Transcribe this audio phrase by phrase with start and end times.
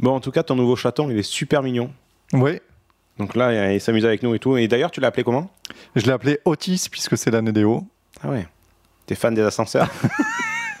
[0.00, 1.92] Bon, en tout cas, ton nouveau chaton, il est super mignon.
[2.32, 2.60] Oui,
[3.18, 4.56] Donc là, il s'amuse avec nous et tout.
[4.56, 5.50] Et d'ailleurs, tu l'as appelé comment?
[5.94, 7.84] Je l'ai appelé Otis puisque c'est l'année des hauts.
[8.22, 8.46] Ah ouais.
[9.06, 9.88] T'es fan des ascenseurs?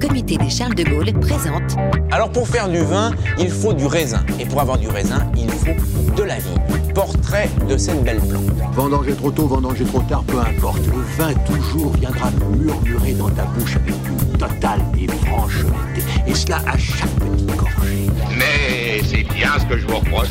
[0.00, 1.76] comité des Charles de Gaulle présente
[2.10, 4.24] Alors pour faire du vin, il faut du raisin.
[4.38, 5.74] Et pour avoir du raisin, il faut
[6.16, 6.56] de la vie.
[6.94, 8.50] Portrait de cette belle plante.
[8.72, 10.80] Vendanger trop tôt, vendanger trop tard, peu importe.
[10.86, 16.02] Le vin toujours viendra murmurer dans ta bouche avec une totale et franche honnêteté.
[16.26, 18.06] Et cela à chaque petite gorgée.
[18.36, 20.28] Mais c'est bien ce que je vous reproche.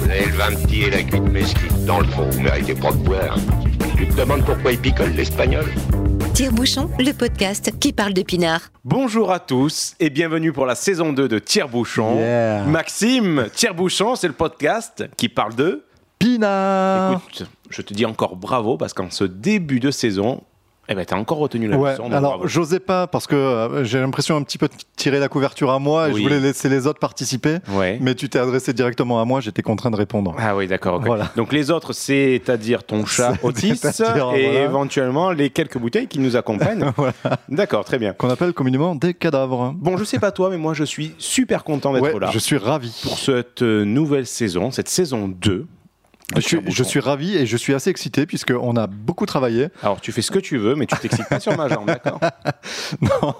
[0.00, 1.84] Vous avez le vin petit et la cuite mesquite.
[1.84, 3.36] Dans le fond, vous méritez pas de boire.
[3.96, 5.66] Tu te demandes pourquoi il picole l'espagnol?
[6.34, 8.62] Tire-Bouchon, le podcast qui parle de pinard.
[8.86, 12.16] Bonjour à tous et bienvenue pour la saison 2 de Tire-Bouchon.
[12.16, 12.64] Yeah.
[12.64, 15.84] Maxime, Tire-Bouchon, c'est le podcast qui parle de...
[16.18, 20.42] Pinard Écoute, je te dis encore bravo parce qu'en ce début de saison,
[20.92, 22.04] eh ben, t'as encore retenu la Ouais, leçon.
[22.04, 25.28] donc alors j'osais pas parce que euh, j'ai l'impression un petit peu de tirer la
[25.28, 26.18] couverture à moi et Oui.
[26.18, 27.58] je voulais laisser les autres participer.
[27.70, 27.98] Ouais.
[28.00, 30.34] Mais tu t'es adressé directement à moi, j'étais contraint de répondre.
[30.38, 31.00] Ah oui, d'accord.
[31.02, 31.30] Voilà.
[31.36, 34.36] Donc les autres, c'est-à-dire ton chat Otis et voilà.
[34.38, 36.90] éventuellement les quelques bouteilles qui nous accompagnent.
[36.96, 37.14] Voilà.
[37.48, 38.12] D'accord, très bien.
[38.12, 39.74] Qu'on appelle communément des cadavres.
[39.76, 42.38] Bon, je sais pas toi, mais moi je suis super content d'être Ouais, là je
[42.38, 42.94] suis ravi.
[43.02, 45.66] pour cette euh, nouvelle saison, cette saison 2.
[46.36, 46.74] Je suis, Tire-Bouchon.
[46.76, 49.68] je suis ravi et je suis assez excité puisqu'on a beaucoup travaillé.
[49.82, 52.20] Alors tu fais ce que tu veux, mais tu t'excites pas sur ma jambe, d'accord?
[53.00, 53.34] Non,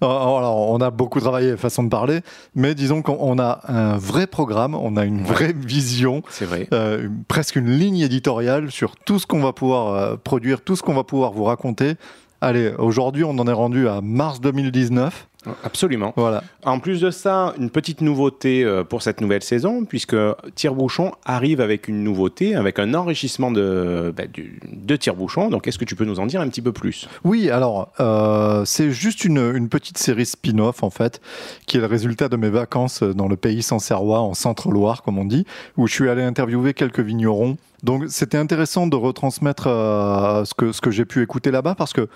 [0.00, 2.20] alors on a beaucoup travaillé, façon de parler,
[2.54, 6.68] mais disons qu'on on a un vrai programme, on a une vraie vision, C'est vrai.
[6.72, 10.82] euh, presque une ligne éditoriale sur tout ce qu'on va pouvoir euh, produire, tout ce
[10.82, 11.94] qu'on va pouvoir vous raconter.
[12.40, 15.26] Allez, aujourd'hui on en est rendu à mars 2019.
[15.62, 16.12] Absolument.
[16.16, 16.42] Voilà.
[16.64, 20.16] En plus de ça, une petite nouveauté euh, pour cette nouvelle saison, puisque
[20.56, 25.48] Tire-Bouchon arrive avec une nouveauté, avec un enrichissement de, bah, du- de Tire-Bouchon.
[25.48, 27.08] Donc, est-ce que tu peux nous en dire un petit peu plus?
[27.24, 31.20] Oui, alors euh, c'est juste une, une petite série spin-off en fait,
[31.66, 35.24] qui est le résultat de mes vacances dans le pays sancerrois, en Centre-Loire comme on
[35.24, 37.56] dit, où je suis allé interviewer quelques vignerons.
[37.84, 41.92] Donc c'était intéressant de retransmettre euh, ce que, ce que j'ai pu écouter là-bas parce
[41.92, 42.08] que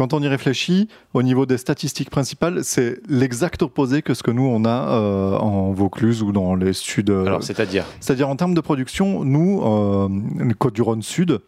[0.00, 4.30] quand on y réfléchit, au niveau des statistiques principales, c'est l'exact opposé que ce que
[4.30, 7.10] nous on a euh, en Vaucluse ou dans les sud.
[7.10, 11.40] euh, Alors, c'est-à-dire c'est-à-dire en termes de production, nous, euh, le Côte du Rhône Sud,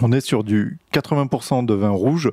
[0.00, 2.32] on est sur du 80% de vin rouge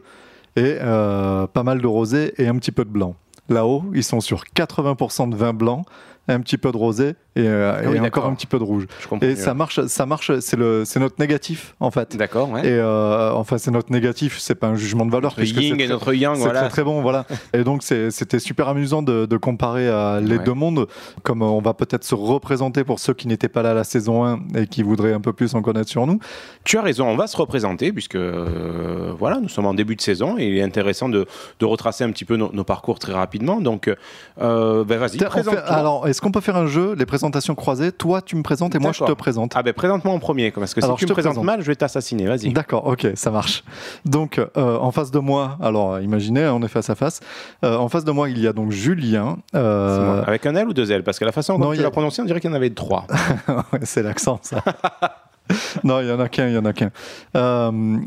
[0.55, 3.15] et euh, pas mal de rosé et un petit peu de blanc.
[3.49, 5.83] Là-haut, ils sont sur 80% de vin blanc,
[6.27, 8.63] un petit peu de rosé et, euh, Ah et oui, encore un petit peu de
[8.63, 8.87] rouge.
[8.99, 9.25] Je.
[9.25, 10.31] Et ça marche, ça marche.
[10.39, 12.17] C'est le, c'est notre négatif en fait.
[12.17, 12.61] D'accord, ouais.
[12.67, 14.37] Et euh, enfin, c'est notre négatif.
[14.39, 15.33] C'est pas un jugement de valeur.
[15.37, 16.61] Notre yin et très- notre yang, c'est voilà.
[16.61, 17.25] très très bon, voilà.
[17.53, 20.43] Et donc c'était super amusant de, de comparer euh, les Ouais.
[20.43, 20.87] deux mondes,
[21.23, 24.25] comme euh, on va peut-être se représenter pour ceux qui n'étaient pas là la saison
[24.25, 26.19] 1 et qui voudraient un peu plus en connaître sur nous.
[26.63, 30.01] Tu as raison, on va se représenter puisque euh, voilà, nous sommes en début de
[30.01, 31.25] saison et il est intéressant de,
[31.59, 33.61] de retracer un petit peu nos, nos parcours très rapidement.
[33.61, 33.89] Donc,
[34.37, 38.21] ben vas-y, on fait- alors, est-ce qu'on peut faire un jeu, les présentations croisées Toi,
[38.21, 39.51] tu me présentes et moi, je te présente.
[39.55, 41.45] Ah ben présente-moi en premier, parce que Alors, si tu je me te présentes présente.
[41.45, 42.25] mal, je vais t'assassiner.
[42.27, 42.53] Vas-y.
[42.53, 43.63] D'accord, ok, ça marche.
[44.05, 47.19] Donc, euh, en face de moi, alors euh, imaginez, on est face à face.
[47.65, 49.37] Euh, en face de moi, il y a donc Julien.
[49.55, 50.23] Euh.
[50.25, 51.03] Avec un L ou deux L?
[51.03, 52.55] Parce que la façon dont il tu a- l'as prononcé, on dirait qu'il y en
[52.55, 53.05] avait trois.
[53.83, 54.63] C'est l'accent, ça.
[55.83, 56.91] non, il y en a qu'un, il y en a qu'un.
[57.35, 57.97] Euh,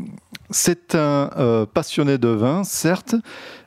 [0.50, 3.14] c'est un euh, passionné de vin, certes.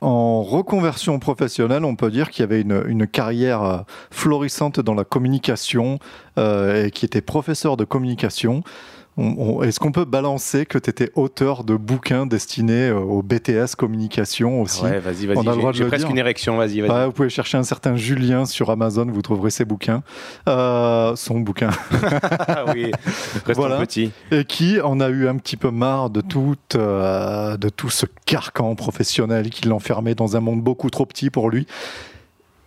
[0.00, 3.78] En reconversion professionnelle, on peut dire qu'il avait une, carrière euh,
[4.10, 5.98] florissante dans la communication
[6.38, 8.62] et qui était professeur de communication.
[9.18, 14.60] Est-ce qu'on peut balancer que tu étais auteur de bouquins destinés euh, au BTS communication
[14.60, 14.82] aussi?
[14.82, 15.38] Ouais, vas-y, vas-y.
[15.38, 16.10] On a le droit de le presque dire.
[16.10, 16.90] une érection, vas-y, vas-y.
[16.90, 20.02] Ouais, vous pouvez chercher un certain Julien sur Amazon, vous trouverez ses bouquins.
[20.48, 21.70] Euh, son bouquin.
[22.48, 22.90] Ah oui,
[23.46, 23.78] restons Voilà.
[23.78, 24.10] petits.
[24.30, 28.06] et qui en a eu un petit peu marre de tout, euh, de tout ce
[28.26, 31.66] carcan professionnel qui l'enfermait dans un monde beaucoup trop petit pour lui?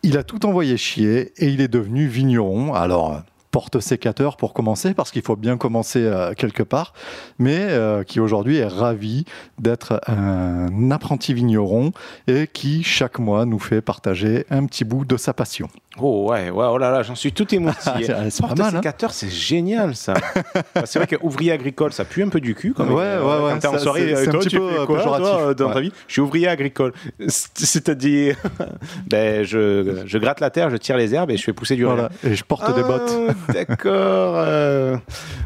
[0.03, 2.73] Il a tout envoyé chier et il est devenu vigneron.
[2.73, 6.93] Alors, euh, porte sécateur pour commencer, parce qu'il faut bien commencer euh, quelque part,
[7.37, 9.25] mais euh, qui aujourd'hui est ravi
[9.57, 11.91] d'être un apprenti vigneron
[12.27, 15.67] et qui chaque mois nous fait partager un petit bout de sa passion.
[15.97, 18.05] Oh ouais, ouais, oh là là, j'en suis tout émoustillé.
[18.05, 18.77] C'est- c'est pas mal, hein.
[18.77, 20.13] sécateur, c'est génial ça.
[20.75, 22.73] Bah, c'est vrai que ouvrier agricole, ça pue un peu du cul.
[22.73, 22.93] Quand même.
[22.93, 25.01] Ouais, ouais, ouais, Quand t'es en soirée, c'est- euh, un toi, petit tu peu, quoi,
[25.01, 25.91] toi, dans ta vie?
[26.07, 26.93] Je suis ouvrier agricole.
[27.27, 28.37] C'est- C'est-à-dire,
[29.07, 31.85] ben, je, je gratte la terre, je tire les herbes et je fais pousser du
[31.85, 33.35] Voilà, et je porte des Ah, bottes.
[33.53, 34.35] D'accord.
[34.37, 34.95] euh,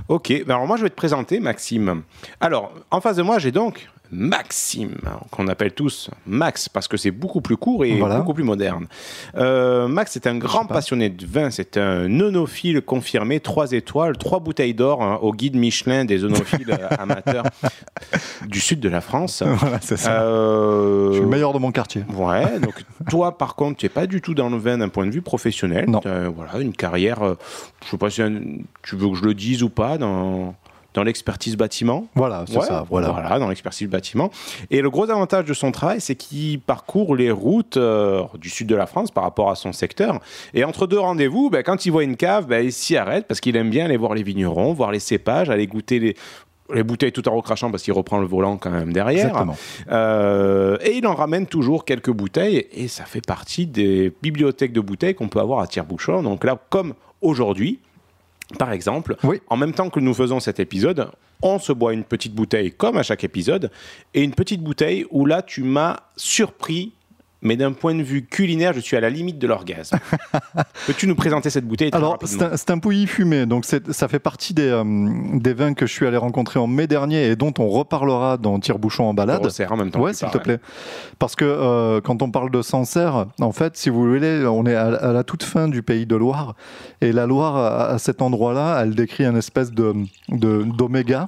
[0.10, 2.04] Ok, ben alors moi je vais te présenter Maxime.
[2.42, 4.96] Alors, en face de moi, j'ai donc Maxime,
[5.32, 8.20] qu'on appelle tous Max, parce que c'est beaucoup plus court et Voilà.
[8.20, 8.88] beaucoup plus moderne.
[9.36, 10.76] Euh, Max est un grand pas.
[10.76, 15.56] passionné de vin, c'est un onophile confirmé, 3 étoiles, 3 bouteilles d'or hein, au guide
[15.56, 17.44] Michelin des onophiles euh, amateurs
[18.48, 19.44] du sud de la France.
[19.64, 20.22] Voilà, c'est ça.
[20.24, 22.04] Euh, Je suis le meilleur de mon quartier.
[22.16, 22.76] Ouais, donc
[23.10, 25.22] toi par contre, tu n'es pas du tout dans le vin d'un point de vue
[25.22, 25.86] professionnel.
[25.90, 26.00] Non.
[26.00, 27.36] T'as, voilà, une carrière, euh,
[27.86, 28.42] je sais pas si un-
[28.84, 30.56] tu veux que je le dise ou pas, dans,
[30.94, 32.08] dans l'expertise bâtiment.
[32.16, 32.86] Voilà, c'est Ouais, ça.
[32.90, 33.40] Voilà.
[33.40, 34.30] dans l'expertise bâtiment.
[34.72, 38.68] Et le gros avantage de son travail, c'est qu'il parcourt les routes euh, du sud
[38.68, 40.20] de la France par rapport à son secteur.
[40.54, 43.40] Et entre deux rendez-vous, ben, quand il voit une cave, ben, il s'y arrête parce
[43.40, 46.16] qu'il aime bien aller voir les vignerons, voir les cépages, aller goûter les,
[46.74, 49.46] les bouteilles tout en recrachant parce qu'il reprend le volant quand même derrière.
[49.92, 54.82] Euh, et il en ramène toujours quelques bouteilles et ça fait partie des bibliothèques de
[54.82, 56.24] bouteilles qu'on peut avoir à tire-bouchon.
[56.24, 57.80] Donc là, comme aujourd'hui,
[58.58, 59.42] par exemple, Oui.
[59.50, 61.10] en même temps que nous faisons cet épisode,
[61.42, 63.70] on se boit une petite bouteille comme à chaque épisode
[64.14, 66.94] et une petite bouteille où là, tu m'as surpris.
[67.44, 69.98] Mais d'un point de vue culinaire, je suis à la limite de l'orgasme.
[70.88, 74.20] Peux-tu nous présenter cette bouteille très Alors, c'est un, un pouilly fumé, donc ça fait
[74.20, 74.84] partie des, euh,
[75.40, 78.60] des vins que je suis allé rencontrer en mai dernier et dont on reparlera dans
[78.60, 79.44] Tire-Bouchon en balade.
[79.44, 80.00] resserre en même temps.
[80.00, 80.60] Ouais, s'il te plaît.
[81.20, 84.76] Parce que euh, quand on parle de Sancerre, en fait, si vous voulez, on est
[84.76, 86.56] à, à la toute fin du pays de Loire.
[87.02, 89.94] Et la Loire, à, à cet endroit-là, elle décrit un espèce de
[90.30, 91.28] de- d'oméga.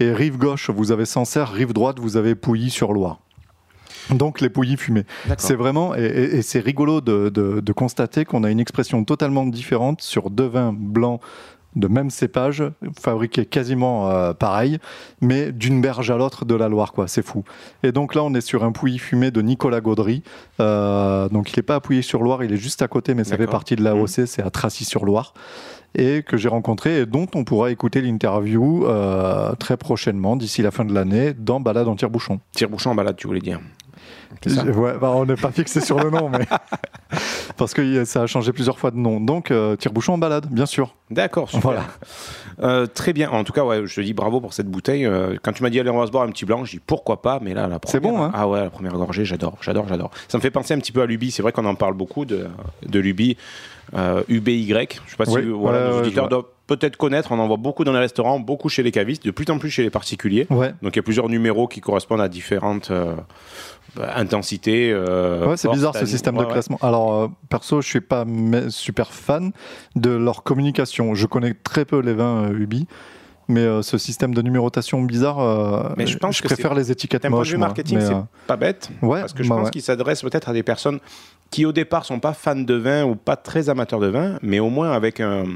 [0.00, 3.18] et rive gauche, vous avez Sancerre, rive droite, vous avez Pouilly sur Loire.
[4.10, 5.04] Donc les pouilly fumés.
[5.36, 10.00] C'est vraiment, et, c'est rigolo de, de- de constater qu'on a une expression totalement différente
[10.02, 11.20] sur deux vins blancs
[11.76, 12.64] de même cépage,
[12.98, 14.78] fabriqués quasiment euh, pareil,
[15.20, 17.06] mais d'une berge à l'autre de la Loire, quoi.
[17.06, 17.44] C'est fou.
[17.82, 20.22] Et donc là, on est sur un pouilly fumé de Nicolas Gaudry.
[20.60, 23.36] Euh, donc il n'est pas appuyé sur Loire, il est juste à côté, mais ça
[23.36, 25.34] fait partie de l'AOC, c'est à Tracy-sur-Loire.
[25.94, 30.70] Et que j'ai rencontré et dont on pourra écouter l'interview euh, très prochainement, d'ici la
[30.70, 32.40] fin de l'année, dans Balade en tire-bouchon.
[32.52, 33.60] Tire-bouchon en balade, tu voulais dire.
[34.42, 36.46] C'est ça Ouais, bah, on n'est pas fixé sur le nom, mais
[37.56, 39.20] parce que ça a changé plusieurs fois de nom.
[39.20, 40.94] Donc, euh, tire-bouchon en balade, bien sûr.
[41.10, 41.62] D'accord, super.
[41.62, 41.84] Voilà.
[42.62, 43.30] Euh, très bien.
[43.30, 45.06] En tout cas, ouais, je te dis bravo pour cette bouteille.
[45.06, 46.80] Euh, quand tu m'as dit allez, on va se boire un petit blanc, je dis
[46.84, 47.40] pourquoi pas.
[47.42, 47.92] Mais là, la première.
[47.92, 50.10] C'est bon, hein Ah ouais, la première gorgée, j'adore, j'adore, j'adore.
[50.28, 51.30] Ça me fait penser un petit peu à l'Ubi.
[51.30, 52.48] C'est vrai qu'on en parle beaucoup de,
[52.86, 53.36] de l'Ubi.
[53.94, 54.68] Euh, UBY.
[54.68, 57.32] Je sais pas si Oui, voilà, nos auditeurs doivent peut-être connaître.
[57.32, 59.70] On en voit beaucoup dans les restaurants, beaucoup chez les cavistes, de plus en plus
[59.70, 60.46] chez les particuliers.
[60.50, 60.74] Ouais.
[60.82, 62.92] Donc il y a plusieurs numéros qui correspondent à différentes
[63.96, 64.90] bah, intensités.
[64.92, 66.52] euh, Ouais, c'est bizarre ce système Ouais, de ouais.
[66.52, 66.78] classement.
[66.82, 68.24] Alors, euh, perso, je suis pas
[68.68, 69.52] super fan
[69.96, 71.14] de leur communication.
[71.14, 72.86] Je connais très peu les vins euh, Ubi.
[73.50, 77.38] Mais ce système de numérotation bizarre, Mais je pense que préfère les étiquettes D'un point
[77.38, 77.50] de moches.
[77.52, 77.68] vue moi.
[77.68, 78.12] marketing, c'est
[78.46, 78.90] pas bête.
[79.00, 79.70] ouais, Parce que je bah pense ouais.
[79.70, 80.98] qu'il s'adresse peut-être à des personnes
[81.50, 84.58] qui au départ sont pas fans de vin ou pas très amateurs de vin, mais
[84.60, 85.46] au moins avec un-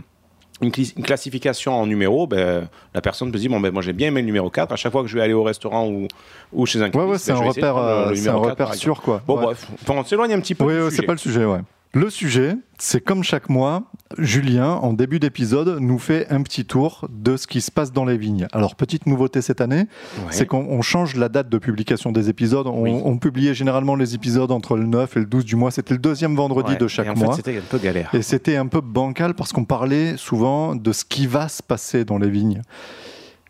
[0.62, 4.08] une, classification en numéro, ben, la personne peut se dire bon ben moi j'ai bien
[4.08, 4.72] aimé le numéro 4.
[4.72, 6.08] À chaque fois que je vais aller au restaurant ou,
[6.52, 8.74] ou chez un Ouais, caviste, ouais, c'est ben, un repère, euh, c'est un 4, repère
[8.74, 9.22] sûr, quoi.
[9.26, 9.44] Bon Ouais.
[9.44, 10.64] bref, on s'éloigne un petit peu.
[10.64, 11.60] Oui, ouais, c'est pas le sujet, ouais.
[11.94, 13.82] Le sujet, c'est comme chaque mois,
[14.16, 18.06] Julien, en début d'épisode, nous fait un petit tour de ce qui se passe dans
[18.06, 18.46] les vignes.
[18.52, 19.80] Alors, petite nouveauté cette année,
[20.16, 20.24] Ouais.
[20.30, 22.66] c'est qu'on on change la date de publication des épisodes.
[22.66, 22.92] On, Oui.
[23.04, 25.70] on publiait généralement les épisodes entre le 9 et le 12 du mois.
[25.70, 26.78] C'était le deuxième vendredi Ouais.
[26.78, 27.36] de Et chaque en fait, mois.
[27.36, 28.08] c'était un peu galère.
[28.14, 32.06] Et c'était un peu bancal parce qu'on parlait souvent de ce qui va se passer
[32.06, 32.62] dans les vignes.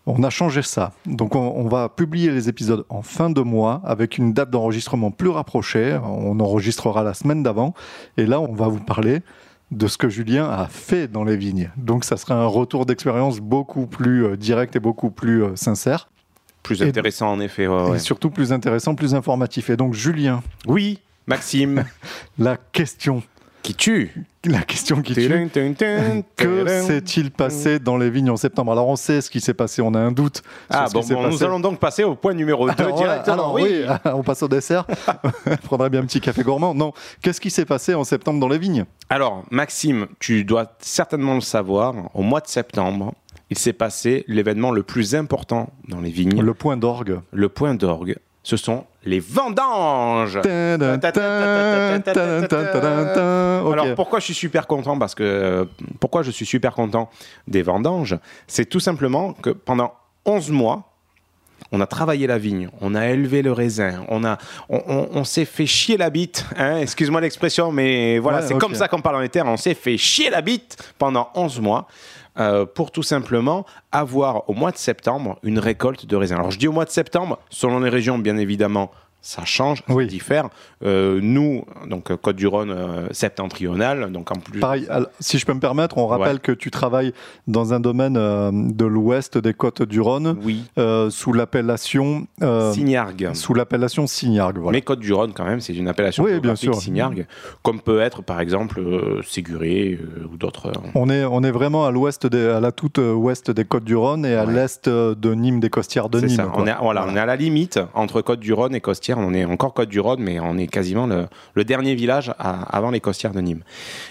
[0.07, 0.93] On a changé ça.
[1.07, 5.11] Donc on, on va publier les épisodes en fin de mois avec une date d'enregistrement
[5.13, 5.97] plus rapprochée.
[6.05, 7.73] On enregistrera la semaine d'avant.
[8.17, 9.21] Et là, on va vous parler
[9.71, 11.71] de ce que Julien a fait dans les vignes.
[11.77, 16.09] Donc ça sera un retour d'expérience beaucoup plus euh, direct et beaucoup plus euh, sincère.
[16.63, 17.67] Plus Et- intéressant en effet.
[17.69, 17.97] ouais, ouais.
[17.97, 19.71] Et surtout plus intéressant, plus informatif.
[19.71, 21.85] Et donc Julien, Oui, Maxime,
[22.39, 23.23] la question,
[23.63, 24.13] qui tue.
[24.45, 25.49] la question qui tue.
[26.37, 29.81] Que s'est-il passé dans les vignes en septembre Alors on sait ce qui s'est passé,
[29.83, 30.43] on a un doute.
[30.69, 33.35] Ah bon, bon, nous allons donc passer au point numéro 2 Alors, directement.
[33.35, 34.87] alors, oui, on passe au dessert.
[35.47, 36.75] on prendrait bien un petit café gourmand.
[36.75, 36.93] Non,
[37.23, 38.85] qu'est-ce qui s'est passé en septembre dans les vignes?
[39.09, 43.15] Alors, Maxime, tu dois certainement le savoir, au mois de septembre,
[43.51, 47.21] il s'est passé l'événement le plus important dans les vignes, le, Le point d'orgue.
[47.55, 48.17] point d'orgue.
[48.45, 50.41] Ce sont les vendanges.
[53.73, 55.65] Alors pourquoi je suis super content Parce que euh,
[56.01, 57.09] pourquoi je suis super content
[57.47, 59.93] des vendanges C'est tout simplement que pendant
[60.25, 60.89] 11 mois,
[61.71, 64.37] on a travaillé la vigne, on a élevé le raisin, on, a,
[64.69, 66.45] on, on- on s'est fait chier la bite.
[66.59, 69.47] hein, Excuse-moi l'expression, mais voilà, Ouais, c'est comme ça qu'on parle en terres.
[69.47, 71.87] On s'est fait chier la bite pendant 11 mois.
[72.39, 76.37] Euh, pour tout simplement avoir au mois de septembre une récolte de raisin.
[76.37, 78.91] Alors je dis au mois de septembre, selon les régions bien évidemment,
[79.23, 80.05] ça change, Oui.
[80.05, 80.49] ça diffère.
[80.85, 84.59] Euh, nous, donc euh, Côte-du-Rhône euh, septentrional, donc en plus.
[84.61, 84.87] Pareil,
[85.21, 87.13] si je peux me permettre, on rappelle que tu travailles
[87.47, 92.27] dans un domaine euh, de l'ouest des côtes du Rhône, Oui, euh, sous l'appellation
[92.73, 93.31] Signargues.
[93.35, 94.59] sous l'appellation Signargues.
[94.59, 94.77] Voilà.
[94.77, 96.75] Mais Côte-du-Rhône, quand même, c'est une appellation Oui, bien sûr.
[97.63, 98.83] Comme peut être, par exemple,
[99.27, 99.99] Séguré
[100.33, 100.73] ou d'autres.
[100.95, 104.27] On est, on est vraiment à l'ouest, à la toute ouest des côtes du Rhône
[104.27, 104.53] et à Ouais.
[104.55, 106.29] l'est de Nîmes, des costières de Nîmes.
[106.37, 106.51] ça.
[106.55, 109.12] On est, voilà, on est à la limite entre Côte-du-Rhône et Costières.
[109.19, 113.01] On est encore Côte-du-Rhône, mais on est quasiment le, le dernier village à- avant les
[113.01, 113.63] Costières de Nîmes.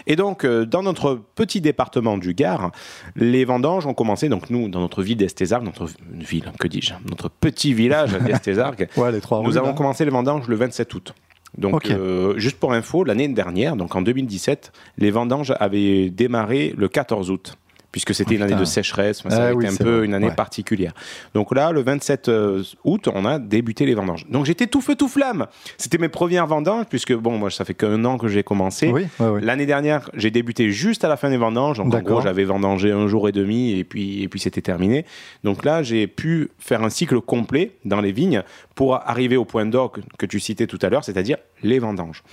[0.07, 2.71] Et donc, euh, dans notre petit département du Gard,
[3.15, 4.29] les vendanges ont commencé.
[4.29, 9.11] Donc, nous, dans notre ville d'Estézargues, notre ville, que dis-je, notre petit village d'Estézargues, Ouais,
[9.43, 9.73] nous avons là.
[9.73, 11.13] commencé les vendanges le 27 août.
[11.57, 16.87] Donc, euh, juste pour info, l'année dernière, donc en 2017, les vendanges avaient démarré le
[16.87, 17.57] 14 août.
[17.91, 20.05] Puisque c'était une année de sécheresse, enfin, ça Ah a oui, été un peu vrai.
[20.05, 20.35] une année Ouais.
[20.35, 20.93] particulière.
[21.33, 24.25] Donc là, le 27 euh, août, on a débuté les vendanges.
[24.29, 25.47] Donc j'étais tout feu tout flamme.
[25.77, 28.87] C'était mes premières vendanges, puisque bon, moi ça fait qu'un an que j'ai commencé.
[28.87, 29.41] Oui, ouais, ouais.
[29.41, 31.77] L'année dernière, j'ai débuté juste à la fin des vendanges.
[31.79, 35.05] Donc en gros, j'avais vendangé un jour et demi et puis, et puis c'était terminé.
[35.43, 38.43] Donc là, j'ai pu faire un cycle complet dans les vignes
[38.75, 42.23] pour arriver au point d'or que, que tu citais tout à l'heure, c'est-à-dire les vendanges.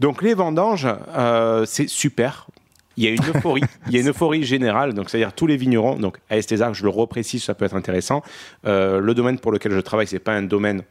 [0.00, 2.46] Donc les vendanges, euh, c'est super.
[2.96, 5.56] Il y a une euphorie, il y a une euphorie générale, donc c'est-à-dire tous les
[5.56, 5.96] vignerons.
[5.96, 8.22] Donc à je le reprécise, ça peut être intéressant.
[8.66, 10.82] Euh, le domaine pour lequel je travaille, c'est pas un domaine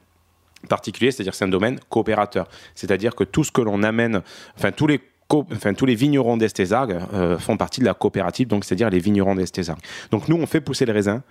[0.70, 2.48] particulier, c'est-à-dire c'est un domaine coopérateur.
[2.76, 4.22] C'est-à-dire que tout ce que l'on amène,
[4.58, 5.00] enfin tous les
[5.34, 9.36] Enfin, tous les vignerons d'Estézargues euh, font partie de la coopérative, donc c'est-à-dire les vignerons
[9.36, 9.80] d'Estézargues.
[10.12, 11.24] Donc nous, on fait pousser le raisin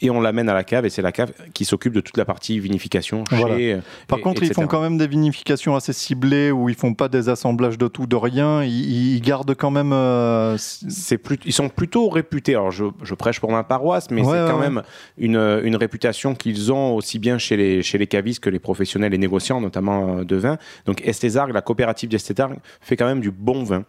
[0.00, 2.24] et on l'amène à la cave, et c'est la cave qui s'occupe de toute la
[2.24, 3.24] partie vinification.
[3.30, 6.94] Chez, Par et- contre, ils font quand même des vinifications assez ciblées où ils font
[6.94, 8.62] pas des assemblages de tout, de rien.
[8.62, 9.92] Ils, ils gardent quand même.
[9.92, 12.54] euh, c'est plus, ils sont plutôt réputés.
[12.54, 14.68] Alors, je, je prêche pour ma paroisse, mais Ouais, c'est ouais, quand ouais.
[14.70, 14.82] même
[15.16, 19.14] une, une réputation qu'ils ont aussi bien chez les, chez les cavistes que les professionnels
[19.14, 20.58] et négociants, notamment euh, de vin.
[20.86, 23.84] Donc, Estézargues, la coopérative d'Estézargues, fait quand même du bon vin.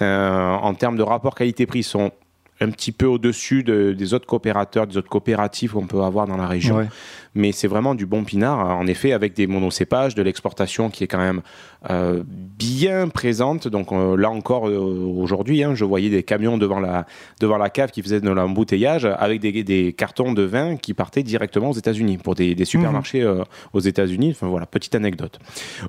[0.00, 2.12] Un- en termes de rapport qualité-prix, ils sont
[2.60, 6.36] un petit peu au-dessus de- des autres coopérateurs, des autres coopératives qu'on peut avoir dans
[6.36, 6.76] la région.
[6.78, 6.88] Ouais.
[7.34, 11.06] Mais c'est vraiment du bon pinard, en effet, avec des monocépages, de l'exportation qui est
[11.06, 11.42] quand même
[11.90, 13.68] euh, bien présente.
[13.68, 17.06] Donc euh, là encore, euh, aujourd'hui, hein, je voyais des camions devant la,
[17.40, 21.22] devant la cave qui faisaient de l'embouteillage avec des, des cartons de vin qui partaient
[21.22, 24.30] directement aux États-Unis, pour des, des supermarchés euh, aux États-Unis.
[24.32, 25.38] Enfin voilà, petite anecdote.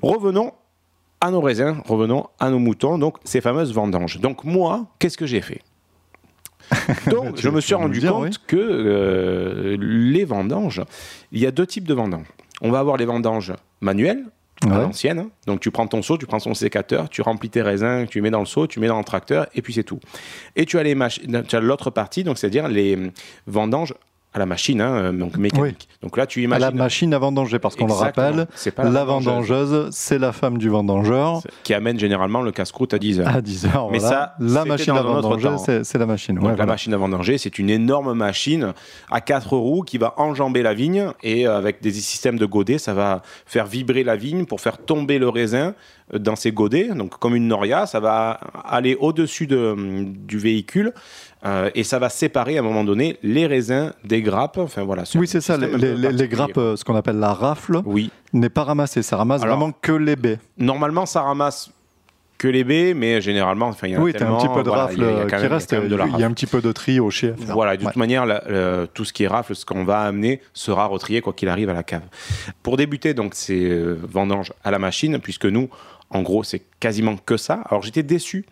[0.02, 0.52] Revenons
[1.20, 4.20] à nos raisins, revenons à nos moutons, donc ces fameuses vendanges.
[4.20, 5.60] Donc moi, qu'est-ce que j'ai fait?
[7.10, 8.36] Donc, je me suis rendu dire, compte oui.
[8.46, 10.82] que euh, les vendanges,
[11.32, 12.26] il y a deux types de vendanges.
[12.60, 14.24] On va avoir les vendanges manuelles,
[14.62, 14.74] à Ouais.
[14.82, 15.18] l'ancienne.
[15.18, 15.30] hein.
[15.46, 18.30] Donc, tu prends ton seau, tu prends ton sécateur, tu remplis tes raisins, tu mets
[18.30, 20.00] dans le seau, tu mets dans le tracteur, et puis c'est tout.
[20.54, 23.10] Et tu as l'autre partie, donc c'est-à-dire les hum,
[23.46, 23.94] vendanges
[24.32, 25.88] à la machine, hein, donc mécanique.
[26.02, 28.84] Donc là, tu à imagines la machine à vendanger, parce qu'on le rappelle, C'est pas
[28.84, 33.20] la, la vendangeuse, c'est la femme du vendangeur qui amène généralement le casse-croûte à 10
[33.20, 33.28] heures.
[33.28, 33.90] à 10 heures.
[33.90, 34.34] Mais voilà.
[34.38, 36.36] ça, la machine à vendanger, c'est la machine.
[36.36, 36.72] Donc ouais, la voilà.
[36.72, 38.72] machine à vendanger, c'est une énorme machine
[39.10, 42.78] à quatre roues qui va enjamber la vigne et euh, avec des systèmes de godets,
[42.78, 45.74] ça va faire vibrer la vigne pour faire tomber le raisin
[46.14, 46.88] euh, dans ces godets.
[46.94, 50.92] Donc comme une noria, ça va aller au-dessus de, hum, du véhicule
[51.44, 54.58] euh, et ça va séparer à un moment donné les raisins des grappes.
[54.58, 55.04] Enfin voilà.
[55.14, 55.56] Oui, c'est ça.
[55.56, 58.10] Les, grappes, euh, ce qu'on appelle la rafle, Oui.
[58.32, 59.02] n'est pas ramassée.
[59.02, 60.38] Ça ramasse Alors- vraiment que les baies.
[60.58, 61.70] Normalement, ça ramasse
[62.36, 64.84] que les baies, mais généralement, enfin, il y a Oui, un petit peu de voilà,
[64.84, 65.76] rafle il y a- il y a euh, qui même- reste.
[66.14, 67.36] Il y a un petit peu de tri au chef.
[67.38, 67.88] Voilà, de Ouais.
[67.90, 71.34] toute manière, la- tout ce qui est rafle, ce qu'on va amener, sera retrié quoi
[71.34, 72.02] qu'il arrive à la cave.
[72.62, 75.68] Pour débuter donc ces euh, vendanges à la machine, puisque nous,
[76.08, 77.60] en gros, c'est quasiment que ça.
[77.68, 78.46] Alors j'étais déçu.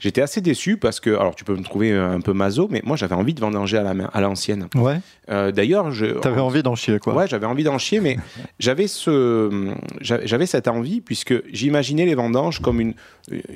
[0.00, 2.96] J'étais assez déçu parce que, alors tu peux me trouver un peu maso, mais moi
[2.96, 4.68] j'avais envie de vendanger à la main, à l'ancienne.
[4.76, 5.00] Ouais.
[5.28, 6.06] Euh, D'ailleurs, je.
[6.20, 7.14] T'avais envie d'en chier, quoi.
[7.14, 8.16] Ouais, j'avais envie d'en chier, mais
[8.60, 12.94] j'avais ce, j'avais cette envie puisque j'imaginais les vendanges comme une,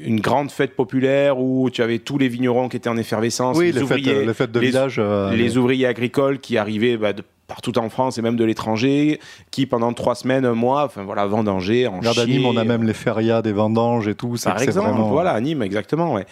[0.04, 3.70] une grande fête populaire où tu avais tous les vignerons qui étaient en effervescence, Oui,
[3.72, 4.96] les, ouvriers, euh, les fêtes de les- village.
[4.98, 7.22] euh, les ouvriers agricoles qui arrivaient bah, de
[7.52, 11.26] partout en France et même de l'étranger, qui pendant trois semaines, un mois, enfin voilà,
[11.26, 14.34] vendanger, en Regarde à Nîmes, on a même les férias des vendanges et tout.
[14.42, 16.24] par exemple, vraiment- voilà, à Nîmes, exactement, ouais.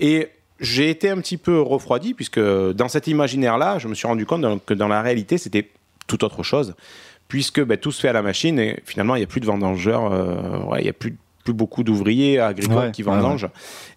[0.00, 0.28] Et
[0.60, 4.64] j'ai été un petit peu refroidi, puisque dans cet imaginaire-là, je me suis rendu compte
[4.64, 5.68] que dans la réalité, c'était
[6.06, 6.74] tout autre chose,
[7.28, 9.46] puisque ben, tout se fait à la machine, et finalement, il n'y a plus de
[9.46, 13.48] vendangeurs, euh, ouais, il n'y a plus, plus beaucoup d'ouvriers agricoles Ouais, qui ouais, vendangent.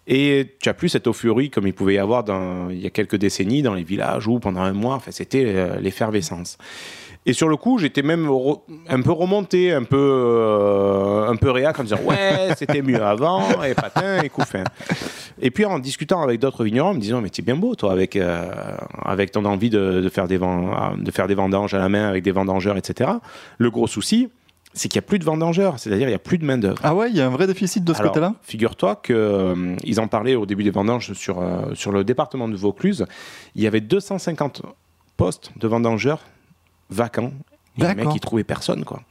[0.07, 2.91] Et tu as plus cette euphorie comme il pouvait y avoir dans, il y a
[2.91, 6.57] quelques décennies dans les villages où pendant un mois, enfin, c'était euh, l'effervescence.
[7.27, 8.29] Et sur le coup, j'étais même
[8.87, 13.63] un peu remonté, un peu, euh, un peu réac en disant ouais, c'était mieux avant,
[13.63, 14.63] et patin, et couffin.
[15.41, 18.15] Et puis en discutant avec d'autres vignerons, me disant mais t'es bien beau toi avec
[18.15, 18.45] euh,
[19.03, 22.07] avec ton envie de, de faire des ven- de faire des vendanges à la main
[22.07, 23.09] avec des vendangeurs, etc.
[23.57, 24.29] Le gros souci,
[24.75, 26.79] c'est qu'il n'y a plus de vendangeurs, c'est-à-dire il n'y a plus de main-d'œuvre.
[26.83, 28.35] Ah ouais, il y a un vrai déficit de ce côté-là?
[28.43, 33.05] Figure-toi qu'ils en parlaient au début des vendanges sur, euh, sur le département de Vaucluse.
[33.55, 34.61] Il y avait 250
[35.17, 36.19] postes de vendangeurs
[36.89, 37.31] vacants.
[37.77, 39.01] Et les mecs, ils trouvaient personne, quoi.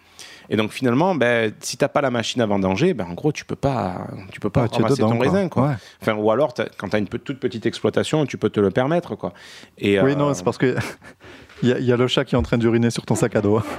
[0.50, 3.46] Et donc finalement, ben, si t'as pas la machine à vendanger, ben, en gros, tu
[3.46, 5.26] peux pas, tu peux pas Ouais, es ramasser dedans, ton quoi.
[5.26, 5.68] raisin, quoi.
[5.68, 5.74] Ouais.
[6.02, 9.16] Enfin, ou alors, quand tu as une toute petite exploitation, tu peux te le permettre,
[9.16, 9.32] quoi.
[9.78, 10.76] Et, Oui, euh, non, c'est parce que
[11.62, 13.40] il y, y a le chat qui est en train d'uriner sur ton sac à
[13.40, 13.62] dos.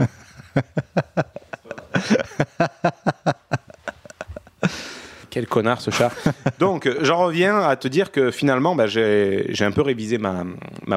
[5.29, 6.11] Quel connard ce chat.
[6.59, 10.45] Donc, j'en reviens à te dire que finalement, bah, j'ai un peu révisé ma,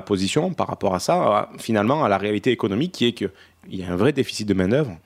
[0.03, 3.31] position par rapport à ça, finalement, à la réalité économique qui est qu'il
[3.71, 4.97] y a un vrai déficit de main-d'œuvre.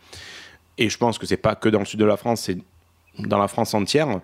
[0.76, 2.58] Et je pense que c'est pas que dans le sud de la France, c'est
[3.18, 4.20] dans la France entière.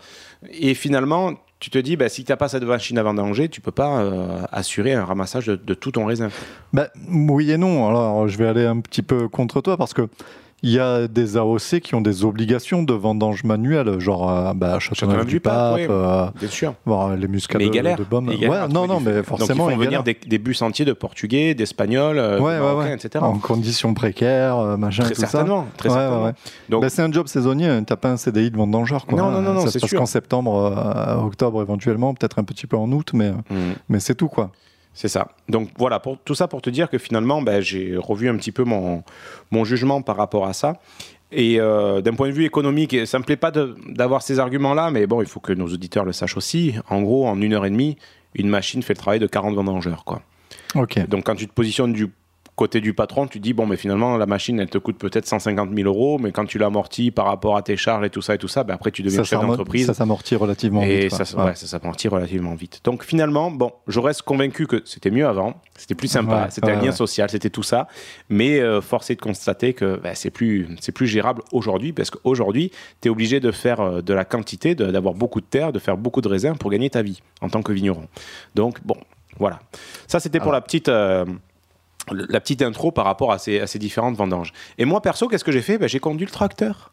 [0.51, 3.61] Et finalement, tu te dis, bah, si tu n'as pas cette machine à vendanger, tu
[3.61, 6.31] peux pas euh, assurer un ramassage de, tout ton raisin.
[6.73, 7.89] Ben, oui et non.
[7.89, 10.09] Alors, je vais aller un petit peu contre toi parce que
[10.63, 14.81] il y a des AOC qui ont des obligations de vendange manuelle, genre euh, bah,
[14.81, 16.27] Châteauneuf du Pape, euh,
[16.85, 18.33] voir les muscats Mais de, Baume.
[18.71, 22.95] Non, non, mais forcément, Donc, ils font venir des, bus entiers de Portugais, d'Espagnols, euh,
[22.95, 23.25] etc.
[23.25, 25.67] En conditions précaires, euh, machin, Très certainement.
[25.77, 26.33] Très certainement.
[26.69, 27.85] Ben, c'est un job saisonnier, hein.
[27.85, 29.07] t'as pas un CDI de vendangeur.
[29.07, 29.19] Quoi.
[29.19, 32.45] Non, non, non, non, Ça c'est se passe qu'en septembre, euh, octobre éventuellement, peut-être un
[32.45, 33.75] petit peu en août, mais, hmm.
[33.89, 34.51] mais c'est tout quoi.
[34.95, 35.29] C'est ça.
[35.49, 38.53] Donc voilà, pour, tout ça pour te dire que finalement, ben, j'ai revu un petit
[38.53, 39.05] peu mon,
[39.51, 40.81] mon jugement par rapport à ça.
[41.31, 45.07] Et euh, d'un point de vue économique, ça me plaît pas d'avoir ces arguments-là, mais
[45.07, 46.75] bon, il faut que nos auditeurs le sachent aussi.
[46.89, 47.97] En gros, en une heure et demie,
[48.35, 50.05] une machine fait le travail de 40 vendangeurs.
[50.05, 50.23] Quoi.
[50.75, 51.07] Ok.
[51.09, 52.09] Donc quand tu te positionnes du
[52.59, 55.71] côté du patron, tu dis, bon, mais finalement, la machine, elle te coûte peut-être 150
[55.75, 58.39] 000 euros, mais quand tu l'amortis par rapport à tes charges et tout ça et
[58.39, 59.87] tout ça, ben, après, tu deviens chef d'entreprise.
[59.87, 61.15] Ça s'amortit relativement Et vite.
[61.15, 61.45] ça, Ouais.
[61.47, 62.81] ouais, ça s'amortit relativement vite.
[62.85, 66.73] Donc finalement, bon, je reste convaincu que c'était mieux avant, c'était plus sympa, Ouais, c'était
[66.73, 67.87] un lien social, c'était tout ça.
[68.29, 72.73] Mais euh, force est de constater que bah, c'est plus, plus gérable aujourd'hui parce qu'aujourd'hui,
[73.01, 75.97] tu es obligé de faire euh, de la quantité, d'avoir beaucoup de terre, de faire
[75.97, 78.09] beaucoup de raisins pour gagner ta vie en tant que vigneron.
[78.57, 78.97] Donc bon,
[79.39, 79.61] voilà.
[80.09, 80.89] Ça, c'était pour la petite.
[80.89, 81.25] euh,
[82.13, 84.53] la petite intro par rapport à ces, à ces différentes vendanges.
[84.79, 85.79] Et moi, perso, qu'est-ce que j'ai fait?
[85.79, 86.93] Ben, J'ai conduit le tracteur.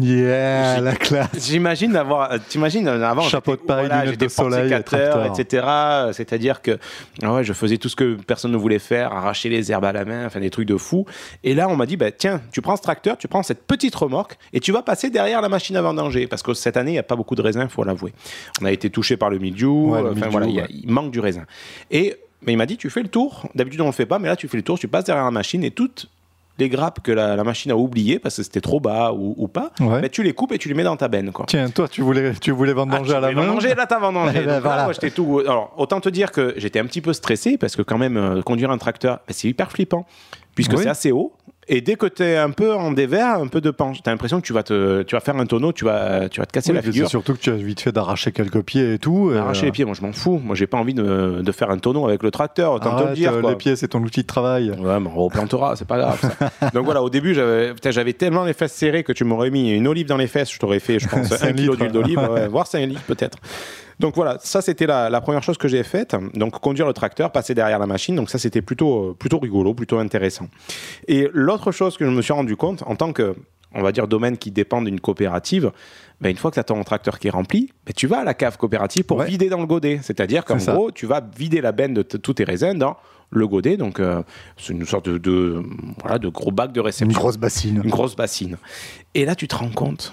[0.00, 1.28] Yeah, la classe.
[1.48, 5.24] J'imagine d'avoir, euh, t'imagines euh, avant, Chapeau de paille, lunettes j'étais de soleil, tracteur.
[5.26, 5.66] etc.
[6.12, 6.78] C'est-à-dire que
[7.22, 9.92] ah ouais, je faisais tout ce que personne ne voulait faire, arracher les herbes à
[9.92, 11.06] la main, enfin des trucs de fou.
[11.44, 13.94] Et là, on m'a dit, bah, tiens, tu prends ce tracteur, tu prends cette petite
[13.94, 16.26] remorque et tu vas passer derrière la machine à vendanger.
[16.26, 18.12] Parce que cette année, il n'y a pas beaucoup de raisins, il faut l'avouer.
[18.60, 20.64] On a été touché par le mildiou, Ouais, le enfin mildiou, voilà, il y a-
[20.64, 20.68] ouais.
[20.72, 21.44] il manque du raisin.
[21.92, 23.48] Et mais il m'a dit, tu fais le tour.
[23.54, 25.30] D'habitude, on le fait pas, mais là, tu fais le tour, tu passes derrière la
[25.30, 26.08] machine et toutes
[26.58, 29.48] les grappes que la, la machine a oubliées parce que c'était trop bas ou, ou
[29.48, 30.02] pas, Ouais.
[30.02, 31.32] bah, tu les coupes et tu les mets dans ta benne.
[31.32, 31.46] Quoi.
[31.48, 33.52] Tiens, toi, tu voulais, tu voulais vendanger Ah, à la tu voulais main.
[33.54, 34.32] vendanger, là, t'as vendangé.
[34.36, 34.84] Eh ben, Donc là, voilà.
[34.84, 35.38] moi, j'étais tout.
[35.40, 38.42] Alors, autant te dire que j'étais un petit peu stressé parce que, quand même, euh,
[38.42, 40.04] conduire un tracteur, bah, c'est hyper flippant
[40.54, 40.80] puisque Oui.
[40.82, 41.32] c'est assez haut.
[41.72, 44.12] Et dès que tu es un peu en dévers, un peu de penche, tu as
[44.12, 46.50] l'impression que tu vas, te, tu vas faire un tonneau, tu vas, tu vas te
[46.50, 47.06] casser Oui, la figure.
[47.06, 49.30] C'est surtout que tu as vite fait d'arracher quelques pieds et tout.
[49.32, 50.40] et, Arracher euh, les pieds, moi je m'en fous.
[50.44, 53.14] Moi j'ai pas envie de, de faire un tonneau avec le tracteur, autant te le
[53.14, 53.34] dire.
[53.34, 53.50] euh, quoi.
[53.50, 54.70] les pieds, c'est ton outil de travail.
[54.70, 56.18] Ouais, mais on replantera, c'est pas grave.
[56.20, 56.70] ça.
[56.74, 60.08] Donc voilà, au début, j'avais tellement les fesses serrées que tu m'aurais mis une olive
[60.08, 62.84] dans les fesses, je t'aurais fait, je pense, un kilo d'huile d'olive, ouais, voire 5
[62.84, 63.38] litres peut-être.
[64.00, 66.16] Donc voilà, ça c'était la, la première chose que j'ai faite.
[66.34, 68.16] Donc conduire le tracteur, passer derrière la machine.
[68.16, 70.48] Donc ça c'était plutôt, euh, plutôt rigolo, plutôt intéressant.
[71.06, 73.36] Et l'autre chose que je me suis rendu compte, en tant que,
[73.74, 75.70] on va dire, domaine qui dépend d'une coopérative,
[76.20, 78.24] ben, une fois que tu as ton tracteur qui est rempli, ben, tu vas à
[78.24, 79.26] la cave coopérative pour Ouais.
[79.26, 80.00] vider dans le godet.
[80.02, 80.72] C'est-à-dire qu'en ça.
[80.74, 82.96] gros, tu vas vider la benne de tous tes raisins dans
[83.30, 83.76] le godet.
[83.76, 84.22] Donc euh,
[84.56, 85.62] c'est une sorte de, de,
[86.00, 87.80] voilà, de gros bac de réception Une grosse bassine.
[87.84, 88.56] une grosse bassine.
[89.14, 90.12] Et là, tu te rends compte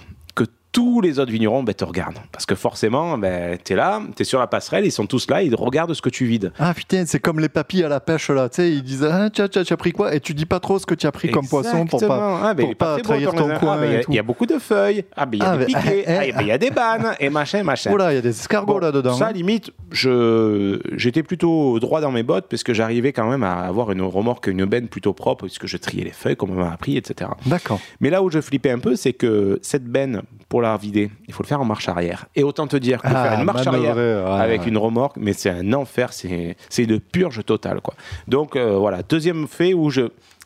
[0.78, 2.20] tous les autres vignerons ben, te regardent.
[2.32, 5.28] Parce que forcément, ben, tu es là, tu es sur la passerelle, ils sont tous
[5.28, 6.52] là, ils regardent ce que tu vides.
[6.60, 9.32] Ah putain, c'est comme les papis à la pêche là, tu sais, ils disent ah
[9.34, 10.14] tiens, tiens, tu as pris quoi?
[10.14, 12.42] Et tu dis pas trop ce que tu as pris comme poisson pour pas.
[12.44, 14.46] Ah, ben, pour pas beau, trahir ton coin Ah, ben, il y a- y, beaucoup
[14.46, 15.04] de feuilles.
[15.16, 16.04] Ah, ben, il y a Ah, des piquets.
[16.06, 16.34] eh, Ah, eh.
[16.42, 17.90] il y a des bannes et machin, machin.
[17.92, 19.14] Oh là, il y a des escargots Bon, là-dedans.
[19.16, 19.32] Ça, hein.
[19.32, 23.92] limite, je, j'étais plutôt droit dans mes bottes parce que j'arrivais quand même à avoir
[23.92, 26.98] une remorque, une benne plutôt propre puisque je triais les feuilles comme on m'a appris,
[26.98, 27.32] etc.
[27.48, 27.80] D'accord.
[28.00, 31.34] Mais là où je flippais un peu, c'est que cette benne, pour la vider, il
[31.34, 32.26] faut le faire en marche arrière.
[32.36, 34.68] Et autant te dire que Ah, faire une marche arrière ouais, avec ouais.
[34.68, 37.80] une remorque, mais c'est un enfer, c'est une purge totale.
[37.80, 37.94] Quoi.
[38.28, 40.02] Donc euh, voilà, deuxième fait où je,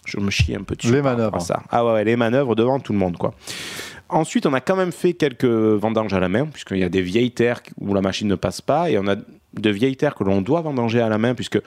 [0.05, 0.91] je me chie un peu dessus.
[0.91, 1.41] Les manœuvres.
[1.41, 1.63] Ça.
[1.71, 3.17] Ah ouais, les manœuvres devant tout le monde.
[3.17, 3.33] quoi.
[4.09, 7.01] Ensuite, on a quand même fait quelques vendanges à la main, puisqu'il y a des
[7.01, 10.23] vieilles terres où la machine ne passe pas, et on a de vieilles terres que
[10.25, 11.59] l'on doit vendanger à la main, puisque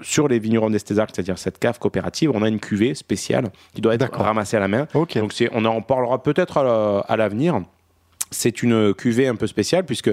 [0.00, 3.94] sur les vignerons d'Estézac, c'est-à-dire cette cave coopérative, on a une cuvée spéciale qui doit
[3.96, 4.86] être ramassée à la main.
[4.94, 5.18] Ok.
[5.18, 7.60] Donc on en parlera peut-être la- à l'avenir.
[8.30, 10.10] C'est une cuvée un peu spéciale puisque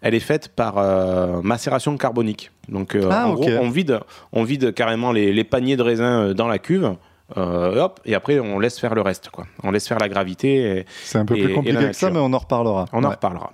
[0.00, 2.50] elle est faite par euh, macération carbonique.
[2.68, 4.00] Donc euh, Ah, en gros, on vide,
[4.32, 6.94] on vide carrément les, les paniers de raisins euh, dans la cuve
[7.36, 9.46] euh, et hop, et après on laisse faire le reste, quoi.
[9.62, 10.86] On laisse faire la gravité.
[11.04, 12.86] C'est un peu Et- plus compliqué que ça, mais on en reparlera.
[12.94, 13.52] on en reparlera.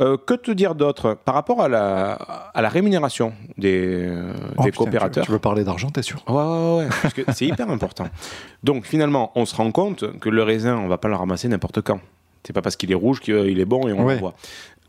[0.00, 4.08] Euh, que te dire d'autre par rapport à la, à la rémunération des,
[4.56, 5.24] Oh, des putain, coopérateurs?
[5.24, 6.22] Tu, tu veux parler d'argent, t'es sûr?
[6.28, 8.06] Ouais, ouais, ouais, parce que c'est hyper important.
[8.62, 11.82] Donc finalement, on se rend compte que le raisin, on va pas le ramasser n'importe
[11.82, 12.00] quand.
[12.44, 14.14] C'est pas parce qu'il est rouge qu'il est bon et on Ouais.
[14.14, 14.34] l'envoie.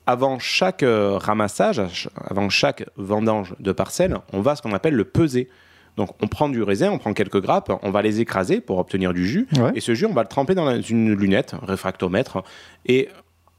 [0.06, 4.96] Avant chaque euh, ramassage, avant chaque vendange de parcelle, on va à ce qu'on appelle
[4.96, 5.50] le peser.
[5.96, 9.14] Donc on prend du raisin, on prend quelques grappes, on va les écraser pour obtenir
[9.14, 9.48] du jus.
[9.58, 9.72] Ouais.
[9.76, 12.44] Et ce jus, on va le tremper dans la- une lunette, un réfractomètre,
[12.88, 13.10] et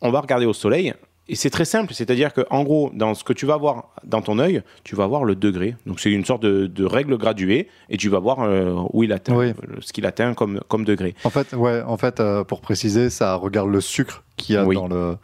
[0.02, 0.92] on va regarder au soleil.
[1.26, 4.20] Et c'est très simple, c'est-à-dire que en gros, dans ce que tu vas voir dans
[4.20, 5.74] ton œil, tu vas voir le degré.
[5.86, 9.10] Donc c'est une sorte de, de règle graduée, et tu vas voir euh, où il
[9.12, 9.46] atteint, Oui.
[9.46, 11.14] euh, ce qu'il atteint comme, comme degré.
[11.24, 14.66] En fait, ouais, en fait euh, pour préciser, ça regarde le sucre qu'il y a
[14.66, 14.74] Oui.
[14.74, 15.16] dans, le,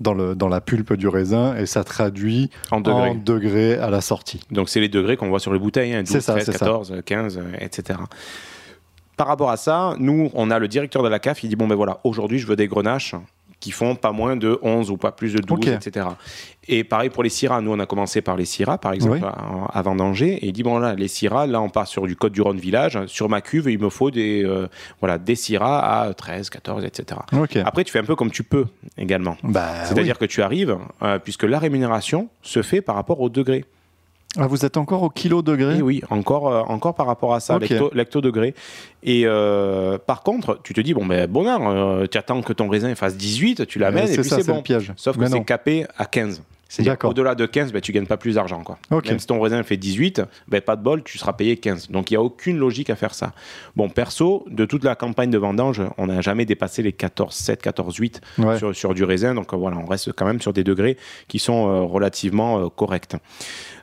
[0.00, 3.10] dans, le, dans la pulpe du raisin et ça traduit En degrés.
[3.10, 4.40] en degrés à la sortie.
[4.50, 6.52] Donc c'est les degrés qu'on voit sur les bouteilles, hein, 12, C'est ça, 13, c'est
[6.52, 6.58] ça.
[6.60, 7.98] 14, 15, euh, etc.
[9.18, 11.66] Par rapport à ça, nous, on a le directeur de la CAF, il dit, bon
[11.66, 13.14] ben voilà, aujourd'hui je veux des grenaches
[13.62, 15.68] qui font pas moins de 11 ou pas plus de 12, Ok.
[15.68, 16.06] etc.
[16.66, 19.24] Et pareil pour les syrahs, nous on a commencé par les syrahs, par exemple, Oui.
[19.24, 22.16] à- avant d'Angers, et il dit, bon là, les syrahs, là on part sur du
[22.16, 24.66] Côte du Rhône village, sur ma cuve, il me faut des, euh,
[25.00, 27.20] voilà, des syrahs à 13, 14, etc.
[27.64, 28.66] Après, tu fais un peu comme tu peux
[28.98, 29.36] également.
[29.44, 33.64] Bah, C'est-à-dire que tu arrives, euh, puisque la rémunération se fait par rapport au degré.
[34.38, 37.40] Ah, vous êtes encore au kilo degré Oui, oui, encore, euh, encore par rapport à
[37.40, 37.68] ça, Ok.
[37.68, 38.54] lecto, lecto degré.
[39.02, 42.68] Et euh, par contre, tu te dis, bon, ben, bonheur, euh, tu attends que ton
[42.68, 44.56] raisin fasse 18, tu l'amènes et c'est puis c'est bon.
[44.56, 44.92] le piège.
[44.96, 46.42] Sauf que c'est capé à 15.
[46.72, 47.10] C'est-à-dire D'accord.
[47.10, 48.62] au-delà de 15, ben, tu gagnes pas plus d'argent.
[48.62, 48.78] quoi.
[48.90, 49.06] Ok.
[49.10, 51.90] Même si ton raisin fait 18, ben, pas de bol, tu seras payé 15.
[51.90, 53.34] Donc il n'y a aucune logique à faire ça.
[53.76, 57.60] Bon, perso, de toute la campagne de vendange, on n'a jamais dépassé les 14, 7,
[57.60, 58.56] 14, 8 Ouais.
[58.56, 59.34] sur, sur du raisin.
[59.34, 60.96] Donc euh, voilà, on reste quand même sur des degrés
[61.28, 63.16] qui sont euh, relativement euh, corrects.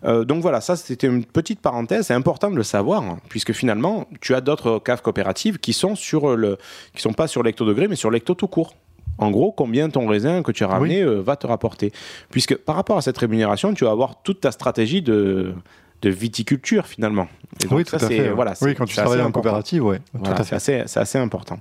[0.05, 2.07] Euh, donc voilà, ça c'était une petite parenthèse.
[2.07, 5.93] C'est important de le savoir, hein, puisque finalement, tu as d'autres caves coopératives qui sont
[5.93, 6.57] sur le,
[6.95, 8.73] qui sont pas sur l'hecto degré, mais sur l'hecto tout court.
[9.19, 11.91] En gros, combien ton raisin que tu as ramené euh, va te rapporter.
[12.31, 15.53] Puisque par rapport à cette rémunération, tu vas avoir toute ta stratégie de,
[16.01, 17.27] de viticulture finalement.
[17.61, 18.21] Et donc Oui, ça, tout à fait.
[18.21, 18.29] ouais.
[18.29, 19.41] Voilà, oui, quand tu travailles en important.
[19.41, 19.83] coopérative.
[20.13, 21.59] Voilà, c'est assez, c'est assez important.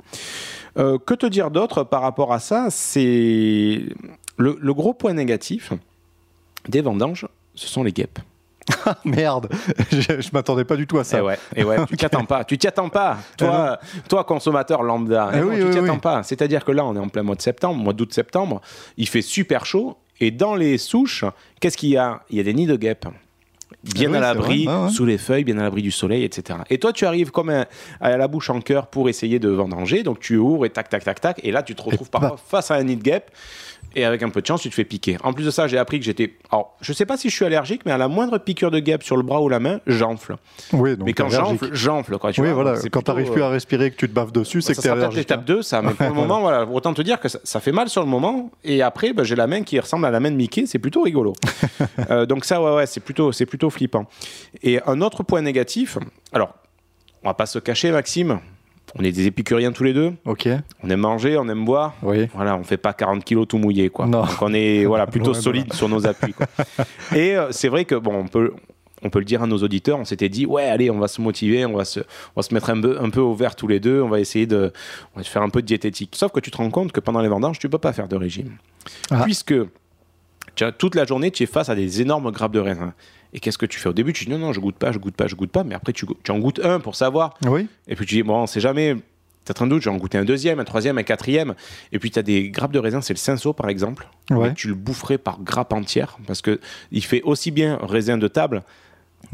[0.78, 2.68] Euh, que te dire d'autre par rapport à ça?
[2.70, 3.82] C'est
[4.36, 5.72] le, le gros point négatif
[6.68, 8.20] des vendanges, ce sont les guêpes.
[9.04, 9.48] Merde,
[9.90, 11.18] je, je m'attendais pas du tout à ça.
[11.18, 13.18] Eh ouais, eh ouais, tu t'y attends pas, tu t'y attends pas.
[13.36, 13.78] Toi,
[14.08, 16.22] toi consommateur lambda, Eh Eh non, oui, tu oui, t'y attends pas.
[16.22, 18.60] C'est-à-dire que là, on est en plein mois de septembre, mois d'août-septembre,
[18.96, 21.24] il fait super chaud et dans les souches,
[21.60, 22.20] qu'est-ce qu'il y a?
[22.30, 23.06] Il y a des nids de guêpes.
[23.84, 26.58] Bien Ah à l'abri, ouais, sous les feuilles, bien à l'abri du soleil, etc.
[26.68, 27.66] Et toi, tu arrives comme un-
[28.00, 31.04] à la bouche en cœur pour essayer de vendanger, donc tu ouvres et tac, tac,
[31.04, 32.18] tac, tac, et là, tu te retrouves bah.
[32.20, 33.30] parfois face à un nid de guêpe,
[33.94, 35.16] et avec un peu de chance, tu te fais piquer.
[35.24, 36.34] En plus de ça, j'ai appris que j'étais.
[36.52, 39.02] Alors, je sais pas si je suis allergique, mais à la moindre piqûre de guêpe
[39.02, 40.36] sur le bras ou la main, j'enfle.
[40.72, 42.32] Oui, donc mais quand j'enfle, j'enfle, quoi.
[42.32, 44.32] Tu oui, vois, voilà, c'est quand plutôt, t'arrives plus à respirer que tu te baves
[44.32, 45.18] dessus, c'est ça que peut-être allergique.
[45.18, 45.82] l'étape 2, ça.
[45.82, 48.08] Mais pour le moment, voilà, autant te dire que ça, ça fait mal sur le
[48.08, 48.50] moment.
[48.62, 50.66] Et après, bah, j'ai la main qui ressemble à la main de Mickey.
[50.66, 51.34] C'est plutôt rigolo.
[52.10, 54.06] Euh, donc ça, ouais, ouais, c'est plutôt, c'est plutôt flippant.
[54.62, 55.98] Et un autre point négatif.
[56.32, 56.54] Alors,
[57.22, 58.40] on va pas se cacher, Maxime.
[58.96, 60.12] On est des épicuriens tous les deux.
[60.24, 60.48] Ok,
[60.82, 61.94] On aime manger, on aime boire.
[62.02, 62.28] oui.
[62.34, 64.06] Voilà, on fait pas 40 kilos tout mouillé, quoi.
[64.06, 64.22] Non.
[64.24, 66.32] Donc on est voilà plutôt solide sur nos appuis.
[66.32, 66.46] quoi.
[67.14, 68.52] Et euh, c'est vrai que bon, on peut
[69.02, 71.20] on peut le dire à nos auditeurs, on s'était dit ouais allez on va se
[71.20, 73.68] motiver, on va se on va se mettre un peu un peu au vert tous
[73.68, 74.72] les deux, on va essayer de
[75.14, 76.14] on va faire un peu de diététique.
[76.16, 78.16] Sauf que tu te rends compte que pendant les vendanges tu peux pas faire de
[78.16, 78.56] régime,
[79.10, 79.22] Ah.
[79.22, 79.54] puisque
[80.56, 82.92] tu as, toute la journée tu es face à des énormes grappes de raisin.
[83.32, 84.12] Et qu'est-ce que tu fais au début?
[84.12, 85.92] Tu dis non non je goûte pas, je goûte pas, je goûte pas, mais après
[85.92, 88.94] tu, en goûtes un pour savoir Oui, et puis tu dis, bon, on sait jamais,
[88.94, 91.54] peut-être un doute, j'ai en goûté un deuxième, un troisième, un quatrième.
[91.92, 94.08] Et puis tu as des grappes de raisin, c'est le cinceau par exemple.
[94.30, 94.54] Ouais.
[94.54, 96.60] Tu le boufferais par grappe entière parce que
[96.90, 98.62] il fait aussi bien raisin de table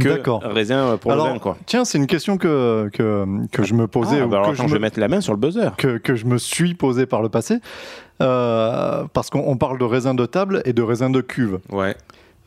[0.00, 0.08] que
[0.46, 1.24] raisin pour le vin.
[1.24, 1.58] Alors, Quoi.
[1.66, 4.66] tiens, c'est une question que, que, que je me posais Ah, bah alors que, attends,
[4.66, 5.70] je me, vais mettre la main sur le buzzer.
[5.76, 7.58] que, que je me suis posé par le passé.
[8.22, 11.58] Euh, parce qu'on on parle de raisin de table et de raisin de cuve.
[11.70, 11.96] Ouais,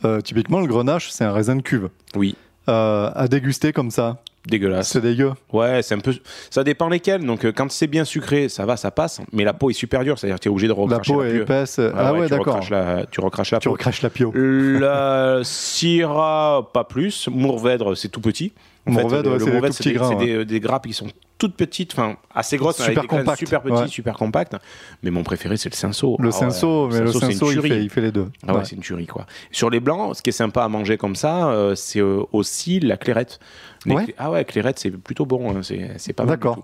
[0.06, 1.90] Euh, typiquement, le grenache, c'est un raisin de cuve.
[2.16, 2.36] oui,
[2.70, 4.90] Euh, à déguster comme ça, dégueulasse.
[4.90, 5.32] c'est dégueu.
[5.54, 6.14] Ouais, c'est un peu.
[6.50, 7.26] Ça dépend lesquels.
[7.26, 9.22] Donc euh, quand c'est bien sucré, ça va, ça passe.
[9.32, 11.24] Mais la peau est super dure, c'est-à-dire que tu es obligé de La recracher peau
[11.24, 11.80] la est épaisse.
[11.96, 12.60] ah ouais, d'accord.
[12.70, 13.74] la- Tu recraches la Tu peau.
[13.74, 14.34] recraches la pio.
[14.36, 17.28] La Syrah, pas plus.
[17.30, 18.52] Mourvèdre, c'est tout petit.
[18.86, 20.26] En Mourvèdre, ouais, c'est des grains, ouais.
[20.26, 23.40] des- des grappes qui sont toutes petites, enfin assez grosses, avec Super des graines compact,
[23.40, 23.88] super ouais.
[23.88, 24.56] super compacts.
[25.04, 26.16] Mais mon préféré, c'est le cinceau.
[26.20, 28.30] Le Ah ouais, mais le cinceau, il fait, il fait les deux.
[28.48, 28.66] Ah ouais, Ouais.
[28.66, 29.26] c'est une tuerie quoi.
[29.52, 32.80] Sur les blancs, ce qui est sympa à manger comme ça, euh, c'est euh, aussi
[32.80, 33.40] la clairette.
[33.82, 35.56] Clé- Ah ouais, clairette, c'est plutôt bon.
[35.56, 35.62] hein,
[35.98, 36.36] C'est pas mal.
[36.38, 36.60] D'accord.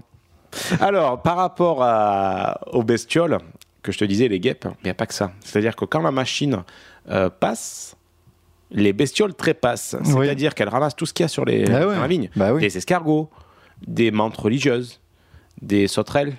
[0.79, 3.37] Alors, par rapport à- aux bestioles,
[3.81, 5.31] que je te disais, les guêpes, il n'y a pas que ça.
[5.43, 6.63] C'est-à-dire que quand la machine
[7.09, 7.95] euh, passe,
[8.71, 9.95] les bestioles trépassent.
[10.05, 10.25] Oui.
[10.25, 11.95] C'est-à-dire qu'elle ramasse tout ce qu'il y a sur les, Ah ouais.
[11.99, 12.29] la vigne.
[12.35, 12.61] Bah oui.
[12.61, 13.29] Les escargots,
[13.87, 14.99] des menthes religieuses,
[15.61, 16.35] des sauterelles,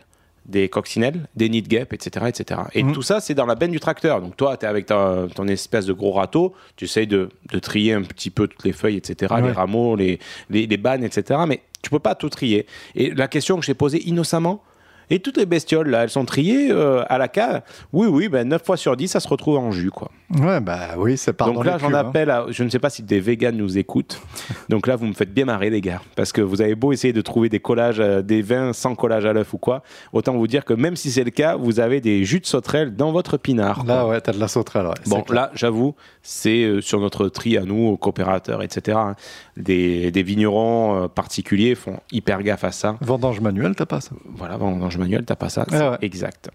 [0.46, 2.26] des coccinelles, des nids de guêpes, etc.
[2.28, 2.60] etc.
[2.74, 2.92] Et Mhm.
[2.92, 4.20] tout ça, c'est dans la benne du tracteur.
[4.20, 7.58] Donc toi, tu es avec ta- ton espèce de gros râteau, tu essayes de, de
[7.58, 10.18] trier un petit peu toutes les feuilles, etc., les rameaux, les,
[10.50, 11.40] les, les bannes, etc.
[11.48, 12.66] Mais tu peux pas tout trier.
[12.94, 14.62] Et la question que j'ai posée innocemment,
[15.10, 17.62] et toutes les bestioles, là, elles sont triées euh, à la cave
[17.92, 20.10] Oui, oui, ben 9 fois sur 10, ça se retrouve en jus, quoi.
[20.38, 22.46] Ouais, bah oui, c'est pas Donc là, j'en appelle à.
[22.48, 24.20] Je ne sais pas si des véganes nous écoutent.
[24.68, 26.00] Donc là, vous me faites bien marrer, les gars.
[26.16, 29.26] Parce que vous avez beau essayer de trouver des collages, euh, des vins sans collage
[29.26, 29.82] à l'œuf ou quoi.
[30.12, 32.96] Autant vous dire que même si c'est le cas, vous avez des jus de sauterelle
[32.96, 33.84] dans votre pinard.
[33.84, 33.94] quoi.
[33.94, 34.86] Là, ouais, t'as de la sauterelle.
[34.86, 38.96] ouais, Bon, là, j'avoue, c'est euh, sur notre tri à nous, aux coopérateurs, etc.
[38.98, 39.14] hein.
[39.56, 42.96] Des, des vignerons euh, particuliers font hyper gaffe à ça.
[43.00, 45.64] Vendange manuelle, t'as pas ça Voilà, vendange manuel, t'as pas ça.
[45.70, 45.96] Ah ouais.
[46.02, 46.50] Exact.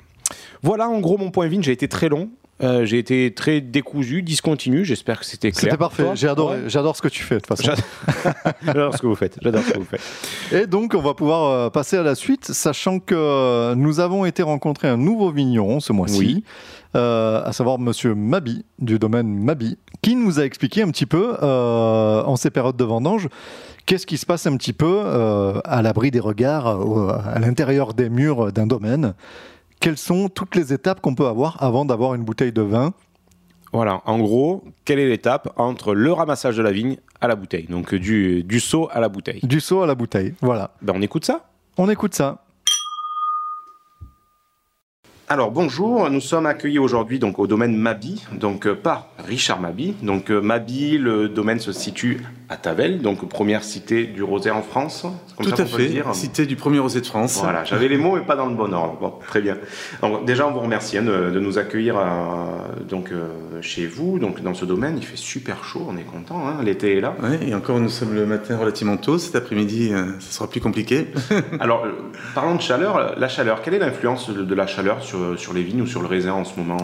[0.61, 1.61] Voilà, en gros, mon point vin.
[1.61, 2.29] J'ai été très long.
[2.61, 4.83] Euh, j'ai été très décousu, discontinu.
[4.83, 5.71] J'espère que c'était clair.
[5.71, 6.03] C'était parfait.
[6.15, 6.63] J'ai adoré.
[6.67, 7.71] J'adore ce que tu fais de toute façon.
[8.65, 9.37] J'adore ce que vous faites.
[9.41, 10.01] J'adore ce que vous faites.
[10.51, 14.25] Et donc, on va pouvoir euh, passer à la suite, sachant que euh, nous avons
[14.25, 16.43] été rencontrer un nouveau vigneron ce mois-ci, Oui.
[16.95, 21.37] Euh, à savoir Monsieur Mabi, du domaine Mabi, qui nous a expliqué un petit peu,
[21.41, 23.29] euh, en ces périodes de vendange,
[23.85, 26.67] qu'est-ce qui se passe un petit peu euh, à l'abri des regards,
[27.27, 29.13] à l'intérieur des murs d'un domaine.
[29.79, 32.93] Quelles sont toutes les étapes qu'on peut avoir avant d'avoir une bouteille de vin?
[33.71, 37.67] Voilà, en gros, quelle est l'étape entre le ramassage de la vigne à la bouteille
[37.69, 39.41] Donc du, du seau à la bouteille?
[39.43, 40.33] Du seau à la bouteille.
[40.41, 40.71] Voilà.
[40.81, 41.45] Ben, on écoute ça?
[41.77, 42.43] On écoute ça.
[45.31, 49.93] Alors bonjour, nous sommes accueillis aujourd'hui donc au domaine Mabi, donc euh, par Richard Mabi.
[50.01, 54.63] Donc euh, Mabi, le domaine se situe à Tavel, donc première cité du rosé en
[54.63, 55.03] France.
[55.37, 56.15] comme Tout ça à qu'on peut le fait, dire.
[56.15, 57.37] cité du premier rosé de France.
[57.43, 58.97] Voilà, j'avais les mots mais pas dans le bon ordre.
[58.99, 59.55] Bon, très bien.
[60.01, 62.03] Donc, déjà, on vous remercie hein, de, de nous accueillir euh,
[62.89, 63.27] donc euh,
[63.61, 64.95] chez vous, donc dans ce domaine.
[64.97, 66.47] Il fait super chaud, on est content.
[66.47, 67.13] hein, L'été est là.
[67.21, 69.19] Ouais, et encore, nous sommes le matin relativement tôt.
[69.19, 71.09] Cet après-midi, ça sera plus compliqué.
[71.59, 71.85] Alors,
[72.33, 73.13] parlons de chaleur.
[73.19, 76.01] La chaleur, quelle est l'influence de, de la chaleur sur, sur les vignes ou sur
[76.01, 76.77] le raisin en ce moment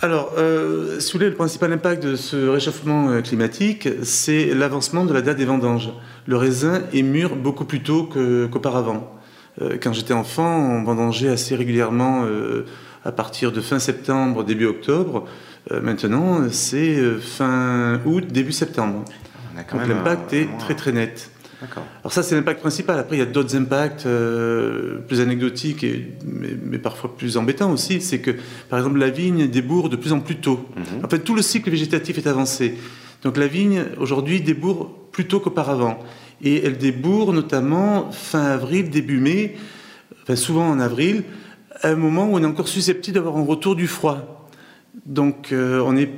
[0.00, 5.04] Alors, euh, si vous voulez, le principal impact de ce réchauffement euh, climatique, c'est l'avancement
[5.04, 5.90] de la date des vendanges.
[6.26, 9.12] Le raisin est mûr beaucoup plus tôt que- qu'auparavant.
[9.60, 12.64] Euh, quand j'étais enfant, on vendangeait assez régulièrement euh,
[13.04, 15.24] à partir de fin septembre, début octobre.
[15.82, 19.04] Maintenant, c'est fin août, début septembre.
[19.72, 21.30] Donc l'impact est très très net.
[22.00, 22.98] Alors ça, c'est l'impact principal.
[22.98, 27.72] Après, il y a d'autres impacts euh, plus anecdotiques, et, mais, mais parfois plus embêtants
[27.72, 28.00] aussi.
[28.00, 28.32] C'est que,
[28.68, 30.68] par exemple, la vigne débourre de plus en plus tôt.
[30.76, 31.04] Mhm.
[31.04, 32.74] En fait, tout le cycle végétatif est avancé.
[33.22, 35.98] Donc la vigne, aujourd'hui, débourre plus tôt qu'auparavant.
[36.42, 39.56] Et elle débourre notamment fin avril, début mai,
[40.22, 41.24] enfin souvent en avril,
[41.82, 44.48] à un moment où on est encore susceptible d'avoir un retour du froid.
[45.04, 46.10] Donc euh, on est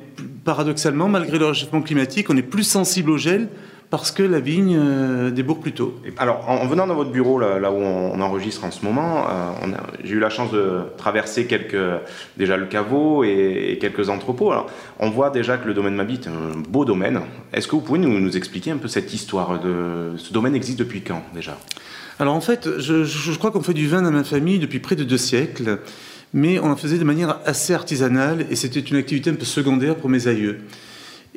[0.45, 3.49] paradoxalement, malgré le réchauffement climatique, on est plus sensible au gel
[3.91, 5.95] parce que la vigne euh, débourre plus tôt.
[6.17, 8.85] Alors, en, en venant dans votre bureau, là, là où on, on enregistre en ce
[8.85, 11.77] moment, euh, j'ai eu la chance de traverser quelques,
[12.37, 14.53] déjà le caveau et, et quelques entrepôts.
[14.53, 17.21] Alors, on voit déjà que le domaine Mabit est un beau domaine.
[17.53, 20.79] Est-ce que vous pouvez nous, nous expliquer un peu cette histoire de ce domaine existe
[20.79, 21.59] depuis quand déjà?
[22.19, 24.95] Alors en fait, je, je crois qu'on fait du vin dans ma famille depuis près
[24.95, 25.79] de deux siècles,
[26.35, 29.97] mais on en faisait de manière assez artisanale et c'était une activité un peu secondaire
[29.97, 30.59] pour mes aïeux.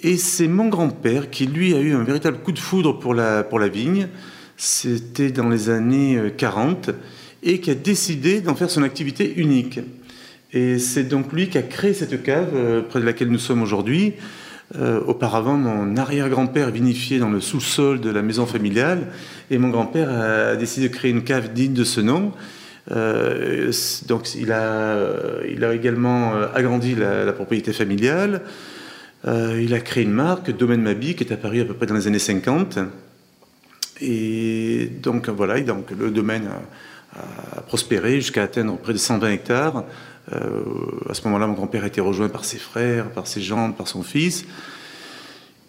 [0.03, 3.43] Et c'est mon grand-père qui, lui, a eu un véritable coup de foudre pour la,
[3.43, 4.07] pour la vigne.
[4.57, 6.91] C'était dans les années euh, 40
[7.41, 9.79] et qui a décidé d'en faire son activité unique.
[10.51, 13.61] Et c'est donc lui qui a créé cette cave euh, près de laquelle nous sommes
[13.61, 14.13] aujourd'hui.
[14.75, 19.07] Euh, auparavant, mon arrière-grand-père vinifiait dans le sous-sol de la maison familiale
[19.51, 22.33] et mon grand-père a décidé de créer une cave digne de ce nom.
[22.91, 23.71] Euh,
[24.07, 28.41] donc il a, euh, il a également euh, agrandi la propriété familiale.
[29.25, 31.95] Euh, il a créé une marque, Domaine Mabi, qui est apparue à peu près dans
[31.95, 32.79] les années 50.
[34.01, 39.85] Et donc voilà, donc le domaine a, prospéré jusqu'à atteindre près de 120 hectares.
[40.33, 40.63] Euh,
[41.09, 43.87] à ce moment-là, mon grand-père a été rejoint par ses frères, par ses gendres, par
[43.87, 44.45] son fils.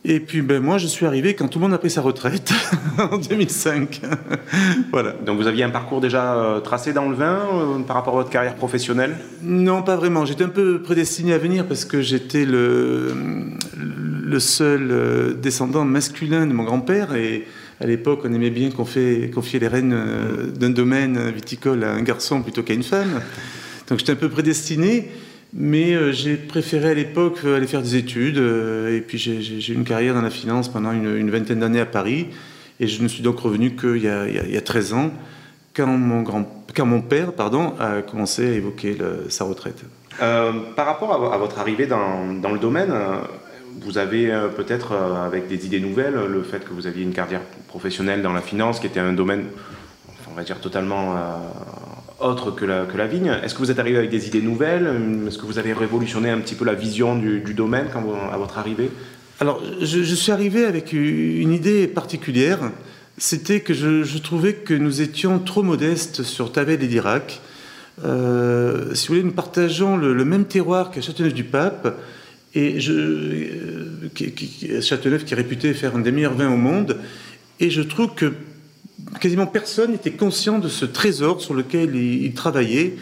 [0.06, 2.52] Et puis ben, moi, je suis arrivé quand tout le monde a pris sa retraite,
[2.98, 4.02] en 2005.
[4.92, 5.12] voilà.
[5.24, 8.16] Donc, vous aviez un parcours déjà euh, tracé dans le vin euh, par rapport à
[8.18, 9.16] votre carrière professionnelle?
[9.42, 10.26] Non, pas vraiment.
[10.26, 13.14] J'étais un peu prédestiné à venir parce que j'étais le,
[13.78, 17.46] le seul euh, descendant masculin de mon grand-père et
[17.80, 19.96] à l'époque, on aimait bien confier, confier les rênes
[20.54, 23.20] d'un domaine viticole à un garçon plutôt qu'à une femme.
[23.88, 25.10] Donc j'étais un peu prédestiné,
[25.54, 29.40] mais euh, j'ai préféré à l'époque euh, aller faire des études euh, et puis j'ai-
[29.40, 32.26] eu une carrière dans la finance pendant une, vingtaine d'années à Paris
[32.80, 34.60] et je ne suis donc revenu qu'il y, a- il y a- il y a
[34.60, 35.10] 13 ans
[35.76, 38.96] quand mon, grand, quand mon père pardon, a commencé à évoquer
[39.28, 39.82] sa retraite.
[40.18, 42.92] Par rapport à, vo- à votre arrivée dans, le domaine,
[43.80, 48.22] vous avez peut-être, avec des idées nouvelles, le fait que vous aviez une carrière professionnelle
[48.22, 49.46] dans la finance, qui était un domaine
[50.30, 51.14] on va dire, totalement
[52.28, 53.32] autre que la, vigne.
[53.42, 54.88] Est-ce que vous êtes arrivé avec des idées nouvelles?
[55.26, 58.58] Est-ce que vous avez révolutionné un petit peu la vision du, domaine quand à votre
[58.58, 58.90] arrivée?
[59.40, 62.60] Alors, je, suis arrivé avec une idée particulière.
[63.18, 67.40] C'était que je, trouvais que nous étions trop modestes sur Tavel et l'Irak.
[68.04, 71.96] Euh, si vous voulez, nous partageons le, même terroir qu'à Châteauneuf-du-Pape.
[72.56, 76.96] Et euh, Châteauneuf qui est réputé faire un des meilleurs vins au monde.
[77.60, 78.32] Et je trouve que
[79.20, 82.96] quasiment personne n'était conscient de ce trésor sur lequel il, travaillait,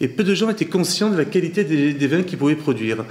[0.00, 3.04] et peu de gens étaient conscients de la qualité des, vins qu'il pouvait produire.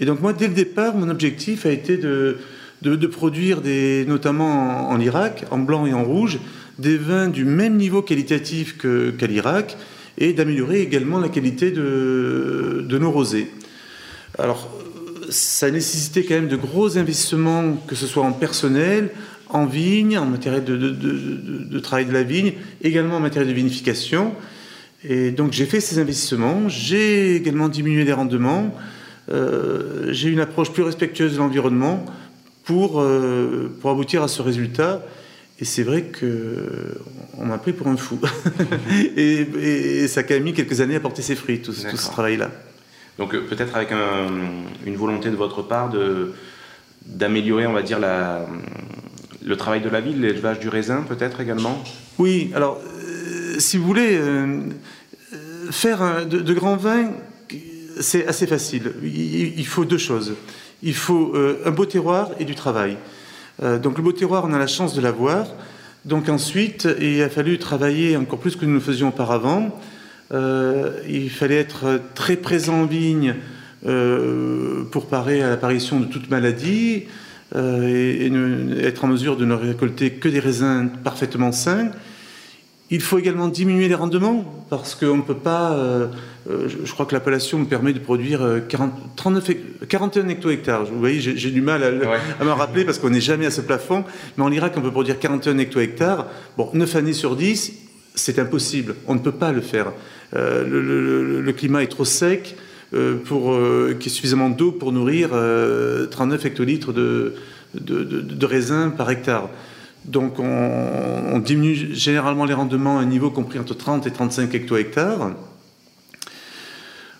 [0.00, 2.38] Et donc moi, dès le départ, mon objectif a été de,
[2.82, 6.38] de, produire, des, notamment en, Irak, en blanc et en rouge,
[6.78, 9.76] des vins du même niveau qualitatif qu'à l'Irak,
[10.16, 13.50] et d'améliorer également la qualité de, de nos rosés.
[14.38, 14.68] Alors,
[15.30, 19.10] ça nécessitait quand même de gros investissements, que ce soit en personnel,
[19.50, 24.34] en vigne, en matériel de, travail de la vigne, également en matériel de vinification.
[25.04, 28.74] Et donc j'ai fait ces investissements, j'ai également diminué les rendements,
[29.30, 32.04] euh, j'ai une approche plus respectueuse de l'environnement
[32.64, 35.02] pour, euh, pour aboutir à ce résultat.
[35.60, 38.20] Et c'est vrai qu'on m'a pris pour un fou.
[39.16, 42.10] et, ça a quand même mis quelques années à porter ses fruits, tout, tout ce
[42.10, 42.50] travail-là.
[43.18, 43.90] Donc euh, peut-être avec
[44.86, 46.32] une volonté de votre part de
[47.06, 48.46] d'améliorer, on va dire, la,
[49.48, 51.82] le travail de la ville, l'élevage du raisin peut-être également
[52.18, 54.60] Oui, alors euh, si vous voulez, euh,
[55.32, 55.36] euh,
[55.70, 57.12] faire de, grands vins,
[57.98, 58.92] c'est assez facile.
[59.02, 60.34] Il, faut deux choses.
[60.82, 61.34] Il faut
[61.64, 62.96] un beau terroir et du travail.
[63.60, 65.46] donc le beau terroir, on a la chance de l'avoir.
[66.04, 69.76] Donc ensuite, il a fallu travailler encore plus que nous le faisions auparavant.
[70.30, 73.34] il fallait être très présent en vigne
[74.92, 77.06] pour parer à l'apparition de toute maladie.
[77.56, 81.90] Euh, et, être en mesure de ne récolter que des raisins parfaitement sains.
[82.90, 85.72] Il faut également diminuer les rendements parce qu'on ne peut pas.
[85.72, 86.08] Euh,
[86.50, 89.50] euh, je crois que l'appellation me permet de produire 40, 39,
[89.88, 90.84] 41 hecto-hectares.
[90.86, 94.04] Vous voyez, j'ai du mal à, me rappeler parce qu'on n'est jamais à ce plafond.
[94.36, 96.26] Mais en Irak, on peut produire 41 hecto-hectares.
[96.56, 97.74] Bon, 9 années sur 10,
[98.14, 98.94] c'est impossible.
[99.06, 99.92] On ne peut pas le faire.
[100.34, 102.56] le, climat est trop sec.
[102.94, 107.34] Euh, pour, euh, qui est suffisamment d'eau pour nourrir 39 euh, hectolitres de,
[107.74, 109.50] de, de, raisin par hectare.
[110.06, 115.32] Donc on, diminue généralement les rendements à un niveau compris entre 30 et 35 hecto-hectares.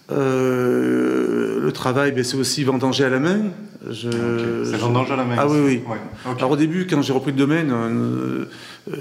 [0.09, 3.41] le travail, ben, c'est aussi vendanger à la main.
[3.91, 5.37] Je, C'est vendanger à la main.
[5.39, 5.83] Ah oui, oui.
[6.39, 8.45] Alors au début, quand j'ai repris le domaine, euh,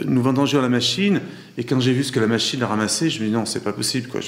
[0.06, 1.22] nous vendangeons à la machine.
[1.60, 3.63] Et quand j'ai vu ce que la machine a ramassé, je me dis non, c'est
[3.63, 4.10] pas possible.
[4.10, 4.22] Quoi.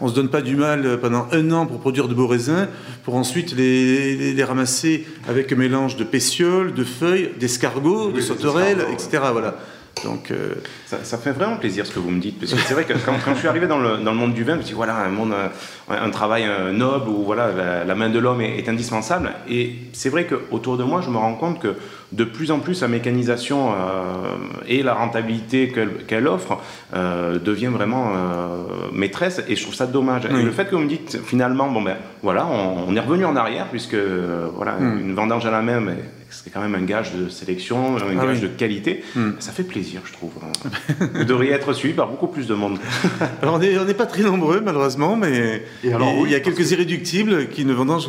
[0.00, 2.68] on, ne se donne pas du mal pendant un an pour produire de beaux raisins,
[3.02, 9.22] pour ensuite les, ramasser avec un mélange de pétioles, de feuilles, d'escargots, de sauterelles, etc.
[9.32, 9.56] Voilà.
[10.04, 12.84] Donc, euh, ça, fait vraiment plaisir ce que vous me dites, parce que c'est vrai
[12.84, 14.72] que quand, je suis arrivé dans le, dans le, monde du vin, je me suis
[14.72, 15.48] dit, voilà, un, monde, euh,
[15.88, 19.32] un, travail noble où voilà, la, main de l'homme est, indispensable.
[19.48, 21.76] Et c'est vrai qu'autour de moi, je me rends compte que
[22.16, 25.72] de plus en plus, la mécanisation euh, et la rentabilité
[26.06, 26.58] qu'elle offre
[26.94, 28.12] euh, devient vraiment
[28.92, 30.24] maîtresse, et je trouve ça dommage.
[30.26, 33.36] Et le fait que vous me dites, finalement, bon ben voilà, on, est revenu en
[33.36, 33.96] arrière, puisque
[34.54, 35.00] voilà, hmm.
[35.00, 35.96] une vendange à la main, mais
[36.30, 39.04] c'est quand même un gage de sélection, un ah gage de qualité.
[39.14, 39.32] Hmm.
[39.38, 40.32] Ça fait plaisir, je trouve.
[41.14, 42.78] Vous devriez être suivi par beaucoup plus de monde.
[43.42, 47.74] alors, on n'est pas très nombreux, malheureusement, mais il y a quelques irréductibles qui ne
[47.74, 48.08] vendangent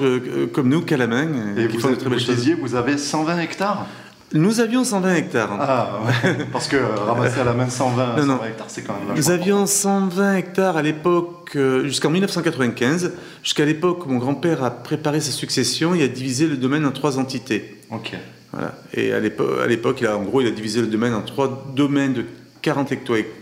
[0.54, 1.28] comme nous qu'à la main.
[1.58, 2.50] Et, qui vous, font de très belles choses.
[2.62, 3.86] vous avez 120 hectares
[4.34, 5.58] nous avions 120 hectares.
[5.60, 6.02] Ah,
[6.52, 10.76] parce que ramasser à la main 120, hectares, c'est quand même Nous avions 120 hectares
[10.76, 16.04] à l'époque, euh, jusqu'en 1995, jusqu'à l'époque où mon grand-père a préparé sa succession, il
[16.04, 17.78] a divisé le domaine en trois entités.
[17.90, 18.14] Ok.
[18.52, 18.76] Voilà.
[18.94, 22.26] Et à l'époque, en gros, il a divisé le domaine en trois domaines de
[22.62, 22.94] 40,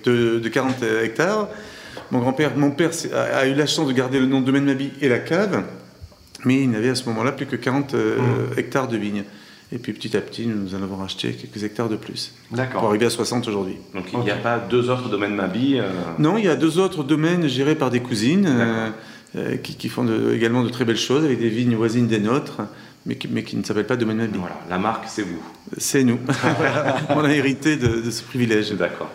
[0.06, 1.48] de, de 40 hectares.
[2.12, 4.92] Mon grand-père, mon père a, eu la chance de garder le nom de domaine Mabi
[5.02, 5.64] et la cave,
[6.44, 8.60] mais il n'avait à ce moment-là plus que 40 euh, mmh.
[8.60, 9.24] hectares de vignes.
[9.76, 12.34] Et puis petit à petit, nous en avons racheté quelques hectares de plus.
[12.50, 12.80] D'accord.
[12.80, 13.76] Pour arriver à 60 aujourd'hui.
[13.94, 16.80] Donc il n'y a pas deux autres domaines Mabi euh, Non, il y a deux
[16.80, 18.90] autres domaines gérés par des cousines euh,
[19.36, 22.62] euh, qui, font également de très belles choses avec des vignes voisines des nôtres,
[23.06, 24.38] mais qui, mais qui ne s'appellent pas domaine Mabi.
[24.40, 25.44] Voilà, la marque, c'est vous.
[25.78, 26.20] C'est nous.
[27.10, 28.72] On a hérité de, de ce privilège.
[28.72, 29.12] D'accord.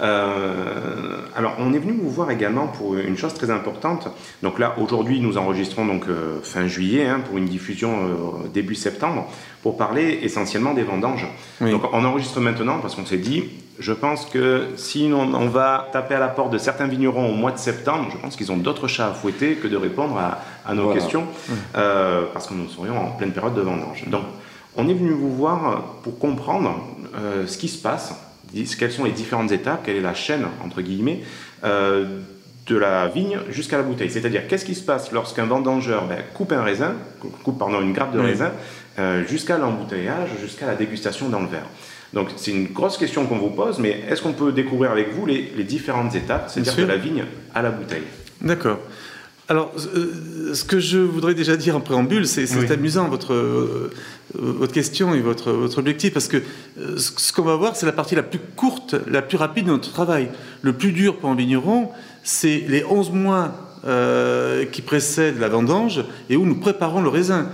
[0.00, 4.08] Euh, alors, on est venu vous voir également pour une chose très importante.
[4.42, 8.74] Donc là, aujourd'hui, nous enregistrons donc euh, fin juillet hein, pour une diffusion euh, début
[8.74, 9.26] septembre
[9.62, 11.26] pour parler essentiellement des vendanges.
[11.60, 13.44] Donc, on enregistre maintenant parce qu'on s'est dit,
[13.78, 17.52] je pense que si on, va taper à la porte de certains vignerons au mois
[17.52, 20.92] de septembre, je pense qu'ils ont d'autres chats à fouetter que de répondre à, nos
[20.94, 21.26] questions
[21.74, 24.04] parce que nous serions en pleine période de vendange.
[24.06, 24.22] Donc,
[24.76, 26.82] on est venu vous voir pour comprendre
[27.46, 28.14] ce qui se passe
[28.78, 31.20] quelles sont les différentes étapes, quelle est la chaîne, entre guillemets,
[31.64, 32.20] euh,
[32.66, 34.10] de la vigne jusqu'à la bouteille.
[34.10, 36.94] C'est-à-dire, qu'est-ce qui se passe lorsqu'un vendangeur ben, coupe un raisin,
[37.42, 38.26] coupe pardon, une grappe de Oui.
[38.26, 38.52] raisin,
[38.98, 41.66] euh, jusqu'à l'embouteillage, jusqu'à la dégustation dans le verre.
[42.12, 45.26] Donc c'est une grosse question qu'on vous pose, mais est-ce qu'on peut découvrir avec vous
[45.26, 47.24] les, les différentes étapes, c'est-à-dire de la vigne
[47.54, 48.02] à la bouteille?
[48.40, 48.78] D'accord.
[49.50, 52.70] Alors, euh, ce que je voudrais déjà dire en préambule, c'est Oui.
[52.70, 53.90] amusant votre, euh,
[54.38, 56.36] votre question et votre, votre objectif, parce que
[56.78, 59.66] euh, ce ce qu'on va voir, c'est la partie la plus courte, la plus rapide
[59.66, 60.28] de notre travail.
[60.62, 61.88] Le plus dur pour un vigneron,
[62.22, 63.52] c'est les 11 mois
[63.84, 67.48] euh, qui précèdent la vendange et où nous préparons le raisin.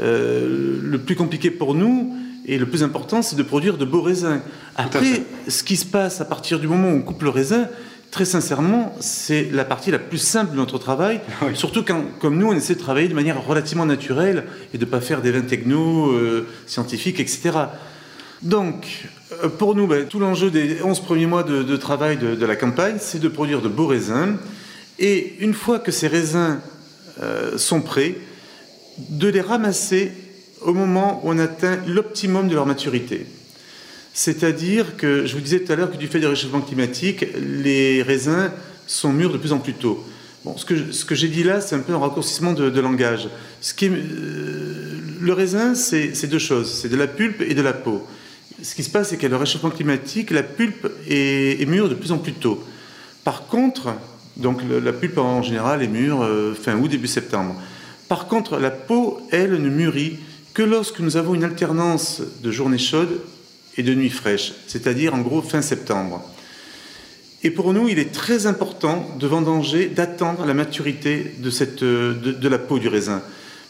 [0.00, 2.14] Euh, le plus compliqué pour nous
[2.46, 4.40] et le plus important, c'est de produire de beaux raisins.
[4.76, 7.66] Après, ce qui se passe à partir du moment où on coupe le raisin,
[8.10, 11.20] très sincèrement, c'est la partie la plus simple de notre travail.
[11.54, 14.44] Surtout quand, comme nous, on essaie de travailler de manière relativement naturelle
[14.74, 17.50] et de ne pas faire des vins techno, euh, scientifiques, etc.
[18.42, 19.08] Donc,
[19.44, 22.46] euh, pour nous, ben, tout l'enjeu des 11 premiers mois de, de travail de, de
[22.46, 24.36] la campagne, c'est de produire de beaux raisins.
[24.98, 26.58] Et une fois que ces raisins
[27.22, 28.16] euh, sont prêts,
[29.08, 30.12] de les ramasser
[30.60, 33.26] au moment où on atteint l'optimum de leur maturité.
[34.12, 38.02] C'est-à-dire que, je vous disais tout à l'heure que du fait du réchauffement climatique, les
[38.02, 38.50] raisins
[38.86, 40.04] sont mûrs de plus en plus tôt.
[40.44, 43.28] Bon, ce que, j'ai dit là, c'est un peu un raccourcissement de, langage.
[43.82, 48.06] Euh, le raisin, c'est deux choses, c'est de la pulpe et de la peau.
[48.62, 52.10] Ce qui se passe, c'est qu'à le réchauffement climatique, la pulpe est, mûre de plus
[52.10, 52.62] en plus tôt.
[53.22, 53.94] Par contre,
[54.36, 57.54] donc la pulpe en général est mûre euh, fin août, début septembre.
[58.08, 60.18] Par contre, la peau, elle, ne mûrit
[60.54, 63.20] que lorsque nous avons une alternance de journées chaudes
[63.82, 66.22] de nuits fraîches, c'est-à-dire en gros fin septembre.
[67.42, 72.78] Et pour nous, il est très important de vendanger, d'attendre la maturité de, la peau
[72.78, 73.22] du raisin.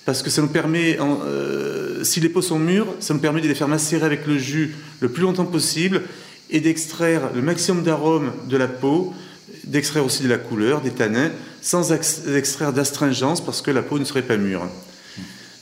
[0.05, 3.47] Parce que ça nous permet, euh, si les peaux sont mûres, ça nous permet de
[3.47, 6.03] les faire macérer avec le jus le plus longtemps possible
[6.51, 9.15] et d'extraire le maximum d'arômes de la peau,
[9.65, 11.31] d'extraire aussi de la couleur, des tanins,
[11.63, 14.67] sans ex- extraire d'astringence parce que la peau ne serait pas mûre.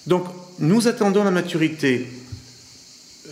[0.07, 0.25] Donc,
[0.61, 2.07] nous attendons la maturité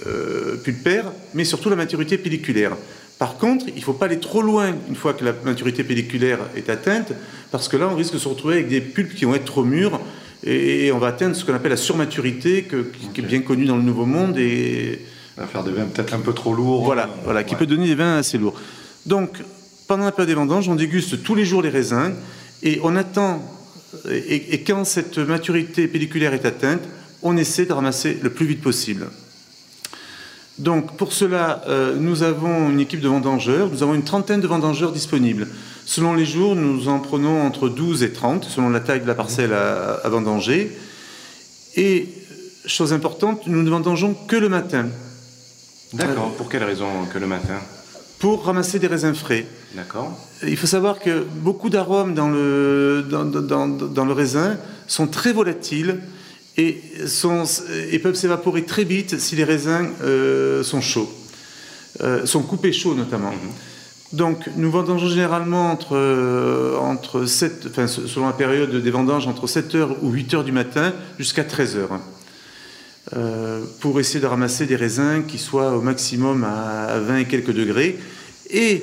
[0.07, 2.73] euh, pulpaire, mais surtout la maturité pelliculaire.
[3.19, 6.39] Par contre, il ne faut pas aller trop loin une fois que la maturité pelliculaire
[6.55, 7.13] est atteinte,
[7.51, 9.65] parce que là, on risque de se retrouver avec des pulpes qui vont être trop
[9.65, 10.01] mûres,
[10.45, 12.85] et on va atteindre ce qu'on appelle la surmaturité, que-
[13.15, 15.01] qui, est bien connue dans le Nouveau Monde, et
[15.39, 16.85] On va faire des vins peut-être un peu trop lourds.
[16.85, 18.61] voilà, voilà qui peut donner des vins assez lourds.
[19.07, 19.39] Donc,
[19.89, 22.13] pendant la période des vendanges, on déguste tous les jours les raisins,
[22.63, 23.43] et on attend,
[24.11, 26.83] et, et quand cette maturité pelliculaire est atteinte,
[27.23, 29.07] on essaie de ramasser le plus vite possible.
[30.59, 34.47] Donc pour cela, euh, nous avons une équipe de vendangeurs, nous avons une trentaine de
[34.47, 35.49] vendangeurs disponibles.
[35.85, 39.15] Selon les jours, nous en prenons entre 12 et 30, selon la taille de la
[39.15, 40.77] parcelle à, à vendanger.
[41.77, 42.09] Et,
[42.65, 44.87] chose importante, nous ne vendangeons que le matin,
[45.93, 46.33] D'accord.
[46.33, 47.55] Pour quelle raison que le matin?
[48.19, 49.47] Pour ramasser des raisins frais.
[49.77, 50.19] D'accord.
[50.43, 54.57] Il faut savoir que beaucoup d'arômes dans le, dans, dans- dans le raisin
[54.89, 56.01] sont très volatiles
[56.59, 57.45] et, sont,
[57.91, 61.11] et peuvent s'évaporer très vite si les raisins euh, sont chauds,
[62.03, 63.33] euh, sont coupés chauds notamment.
[64.13, 69.27] Donc nous vendangeons généralement entre, euh, entre 7, enfin, se- selon la période des vendanges,
[69.27, 71.89] entre 7h ou 8h du matin jusqu'à 13h.
[73.17, 77.25] euh, pour essayer de ramasser des raisins qui soient au maximum à à 20 et
[77.27, 77.99] quelques degrés.
[78.51, 78.83] Et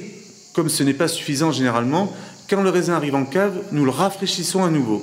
[0.53, 2.15] comme ce n'est pas suffisant généralement,
[2.49, 5.01] quand le raisin arrive en cave, nous le rafraîchissons à nouveau.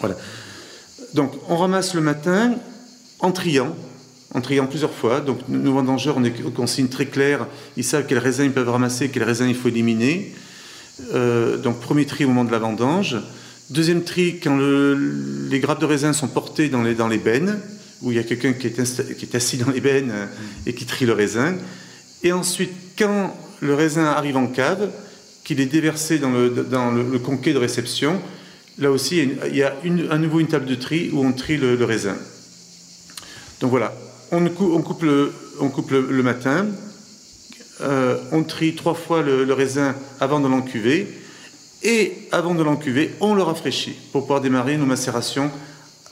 [0.00, 0.16] Voilà.
[1.14, 2.54] Donc on ramasse le matin
[3.20, 3.74] en triant,
[4.34, 5.20] en triant plusieurs fois.
[5.20, 7.46] Donc nous, vendangeurs ont des consignes très claires.
[7.76, 10.34] Ils savent quels raisins ils peuvent ramasser, quels raisins il faut éliminer.
[11.14, 13.16] Euh, donc premier tri au moment de la vendange.
[13.70, 17.58] Deuxième tri quand le- les grappes de raisin sont portées dans les, dans bennes,
[18.02, 20.26] où il y a quelqu'un qui, est est assis dans les bennes euh,
[20.66, 21.54] et qui trie le raisin.
[22.22, 24.90] Et ensuite, quand le raisin arrive en cave,
[25.44, 28.20] qu'il est déversé dans le, dans le conquet de réception,
[28.78, 31.56] là aussi, il y a, une- à nouveau une table de tri où on trie
[31.56, 32.16] le, le raisin.
[33.60, 33.92] Donc voilà,
[34.32, 36.66] on, coupe, le, on coupe le, le matin,
[37.80, 41.06] euh, on trie trois fois le, le raisin avant de l'encuver,
[41.82, 45.50] et avant de l'encuver, on le rafraîchit pour pouvoir démarrer nos macérations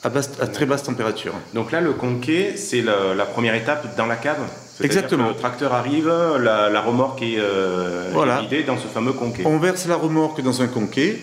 [0.03, 1.33] à, basse- à très basse température.
[1.53, 4.37] Donc là, le conquet, c'est la, la première étape dans la cave
[4.81, 5.29] Exactement.
[5.29, 8.41] Le tracteur arrive, la, la remorque est, euh, Voilà.
[8.41, 9.43] vidée dans ce fameux conquet.
[9.45, 11.17] On verse la remorque dans un conquet,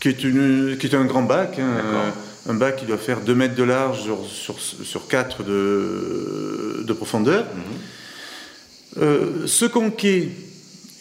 [0.00, 2.14] qui, est une, qui est un grand bac, hein, D'accord.
[2.48, 6.92] un bac qui doit faire 2 mètres de large sur, sur, sur 4 de, de
[6.92, 7.46] profondeur.
[8.98, 10.28] Euh, ce conquet,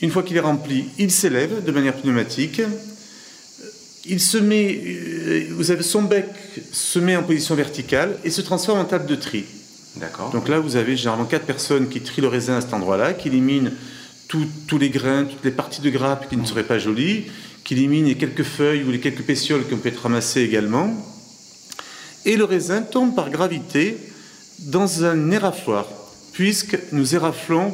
[0.01, 2.61] une fois qu'il est rempli, il s'élève de manière pneumatique.
[4.05, 6.25] Il se met, euh, vous avez son bec
[6.71, 9.43] se met en position verticale et se transforme en table de tri.
[9.97, 10.29] D'accord.
[10.31, 13.27] Donc là, vous avez généralement quatre personnes qui trient le raisin à cet endroit-là, qui
[13.29, 13.71] éliminent
[14.27, 17.25] tout- tous les grains, toutes les parties de grappe qui ne seraient pas jolies,
[17.67, 20.89] qui éliminent les quelques feuilles ou les quelques pétioles qui ont pu être ramassées également.
[22.23, 23.97] Et le raisin tombe par gravité
[24.59, 25.85] dans un érafloir,
[26.31, 27.73] puisque nous éraflons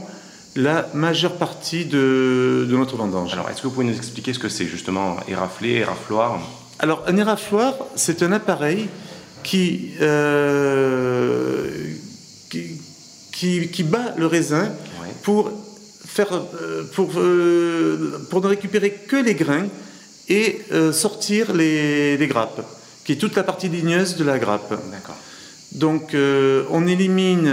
[0.55, 3.33] la majeure partie de, de notre vendange.
[3.33, 6.41] Alors, est-ce que vous pouvez nous expliquer ce que c'est justement éraflé, érafloir?
[6.79, 8.89] Alors, un érafloir, c'est un appareil
[9.43, 11.69] qui, euh,
[12.49, 12.81] qui,
[13.31, 14.63] qui- qui bat le raisin
[15.01, 15.09] Ouais.
[15.21, 15.51] pour,
[16.13, 19.67] faire, euh, pour, euh, pour ne récupérer que les grains
[20.29, 22.61] et euh, sortir les, les grappes,
[23.03, 24.69] qui est toute la partie ligneuse de la grappe.
[24.91, 25.17] D'accord.
[25.71, 26.15] Donc,
[26.69, 27.51] on élimine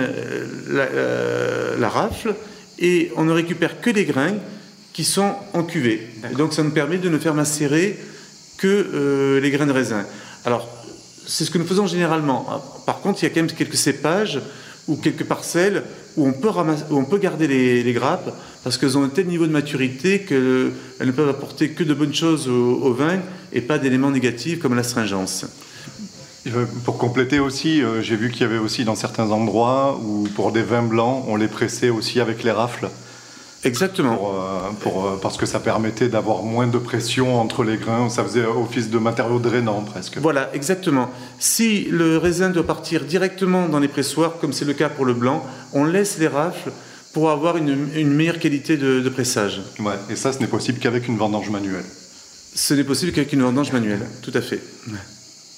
[0.69, 0.87] la,
[1.79, 2.35] la rafle
[2.79, 4.37] et on ne récupère que les grains
[4.93, 6.07] qui sont en cuvée.
[6.37, 7.99] Donc, ça nous permet de ne faire macérer
[8.59, 10.05] que euh, les grains de raisin.
[10.45, 10.69] Alors,
[11.27, 12.47] c'est ce que nous faisons généralement.
[12.85, 14.39] Par contre, il y a quand même quelques cépages
[14.87, 15.83] ou quelques parcelles
[16.17, 18.31] où on peut, ramasser- où on peut garder les, les grappes
[18.63, 22.15] parce qu'elles ont un tel niveau de maturité qu'elles ne peuvent apporter que de bonnes
[22.15, 23.21] choses au, au vin
[23.53, 25.47] et pas d'éléments négatifs comme l'astringence.
[26.85, 30.53] Pour compléter aussi, euh, j'ai vu qu'il y avait aussi dans certains endroits où pour
[30.53, 32.89] des vins blancs, on les pressait aussi avec les rafles.
[33.63, 34.17] Exactement.
[34.17, 38.09] Pour, euh, pour, euh, parce que ça permettait d'avoir moins de pression entre les grains,
[38.09, 40.17] ça faisait office de matériau drainant presque.
[40.17, 41.11] Voilà, exactement.
[41.39, 45.13] Si le raisin doit partir directement dans les pressoirs, comme c'est le cas pour le
[45.13, 45.45] blanc,
[45.75, 46.73] on laisse les rafles
[47.13, 49.61] pour avoir une, une meilleure qualité de, de pressage.
[49.81, 51.85] Ouais, et ça, ce n'est possible qu'avec une vendange manuelle.
[52.55, 54.61] Ce n'est possible qu'avec une vendange manuelle, tout à fait.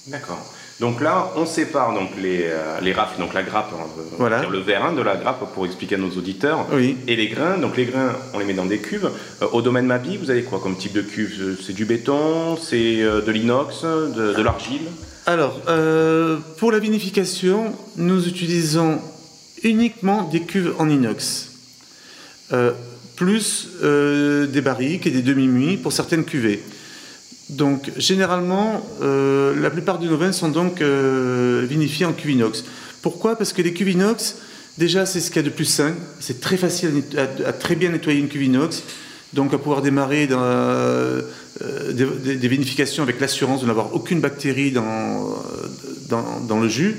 [0.09, 0.44] D'accord.
[0.80, 4.40] Donc là, on sépare donc les, euh, les rafles, donc la grappe, hein, euh, Voilà.
[4.40, 6.66] dire le vérin de la grappe pour expliquer à nos auditeurs.
[6.72, 6.96] Oui.
[7.07, 9.09] Et les grains, donc les grains, on les met dans des cuves.
[9.42, 11.57] Euh, au domaine Mabi, vous avez quoi comme type de cuve?
[11.64, 14.80] C'est du béton, c'est euh, de l'inox, de, de l'argile?
[15.26, 18.98] Alors, euh, pour la vinification, nous utilisons
[19.65, 21.49] uniquement des cuves en inox,
[22.53, 22.73] Euh,
[23.15, 26.63] plus euh, des barriques et des demi-muits pour certaines cuvées.
[27.51, 32.65] Donc, généralement, euh, la plupart de nos vins sont donc vinifiés en cuve inox.
[33.01, 33.37] Pourquoi?
[33.37, 34.37] Parce que les cuves inox,
[34.77, 35.95] déjà, c'est ce qu'il y a de plus sain.
[36.21, 37.05] C'est très facile
[37.47, 38.83] à très bien nettoyer une cuve inox.
[39.35, 40.37] Donc, à pouvoir démarrer des,
[42.49, 45.37] vinifications avec l'assurance de n'avoir aucune bactérie dans
[46.09, 46.97] le jus.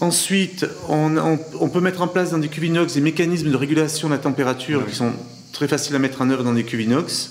[0.00, 3.56] Ensuite, on, on- on peut mettre en place dans des cuves inox des mécanismes de
[3.56, 5.12] régulation de la température qui sont
[5.52, 7.30] très faciles à mettre en œuvre dans des cuves inox.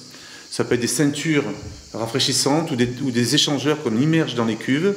[0.49, 1.43] Ça peut être des ceintures
[1.93, 4.95] rafraîchissantes ou des, ou des échangeurs qu'on immerge dans les cuves.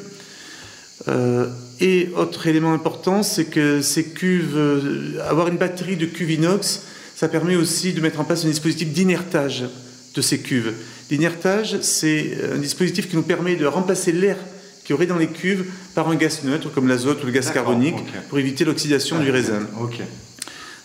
[1.09, 1.47] Euh,
[1.81, 6.83] et autre élément important, c'est que ces cuves, euh, avoir une batterie de cuves inox,
[7.15, 9.65] ça permet aussi de mettre en place un dispositif d'inertage
[10.15, 10.73] de ces cuves.
[11.11, 14.37] L'inertage, c'est un dispositif qui nous permet de remplacer l'air
[14.89, 17.51] qu'il y aurait dans les cuves par un gaz neutre comme l'azote ou le gaz
[17.51, 17.97] carbonique
[18.31, 19.61] pour éviter l'oxydation du raisin.
[19.83, 20.01] Ok.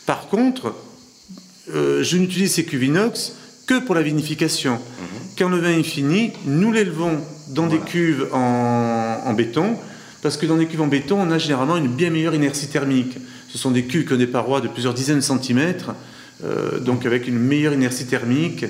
[0.05, 0.75] Par contre,
[1.73, 3.31] euh, je n'utilise ces cuves inox
[3.65, 4.77] que pour la vinification.
[5.37, 9.77] Quand le vin est fini, nous l'élevons dans des cuves en, en béton,
[10.21, 13.15] parce que dans des cuves en béton, on a généralement une bien meilleure inertie thermique.
[13.47, 15.91] Ce sont des cuves qui ont des parois de plusieurs dizaines de centimètres,
[16.43, 18.65] euh, donc avec une meilleure inertie thermique,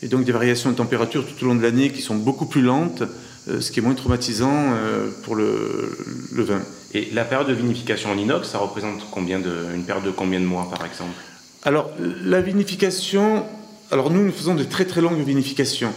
[0.00, 2.62] et donc des variations de température tout au long de l'année qui sont beaucoup plus
[2.62, 3.02] lentes,
[3.48, 5.96] ce qui est moins traumatisant euh, pour le,
[6.32, 6.60] le vin.
[6.94, 10.40] Et la période de vinification en inox, ça représente combien de, une période de combien
[10.40, 11.14] de mois par exemple?
[11.62, 11.90] Alors,
[12.24, 13.44] la vinification,
[13.90, 15.92] alors nous, nous faisons de très très longues vinifications,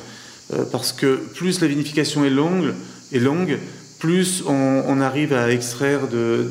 [0.54, 2.74] euh, parce que plus la vinification est longue,
[3.12, 3.60] est longue
[4.00, 6.02] plus on, on arrive à extraire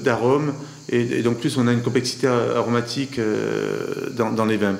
[0.05, 0.53] d'arômes,
[0.91, 4.77] et, et donc plus on a une complexité aromatique euh, dans, dans les vins.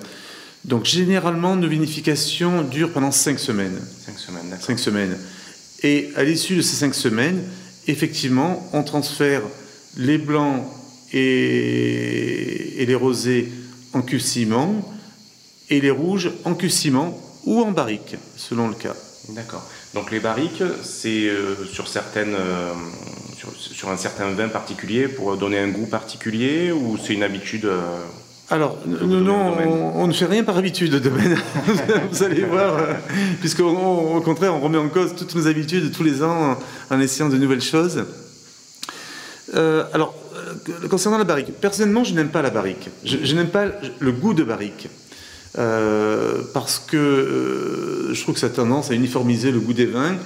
[0.65, 3.81] Donc généralement, nos vinifications durent pendant 5 semaines.
[4.07, 4.65] 5 semaines, d'accord.
[4.67, 5.17] Cinq semaines.
[5.83, 7.43] Et à l'issue de ces cinq semaines,
[7.87, 9.43] effectivement, on transfère
[9.97, 10.65] les blancs
[11.13, 13.49] et, les rosés
[13.93, 14.85] en cuve ciment
[15.71, 18.95] et les rouges en cuve ciment ou en barrique, selon le cas.
[19.31, 19.63] D'accord.
[19.95, 22.73] Donc les barriques, c'est euh, sur certaines, euh,
[23.57, 28.01] sur un certain vin particulier pour donner un goût particulier ou c'est une habitude euh,
[28.51, 29.69] Alors, non, domaine.
[29.69, 31.37] on, on ne fait rien par habitude de domaine.
[32.11, 32.95] Vous allez voir, euh,
[33.41, 36.57] puisqu'au contraire, on remet en cause toutes nos habitudes tous les ans
[36.91, 38.05] en, en essayant de nouvelles choses.
[39.55, 40.15] Euh, alors,
[40.69, 42.89] euh, concernant la barrique, personnellement, je n'aime pas la barrique.
[43.05, 43.67] Je, je n'aime pas
[43.99, 44.89] le goût de barrique.
[45.59, 49.87] Euh, parce que euh, je trouve que ça a tendance à uniformiser le goût des
[49.87, 50.17] vins.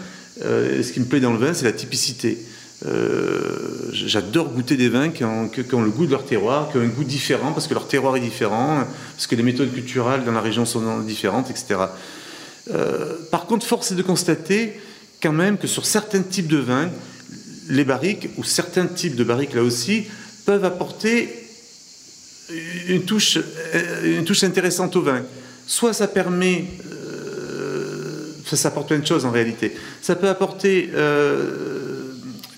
[0.45, 2.39] Euh, et ce qui me plaît dans le vin, c'est la typicité.
[2.87, 6.87] Euh, J'adore goûter des vins qui ont, le goût de leur terroir, qui ont un
[6.87, 10.41] goût différent, parce que leur terroir est différent, parce que les méthodes culturelles dans la
[10.41, 11.80] région sont différentes, etc.
[12.70, 14.80] Euh, par contre, force est de constater
[15.22, 16.91] quand même que sur certains types de vins,
[17.68, 20.05] les barriques, ou certains types de barriques là aussi,
[20.47, 21.28] peuvent apporter
[22.89, 23.39] une touche,
[23.74, 25.22] euh, intéressante au vin.
[25.66, 26.64] Soit ça permet,
[28.47, 29.72] ça, apporte plein de choses en réalité.
[30.01, 30.91] Ça peut apporter,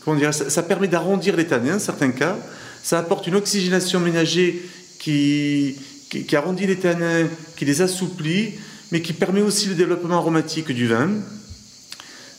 [0.05, 2.37] comment dire, ça, ça permet d'arrondir les tanins, certains cas.
[2.83, 4.63] Ça apporte une oxygénation ménagée
[4.99, 5.77] qui,
[6.11, 7.27] qui, qui arrondit les tanins,
[7.57, 8.53] qui les assouplit,
[8.93, 11.11] mais qui permet aussi le développement aromatique du vin.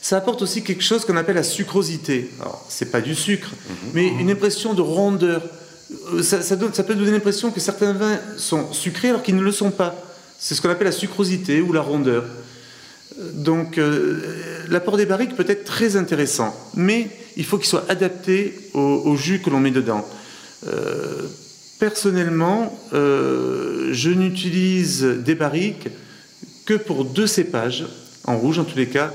[0.01, 2.29] Ça apporte aussi quelque chose qu'on appelle la sucrosité.
[2.39, 3.49] Alors, c'est pas du sucre,
[3.93, 5.41] mais une impression de rondeur.
[6.13, 9.35] Euh, Ça, ça donne- ça peut donner l'impression que certains vins sont sucrés alors qu'ils
[9.35, 9.95] ne le sont pas.
[10.37, 12.23] C'est ce qu'on appelle la sucrosité ou la rondeur.
[13.19, 14.21] Euh, Donc, euh,
[14.69, 19.15] l'apport des barriques peut être très intéressant, mais il faut qu'il soit adapté au, au
[19.15, 20.05] jus que l'on met dedans.
[20.67, 21.23] Euh,
[21.79, 25.89] personnellement, euh, je n'utilise des barriques
[26.65, 27.85] que pour deux cépages,
[28.25, 29.11] en rouge en tous les cas,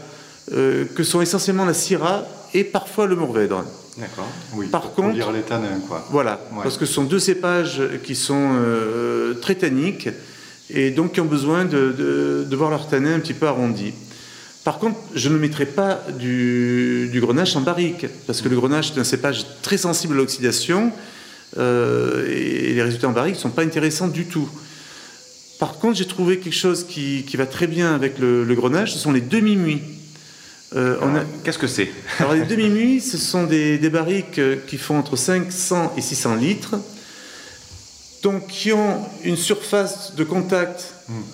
[0.53, 3.65] euh, que sont essentiellement la Syrah et parfois le Mourvèdre.
[3.99, 4.29] D'accord.
[4.55, 6.07] Oui, Par pour contre- lire les tanins, quoi.
[6.11, 6.63] Voilà, Ouais.
[6.63, 10.09] parce que ce sont deux cépages qui sont euh, très tanniques
[10.71, 13.93] et donc qui ont besoin de, de, de voir leur tanin un petit peu arrondi.
[14.65, 18.93] Par contre, je ne mettrai pas du, du grenache en barrique, parce que le grenache
[18.95, 20.93] est un cépage très sensible à l'oxydation
[21.59, 24.49] euh, et les résultats en barrique ne sont pas intéressants du tout.
[25.59, 28.93] Par contre, j'ai trouvé quelque chose qui, qui va très bien avec le, le grenache,
[28.93, 29.83] ce sont les demi-muits.
[30.77, 31.91] Euh, a- Qu'est-ce que c'est?
[32.19, 36.35] Alors les demi-muits, ce sont des, des barriques euh, qui font entre 500 et 600
[36.37, 36.77] litres,
[38.23, 40.93] donc qui ont une surface de contact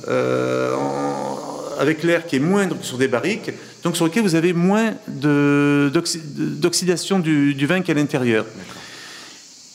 [0.09, 1.36] euh, en-
[1.79, 3.51] avec l'air qui est moindre que sur des barriques,
[3.83, 8.47] donc sur lesquelles vous avez moins d'oxydation du, du vin qu'à l'intérieur.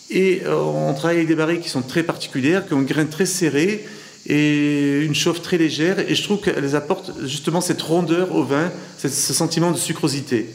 [0.09, 3.05] Et euh, on travaille avec des barriques qui sont très particulières, qui ont un grain
[3.05, 3.85] très serré
[4.27, 5.99] et une chauffe très légère.
[5.99, 10.47] Et je trouve qu'elles apportent justement cette rondeur au vin, ce sentiment de sucrosité.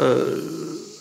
[0.00, 0.40] Euh,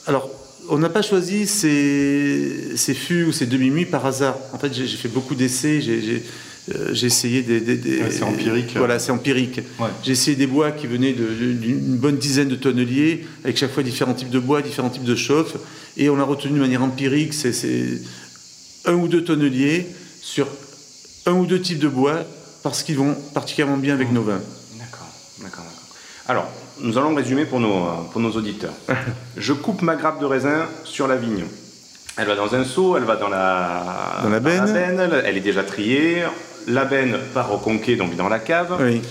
[0.08, 0.30] alors,
[0.70, 4.38] on n'a pas choisi ces, ces fûts ou ces demi-muits par hasard.
[4.54, 6.24] En fait, j'ai j'ai fait beaucoup d'essais, j'ai-
[6.68, 7.60] j'ai euh, j'ai essayé des...
[7.60, 8.74] des- des- Ouais, c'est empirique.
[8.78, 9.62] Voilà, c'est empirique.
[9.80, 9.88] Ouais.
[10.04, 14.14] J'ai essayé des bois qui venaient d'une bonne dizaine de tonneliers, avec chaque fois différents
[14.14, 15.56] types de bois, différents types de chauffe.
[15.98, 18.02] Et on a retenu de manière empirique, c'est-
[18.86, 19.86] un ou deux tonneliers
[20.22, 20.48] sur
[21.26, 22.24] un ou deux types de bois,
[22.64, 24.42] parce qu'ils vont particulièrement bien avec nos vins.
[24.80, 25.08] D'accord,
[25.42, 25.96] d'accord, d'accord.
[26.28, 26.48] Alors,
[26.82, 28.74] nous allons résumer pour nos, pour nos auditeurs.
[29.38, 31.44] Je coupe ma grappe de raisin sur la vigne.
[32.18, 35.00] Elle va dans un seau, elle va dans la, Dans la benne.
[35.26, 36.24] elle est déjà triée.
[36.68, 38.76] La benne part au conquet, donc dans la cave.
[38.80, 39.02] Oui.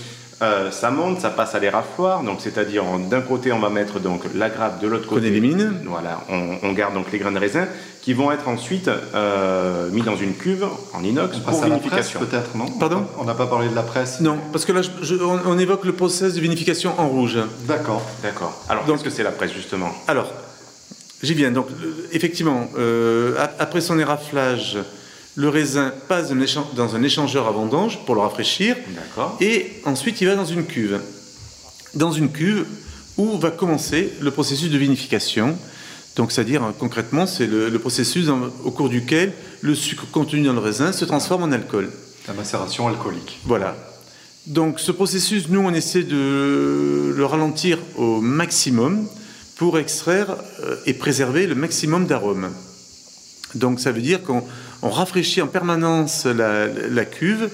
[0.43, 3.99] Euh, ça monte, ça passe à l'érafloir, donc c'est-à-dire on- d'un côté on va mettre
[3.99, 5.75] donc la grappe, de l'autre côté élimine.
[5.85, 7.67] Voilà, on, on garde donc les grains de raisin
[8.01, 12.19] qui vont être ensuite euh, mis dans une cuve en inox On pour vinification.
[12.21, 12.65] peut-être, non?
[12.79, 13.05] Pardon?
[13.19, 15.59] On n'a pas parlé de la presse Non, parce que là, je- je- on, on
[15.59, 17.37] évoque le process de vinification en rouge.
[17.67, 18.01] D'accord.
[18.23, 18.59] D'accord.
[18.67, 19.91] Alors qu'est-ce que c'est la presse justement?
[20.07, 20.31] Alors,
[21.21, 21.51] j'y viens.
[21.51, 24.79] Donc, euh, effectivement, euh, ap- après son éraflage,
[25.35, 26.29] le raisin passe
[26.75, 28.75] dans un échangeur à vendange pour le rafraîchir.
[28.95, 29.37] D'accord.
[29.39, 30.99] Et ensuite, il va dans une cuve.
[31.93, 32.65] Dans une cuve
[33.17, 35.57] où va commencer le processus de vinification.
[36.17, 40.43] Donc, c'est-à-dire, hein, concrètement, c'est le, le processus dans- au cours duquel le sucre contenu
[40.43, 41.89] dans le raisin se transforme en alcool.
[42.27, 43.39] La macération alcoolique.
[43.45, 43.75] Voilà.
[44.47, 49.07] Donc ce processus, nous, on essaie de le ralentir au maximum
[49.55, 52.49] pour extraire euh, et préserver le maximum d'arômes.
[53.53, 54.43] Donc ça veut dire qu'on
[54.81, 57.49] on rafraîchit en permanence la, cuve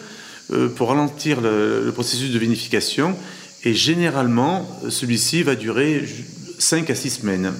[0.51, 3.15] euh, pour ralentir le, processus de vinification
[3.63, 6.05] et généralement celui-ci va durer
[6.59, 7.53] 5 à 6 semaines.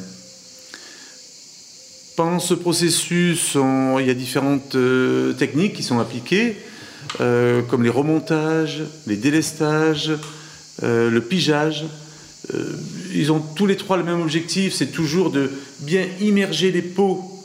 [2.16, 3.56] Pendant ce processus,
[4.00, 6.58] il y a différentes euh, techniques qui sont appliquées,
[7.22, 10.12] euh, comme les remontages, les délestages,
[10.82, 11.86] le pigeage.
[13.14, 17.37] Ils ont tous les trois le même objectif, c'est toujours de bien immerger les pots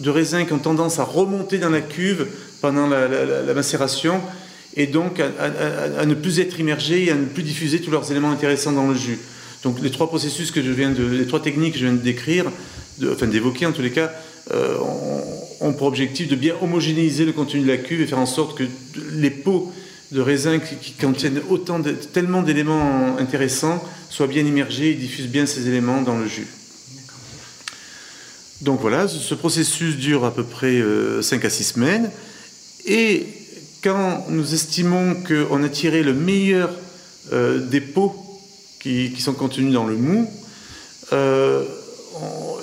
[0.00, 2.26] de raisin qui ont tendance à remonter dans la cuve
[2.60, 4.20] pendant la, macération,
[4.76, 8.30] et donc à, ne plus être immergés et à ne plus diffuser tous leurs éléments
[8.30, 9.18] intéressants dans le jus.
[9.62, 12.00] Donc les trois processus que je viens de, les trois techniques que je viens de
[12.00, 12.46] décrire,
[13.10, 14.10] enfin d'évoquer en tous les cas,
[14.52, 14.76] euh,
[15.60, 18.56] ont, pour objectif de bien homogénéiser le contenu de la cuve et faire en sorte
[18.56, 18.64] que
[19.12, 19.70] les pots
[20.12, 21.80] de raisin qui, contiennent autant
[22.12, 26.46] tellement d'éléments intéressants soient bien immergés et diffusent bien ces éléments dans le jus.
[28.60, 30.82] Donc voilà, ce ce processus dure à peu près
[31.22, 32.10] 5 à 6 semaines.
[32.86, 33.26] Et
[33.82, 36.70] quand nous estimons qu'on a tiré le meilleur
[37.32, 38.14] euh, des pots
[38.80, 40.30] qui, qui sont contenus dans le mou,
[41.12, 41.64] euh,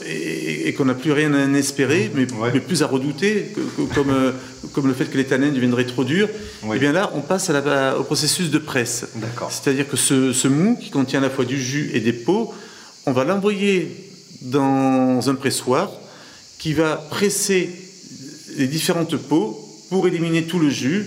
[0.05, 2.51] et, et qu'on n'a plus rien à en espérer, mais, Ouais.
[2.53, 4.31] mais plus à redouter, que- que- comme, euh,
[4.73, 6.29] comme le fait que les tanins deviendraient trop durs,
[6.63, 6.77] Oui.
[6.77, 9.05] et bien là, on passe à la- au processus de presse.
[9.15, 9.51] D'accord.
[9.51, 12.53] C'est-à-dire que ce, ce mou, qui contient à la fois du jus et des pots,
[13.05, 14.06] on va l'envoyer
[14.41, 15.91] dans un pressoir
[16.57, 17.69] qui va presser
[18.57, 19.59] les différentes peaux
[19.89, 21.05] pour éliminer tout le jus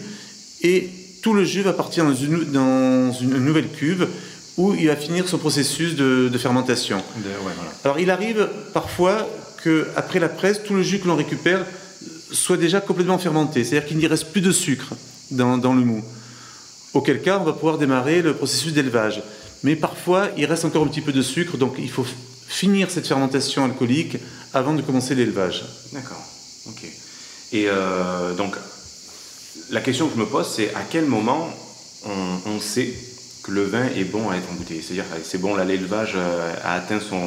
[0.63, 0.89] et
[1.23, 4.09] tout le jus va partir dans une, dans une nouvelle cuve
[4.57, 6.97] où il va finir son processus de, de fermentation.
[6.97, 7.73] De- ouais, voilà.
[7.85, 9.29] Alors il arrive parfois
[9.63, 11.67] qu'après la presse, tout le jus que l'on récupère
[12.33, 14.95] soit déjà complètement fermenté, c'est-à-dire qu'il n'y reste plus de sucre
[15.31, 16.03] dans, dans le mou.
[16.95, 19.23] Auquel cas, on va pouvoir démarrer le processus d'élevage.
[19.63, 22.07] Mais parfois, il reste encore un petit peu de sucre, donc il faut
[22.51, 24.19] finir cette fermentation alcoolique
[24.53, 25.65] avant de commencer l'élevage.
[25.93, 26.23] D'accord.
[26.67, 26.83] Ok.
[27.53, 28.57] Et euh, donc,
[29.71, 31.49] la question que je me pose, c'est à quel moment
[32.05, 32.93] on, on sait
[33.45, 34.83] que le vin est bon à être embouteillé?
[34.83, 37.23] C'est-à-dire, c'est bon, là, l'élevage euh, a atteint son,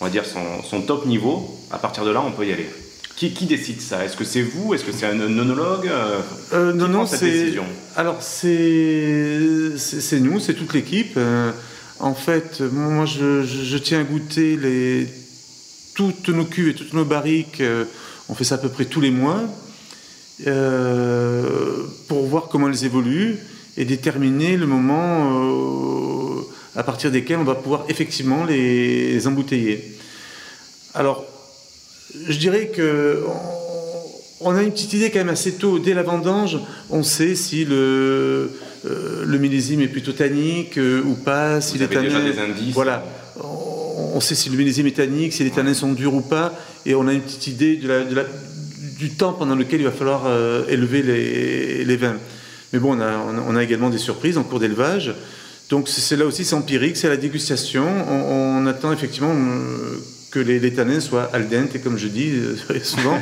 [0.00, 1.58] on va dire, son, son top niveau.
[1.70, 2.68] À partir de là, on peut y aller.
[3.16, 4.04] Qui, qui décide ça?
[4.04, 4.74] Est-ce que c'est vous?
[4.74, 5.88] Est-ce que c'est un onologue?
[5.88, 6.20] Euh,
[6.52, 7.30] Euh, non, non, c'est.
[7.30, 7.64] décision?
[7.96, 11.14] Alors, c'est nous, c'est toute l'équipe.
[11.16, 11.50] Euh,
[12.00, 14.58] en fait, moi, je, tiens à goûter
[15.94, 17.60] toutes nos cuves et toutes nos barriques.
[17.60, 17.84] euh,
[18.28, 19.40] on fait ça à peu près tous les mois
[20.46, 23.36] euh, pour voir comment elles évoluent
[23.76, 26.42] et déterminer le moment euh,
[26.76, 29.96] à partir desquels on va pouvoir effectivement les embouteiller.
[30.94, 31.24] Alors,
[32.28, 33.24] je dirais que
[34.40, 36.58] on, a une petite idée quand même assez tôt, dès la vendange,
[36.90, 38.50] on sait si le,
[38.86, 42.38] euh, le millésime est plutôt tannique euh, ou pas, si Vous les avez déjà des
[42.38, 43.04] indices Voilà.
[43.42, 46.52] On, on sait si le millésime est tannique, si les tanins sont durs ou pas,
[46.86, 48.24] et on a une petite idée de la- de la-
[48.98, 52.16] du temps pendant lequel il va falloir euh, élever les, les vins.
[52.72, 53.16] Mais bon, on a,
[53.48, 55.14] on également des surprises en cours d'élevage.
[55.70, 57.86] Donc c'est là aussi, c'est empirique, c'est à la dégustation.
[58.08, 59.34] On, on attend effectivement
[60.30, 63.18] que les, les tanins soient al dente, comme je dis euh, souvent.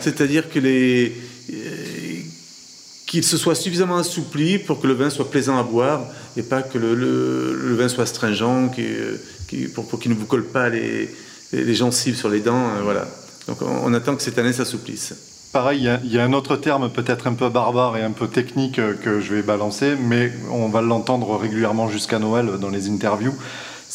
[0.00, 1.12] C'est-à-dire que les
[1.52, 6.04] euh, se soit suffisamment assoupli pour que le vin soit plaisant à boire
[6.36, 9.16] et pas que le, le- vin soit astringent, qui, euh,
[9.48, 11.08] qui- pour, pour qu'il ne vous colle pas les,
[11.52, 12.70] les, gencives sur les dents.
[12.82, 13.06] voilà.
[13.46, 15.14] Donc on, attend que cette année s'assouplisse.
[15.52, 18.80] Pareil, il y a- un autre terme peut-être un peu barbare et un peu technique
[19.02, 23.34] que je vais balancer, mais on va l'entendre régulièrement jusqu'à Noël dans les interviews.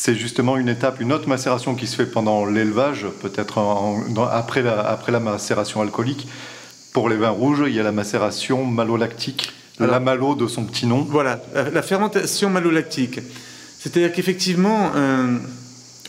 [0.01, 3.59] C'est justement une étape, une autre macération qui se fait pendant l'élevage, peut-être
[4.31, 6.25] après, la, après la macération alcoolique.
[6.93, 10.63] Pour les vins rouges, il y a la macération malolactique, Alors- la malo de son
[10.63, 11.01] petit nom.
[11.09, 13.19] Voilà, la, la fermentation malolactique.
[13.77, 15.35] C'est-à-dire qu'effectivement, euh,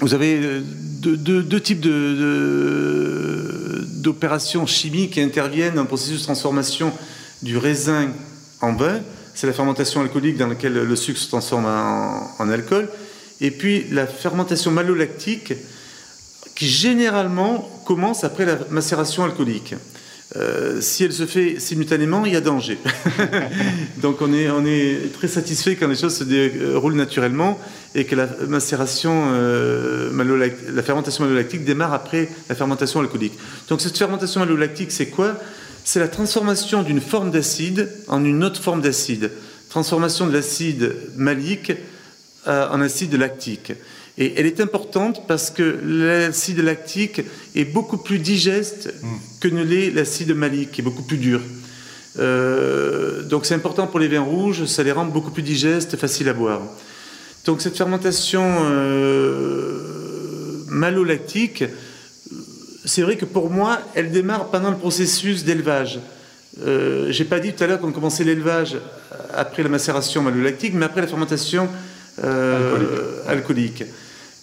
[0.01, 5.88] vous avez euh, deux, deux- deux types de- de- d'opérations chimiques qui interviennent dans le
[5.88, 6.93] processus de transformation
[7.43, 8.11] du raisin
[8.61, 9.01] en vin.
[9.34, 12.88] C'est la fermentation alcoolique dans laquelle le sucre se transforme en, en alcool.
[13.41, 15.55] Et puis la fermentation malolactique
[16.55, 19.74] qui généralement commence après la macération alcoolique.
[20.36, 22.78] Euh, si elle se fait simultanément, il y a danger.
[24.03, 27.59] Donc on est, très satisfait quand les choses se déroulent naturellement
[27.97, 33.36] et que la macération euh, malolac- la fermentation malolactique démarre après la fermentation alcoolique.
[33.68, 35.36] Donc cette fermentation malolactique, c'est quoi?
[35.82, 39.32] C'est la transformation d'une forme d'acide en une autre forme d'acide.
[39.68, 41.74] Transformation de l'acide malique euh,
[42.47, 43.72] en acide lactique.
[44.18, 47.22] Et elle est importante parce que l'acide lactique
[47.55, 48.93] est beaucoup plus digeste
[49.41, 51.41] que ne l'est l'acide malique, qui est beaucoup plus dur.
[52.18, 56.28] Euh, donc c'est important pour les vins rouges, ça les rend beaucoup plus digestes, faciles
[56.28, 56.61] à boire.
[57.47, 61.64] Donc cette fermentation euh, malolactique,
[62.84, 66.01] c'est vrai que pour moi, elle démarre pendant le processus d'élevage.
[66.62, 68.76] Euh, J'ai pas dit tout à l'heure qu'on commençait l'élevage
[69.32, 71.68] après la macération malolactique, mais après la fermentation
[72.25, 73.85] euh, alcoolique.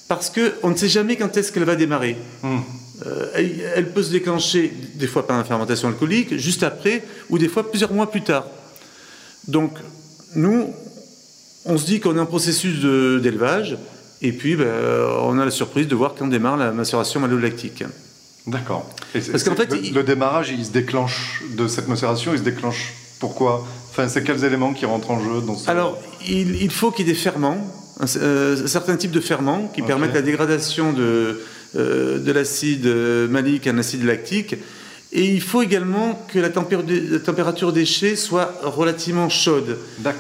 [0.08, 2.18] Parce qu'on ne sait jamais quand est-ce qu'elle va démarrer.
[2.44, 2.60] Hmm.
[3.06, 7.38] Euh, elle, elle peut se déclencher des fois par la fermentation alcoolique, juste après, ou
[7.38, 8.48] des fois plusieurs mois plus tard.
[9.48, 9.74] Donc,
[10.36, 10.74] nous,
[11.66, 12.80] on se dit qu'on est en processus
[13.22, 13.78] d'élevage,
[14.22, 14.68] et puis ben,
[15.22, 17.84] on a la surprise de voir quand démarre la macération malolactique.
[18.48, 18.90] D'accord.
[19.14, 22.44] Parce qu'en fait, le, il- le démarrage, il se déclenche de cette macération, il se
[22.44, 23.68] déclenche pourquoi?
[23.98, 25.70] Enfin, c'est quels éléments qui rentrent en jeu dans ce...
[25.72, 27.58] Alors, il, il faut qu'il y ait des ferments,
[28.00, 31.42] un, euh, un certain type de ferments qui permettent la dégradation de,
[31.76, 32.86] euh, de l'acide
[33.30, 34.56] malique en acide lactique.
[35.14, 39.78] Et il faut également que la, tempér- la température déchet soit relativement chaude.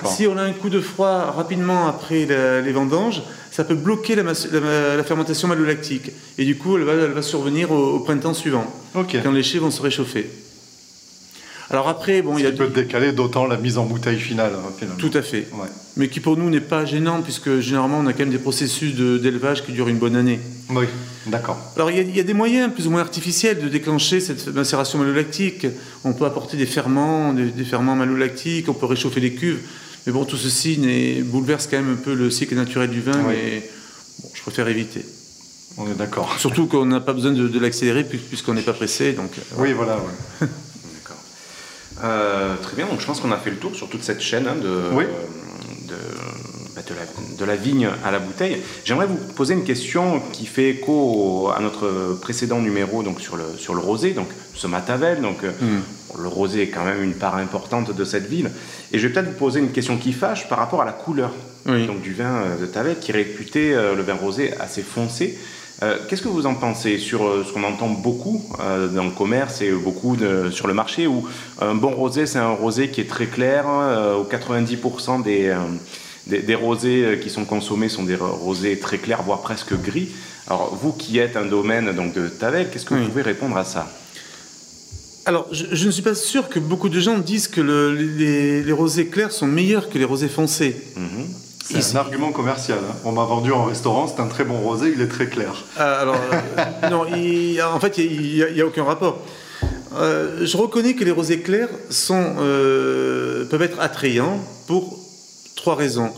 [0.09, 3.21] Si on a un coup de froid rapidement après la- les vendanges,
[3.51, 6.11] ça peut bloquer la, mas- la- la fermentation malolactique.
[6.39, 8.65] Et du coup, elle va, elle va survenir au, au printemps suivant,
[9.21, 10.31] quand les chais vont se réchauffer.
[11.69, 14.69] Alors après, bon, il y a peut décaler d'autant la mise en bouteille finale, hein,
[14.77, 14.97] finalement.
[14.99, 15.47] tout à fait.
[15.53, 15.67] Ouais.
[15.97, 18.95] mais qui pour nous n'est pas gênant, puisque généralement on a quand même des processus
[18.95, 20.39] de- d'élevage qui durent une bonne année.
[20.69, 20.85] Oui,
[21.25, 21.57] d'accord.
[21.75, 24.21] Alors il y, a, il y a des moyens plus ou moins artificiels de déclencher
[24.21, 25.67] cette macération malolactique.
[26.05, 29.59] On peut apporter des ferments, des, des ferments malolactiques, on peut réchauffer les cuves.
[30.05, 30.77] Mais bon, tout ceci
[31.25, 33.33] bouleverse quand même un peu le cycle naturel du vin, Oui.
[33.35, 33.69] et
[34.23, 35.03] bon, je préfère éviter.
[35.77, 36.33] On est d'accord.
[36.39, 39.11] Surtout qu'on n'a pas besoin de, de l'accélérer puis- puisqu'on n'est pas pressé.
[39.13, 39.97] Donc, euh, Oui, voilà.
[40.41, 40.47] ouais.
[42.03, 44.47] Euh, très bien, donc je pense qu'on a fait le tour sur toute cette chaîne
[44.47, 45.05] hein, de, Oui.
[45.87, 45.95] de,
[46.75, 48.61] bah, de la, de la vigne à la bouteille.
[48.85, 53.35] J'aimerais vous poser une question qui fait écho au- à notre précédent numéro donc sur,
[53.35, 54.11] le, sur le rosé.
[54.11, 55.51] Donc, nous sommes à Tavel, donc euh,
[56.19, 58.51] le rosé est quand même une part importante de cette ville.
[58.91, 61.31] Et je vais peut-être vous poser une question qui fâche par rapport à la couleur
[61.65, 61.87] Oui.
[61.87, 65.37] donc, du vin euh, de Tavel, qui est réputé, euh, le vin rosé, assez foncé.
[65.83, 69.11] Euh, Qu'est-ce que vous en pensez sur euh, ce qu'on entend beaucoup euh, dans le
[69.11, 71.23] commerce et beaucoup de- sur le marché où
[71.61, 75.55] un bon rosé, c'est un rosé qui est très clair, où 90% des,
[76.25, 80.09] des, des rosés qui sont consommés sont des rosés très clairs, voire presque gris.
[80.47, 83.01] Alors vous qui êtes un domaine donc, de Tavel, qu'est-ce que Oui.
[83.01, 83.87] vous pouvez répondre à ça?
[85.25, 88.63] Alors, je, je ne suis pas sûr que beaucoup de gens disent que le- les,
[88.63, 90.75] les rosés clairs sont meilleurs que les rosés foncés.
[90.95, 91.27] Mhm.
[91.69, 92.79] C'est un argument commercial.
[92.79, 92.95] hein.
[93.03, 95.65] On m'a vendu en restaurant, c'est un très bon rosé, il est très clair.
[95.77, 98.21] Ah, alors, euh, non, il- en fait, il
[98.53, 99.21] n'y a, aucun rapport.
[99.95, 104.97] Euh, je reconnais que les rosés clairs sont, euh, peuvent être attrayants pour
[105.55, 106.11] trois raisons.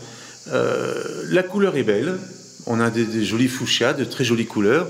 [0.52, 2.18] Euh, la couleur est belle,
[2.66, 4.86] on a des, des jolis fuchsias, de très jolies couleurs.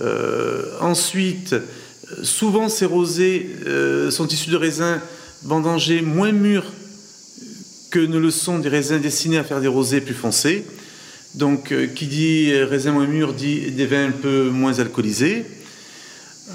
[0.00, 1.60] Euh, ensuite, euh,
[2.22, 5.00] souvent ces rosés euh, sont issus de raisins
[5.42, 6.64] vendangés moins mûrs
[7.90, 10.64] que ne le sont des raisins destinés à faire des rosés plus foncés.
[11.34, 15.44] Donc, euh, qui dit raisin moins mûr dit des vins un peu moins alcoolisés.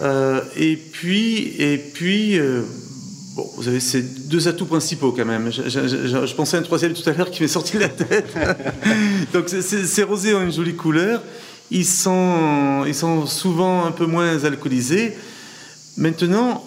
[0.01, 2.63] Euh, et puis, et puis euh,
[3.57, 5.51] vous avez ces deux atouts principaux quand même.
[5.51, 8.33] Je, pensais à un troisième tout à l'heure qui m'est sorti de la tête.
[9.33, 11.21] Donc, ces- rosés ont une jolie couleur.
[11.69, 15.13] Ils sont souvent un peu moins alcoolisés.
[15.95, 16.63] Maintenant,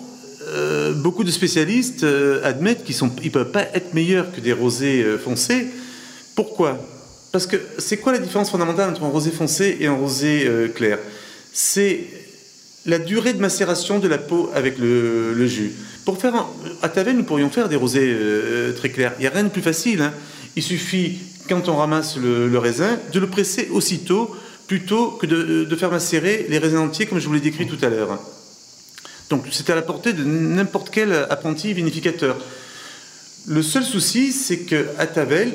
[0.55, 5.03] euh, beaucoup de spécialistes euh, admettent qu'ils ne peuvent pas être meilleurs que des rosés
[5.03, 5.67] euh, foncés.
[6.35, 6.79] Pourquoi?
[7.33, 10.99] Parce que c'est quoi la différence fondamentale entre un rosé foncé et un rosé clair?
[11.53, 12.01] C'est
[12.87, 15.73] la durée de macération de la peau avec le, jus.
[16.05, 16.49] Pour faire un-
[16.83, 18.15] à Tavel, nous pourrions faire des rosés
[18.77, 19.15] très clairs.
[19.19, 20.01] Il n'y a rien de plus facile.
[20.01, 20.13] hein.
[20.55, 24.31] Il suffit, quand on ramasse le, raisin, de le presser aussitôt,
[24.69, 27.89] plutôt que de faire macérer les raisins entiers, comme je vous l'ai décrit tout à
[27.89, 28.17] l'heure.
[29.31, 32.37] Donc c'est à la portée de n'importe quel apprenti vinificateur.
[33.47, 35.53] Le seul souci, c'est que à Tavel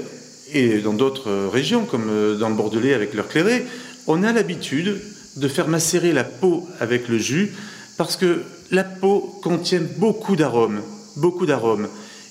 [0.53, 3.65] et dans d'autres régions, comme euh, dans le Bordelais avec leur clairé,
[4.07, 4.99] on a l'habitude
[5.35, 7.53] de faire macérer la peau avec le jus
[7.97, 10.81] parce que la peau contient beaucoup d'arômes,
[11.15, 11.87] beaucoup d'arômes.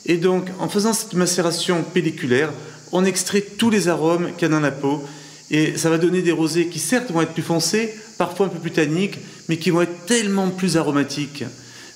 [0.06, 2.52] Et donc, en faisant cette macération pelliculaire,
[2.92, 5.02] on extrait tous les arômes qu'il y a dans la peau
[5.50, 8.58] et ça va donner des rosés qui certes vont être plus foncés, parfois un peu
[8.58, 11.44] plus tanniques, mais qui vont être tellement plus aromatiques.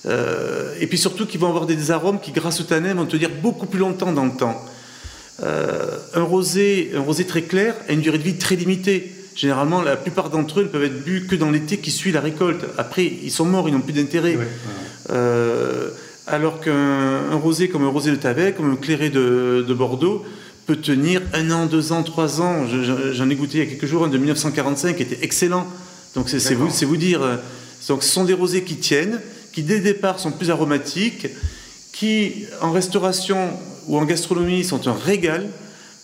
[0.05, 3.29] Euh, et puis surtout qui vont avoir des arômes qui, grâce au tanin, vont tenir
[3.41, 4.59] beaucoup plus longtemps dans le temps.
[5.41, 9.11] Euh, un, rosé, un rosé très clair a une durée de vie très limitée.
[9.35, 12.21] Généralement, la plupart d'entre eux ne peuvent être bu que dans l'été qui suit la
[12.21, 12.65] récolte.
[12.77, 14.37] Après, ils sont morts, ils n'ont plus d'intérêt.
[15.11, 15.89] Euh,
[16.27, 16.71] alors qu'un
[17.31, 20.23] un rosé comme un rosé de Tavel, comme un clairé de, de Bordeaux,
[20.67, 22.67] peut tenir un an, deux ans, trois ans.
[22.67, 25.19] Je- je- J'en ai goûté il y a quelques jours un de 1945 qui était
[25.21, 25.67] excellent.
[26.15, 26.55] Donc c'est
[26.85, 27.21] vous, dire.
[27.23, 27.37] euh,
[27.87, 29.19] Donc ce sont des rosés qui tiennent,
[29.51, 31.27] qui dès le départ sont plus aromatiques,
[31.91, 33.51] qui en restauration
[33.87, 35.47] ou en gastronomie sont un régal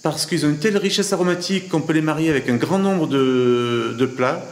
[0.01, 3.07] parce qu'ils ont une telle richesse aromatique qu'on peut les marier avec un grand nombre
[3.07, 4.45] de, de plats.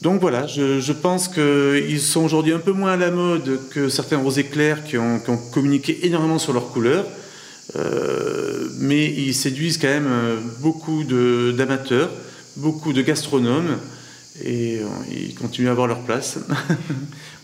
[0.00, 3.88] Donc voilà, je, je pense qu'ils sont aujourd'hui un peu moins à la mode que
[3.88, 7.04] certains rosés clairs qui ont, qui ont communiqué énormément sur leur couleur.
[7.76, 12.10] Euh, mais ils séduisent quand même euh, beaucoup d'amateurs,
[12.56, 13.78] beaucoup de gastronomes,
[14.42, 16.38] et euh, ils continuent à avoir leur place.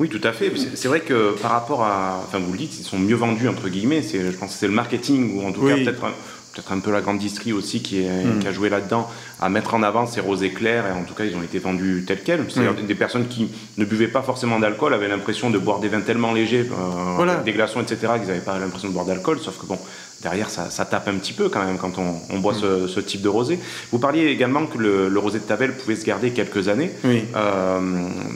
[0.00, 0.52] Oui, tout à fait.
[0.76, 2.22] C'est- vrai que par rapport à.
[2.24, 4.00] Enfin, vous le dites, ils sont mieux vendus, entre guillemets.
[4.00, 6.12] C'est- Je pense que c'est le marketing, ou en tout cas, peut-être un,
[6.54, 8.38] peut-être un peu la grande distrie aussi qui, est- Mm.
[8.38, 9.10] qui a joué là-dedans,
[9.40, 10.86] à mettre en avant ces rosés clairs.
[10.86, 12.44] Et en tout cas, ils ont été vendus tels quels.
[12.48, 12.82] C'est-à-dire Oui.
[12.82, 16.00] des- des personnes qui ne buvaient pas forcément d'alcool avaient l'impression de boire des vins
[16.00, 17.32] tellement légers, euh, Voilà.
[17.32, 19.40] avec des glaçons, etc., qu'ils n'avaient pas l'impression de boire d'alcool.
[19.40, 19.80] Sauf que bon.
[20.22, 22.98] Derrière, ça, ça tape un petit peu quand même quand on, on boit ce, ce
[22.98, 23.58] type de rosé.
[23.92, 26.90] Vous parliez également que le, le rosé de Tavel pouvait se garder quelques années.
[27.04, 27.22] Oui.
[27.36, 27.78] Euh,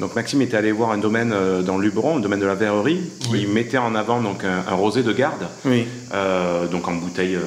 [0.01, 2.55] donc Maxime était allé voir un domaine euh, dans le Luberon, un domaine de la
[2.55, 5.87] verrerie, qui mettait en avant donc un, un rosé de garde, Oui.
[6.15, 7.41] euh, donc en bouteille, euh,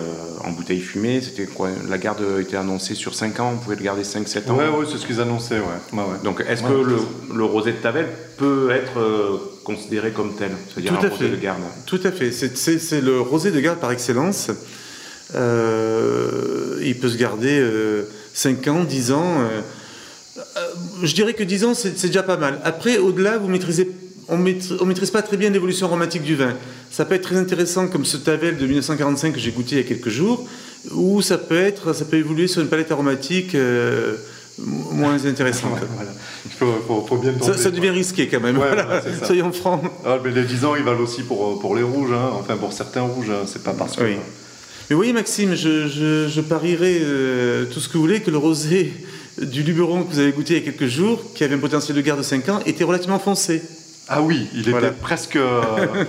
[0.43, 1.21] en bouteille fumée.
[1.21, 1.69] C'était quoi?
[1.87, 4.55] La garde était annoncée sur 5 ans, on pouvait le garder 5-7 ans?
[4.57, 5.63] Ouais, ouais, c'est ce qu'ils annonçaient, ouais.
[5.93, 6.17] Ouais, ouais.
[6.25, 6.69] Donc est-ce Ouais.
[6.71, 6.97] que le,
[7.33, 11.29] le rosé de Tavel peut être euh, considéré comme tel C'est-à-dire un rosé fait.
[11.29, 12.31] de garde Tout à fait.
[12.31, 14.49] C'est- le rosé de garde par excellence.
[15.35, 17.63] Euh, il peut se garder
[18.33, 19.41] 5 ans, 10 ans.
[19.41, 19.61] euh,
[20.37, 20.61] euh,
[21.03, 22.59] je dirais que 10 ans, c'est déjà pas mal.
[22.63, 23.89] Après, au-delà, vous maîtrisez.
[24.27, 26.53] On ne maîtrise pas très bien l'évolution aromatique du vin.
[26.89, 29.81] Ça peut être très intéressant comme ce Tavel de 1945 que j'ai goûté il y
[29.81, 30.47] a quelques jours,
[30.91, 34.15] ou ça peut, être, ça peut évoluer sur une palette aromatique euh,
[34.57, 35.79] moins intéressante.
[35.95, 36.11] Voilà.
[36.59, 37.91] Faut, faut- faut bien Ça, tomber, ça devient quoi.
[37.91, 38.57] risqué quand même.
[38.57, 38.83] Ouais, voilà.
[38.85, 39.25] voilà, c'est ça.
[39.25, 39.81] Soyons francs.
[40.05, 42.29] Ah, mais les 10 ans, ils valent aussi pour, pour les rouges, hein.
[42.39, 43.45] enfin pour certains rouges, hein.
[43.47, 44.03] c'est pas parce que.
[44.03, 44.15] Oui.
[44.89, 48.37] Mais voyez, Maxime, je, je, je parierais euh, tout ce que vous voulez que le
[48.37, 48.93] rosé
[49.41, 51.97] du Luberon que vous avez goûté il y a quelques jours, qui avait un potentiel
[51.97, 53.61] de garde de 5 ans, était relativement foncé.
[54.07, 54.87] Ah oui, il Voilà.
[54.89, 55.61] était presque, euh,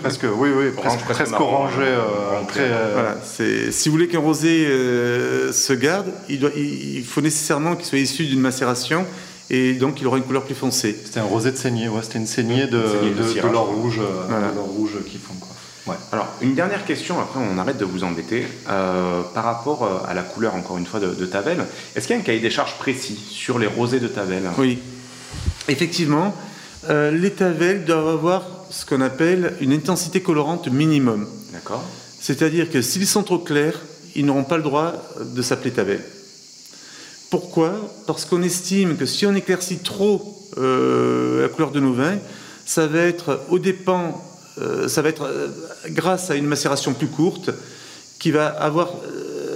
[0.03, 2.61] presque, oui, oui, presque, presque orangé, euh, très.
[2.65, 7.05] euh, Voilà, c'est- si vous voulez qu'un rosé euh, se garde, il, doit, il, il
[7.05, 9.07] faut nécessairement qu'il soit issu d'une macération
[9.49, 10.95] et donc il aura une couleur plus foncée.
[11.05, 13.51] C'était un rosé de saignée, ouais, c'était une saignée de, de de, de cirage.
[13.51, 14.49] l'or rouge, euh, Voilà.
[14.55, 15.49] l'or rouge qui font quoi.
[15.87, 15.99] Ouais.
[16.13, 18.45] Alors, une dernière question, après on arrête de vous embêter.
[18.69, 22.19] Euh, par rapport à la couleur, encore une fois, de, de Tavel, est-ce qu'il y
[22.19, 24.43] a un cahier des charges précis sur les rosés de Tavel?
[24.59, 24.81] Oui,
[25.69, 26.35] effectivement,
[26.91, 31.27] euh, les tavelles doivent avoir ce qu'on appelle une intensité colorante minimum.
[31.53, 31.85] D'accord
[32.21, 33.81] C'est-à-dire que s'ils sont trop clairs,
[34.15, 36.01] ils n'auront pas le droit de s'appeler Tavel.
[37.31, 37.73] Pourquoi?
[38.07, 42.19] Parce qu'on estime que si on éclaircit trop euh, la couleur de nos vins,
[42.65, 44.25] ça va être au dépend,
[44.59, 45.49] euh, ça va être euh,
[45.89, 47.51] grâce à une macération plus courte
[48.19, 48.91] qui va avoir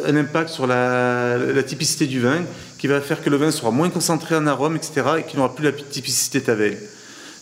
[0.06, 2.42] un impact sur la, la typicité du vin,
[2.78, 5.54] qui va faire que le vin sera moins concentré en arôme, etc., et qu'il n'aura
[5.54, 6.76] plus la typicité Tavel.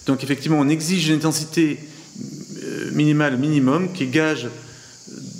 [0.08, 1.78] Donc effectivement, on exige une intensité
[2.64, 4.48] euh, minimale, minimum, qui gage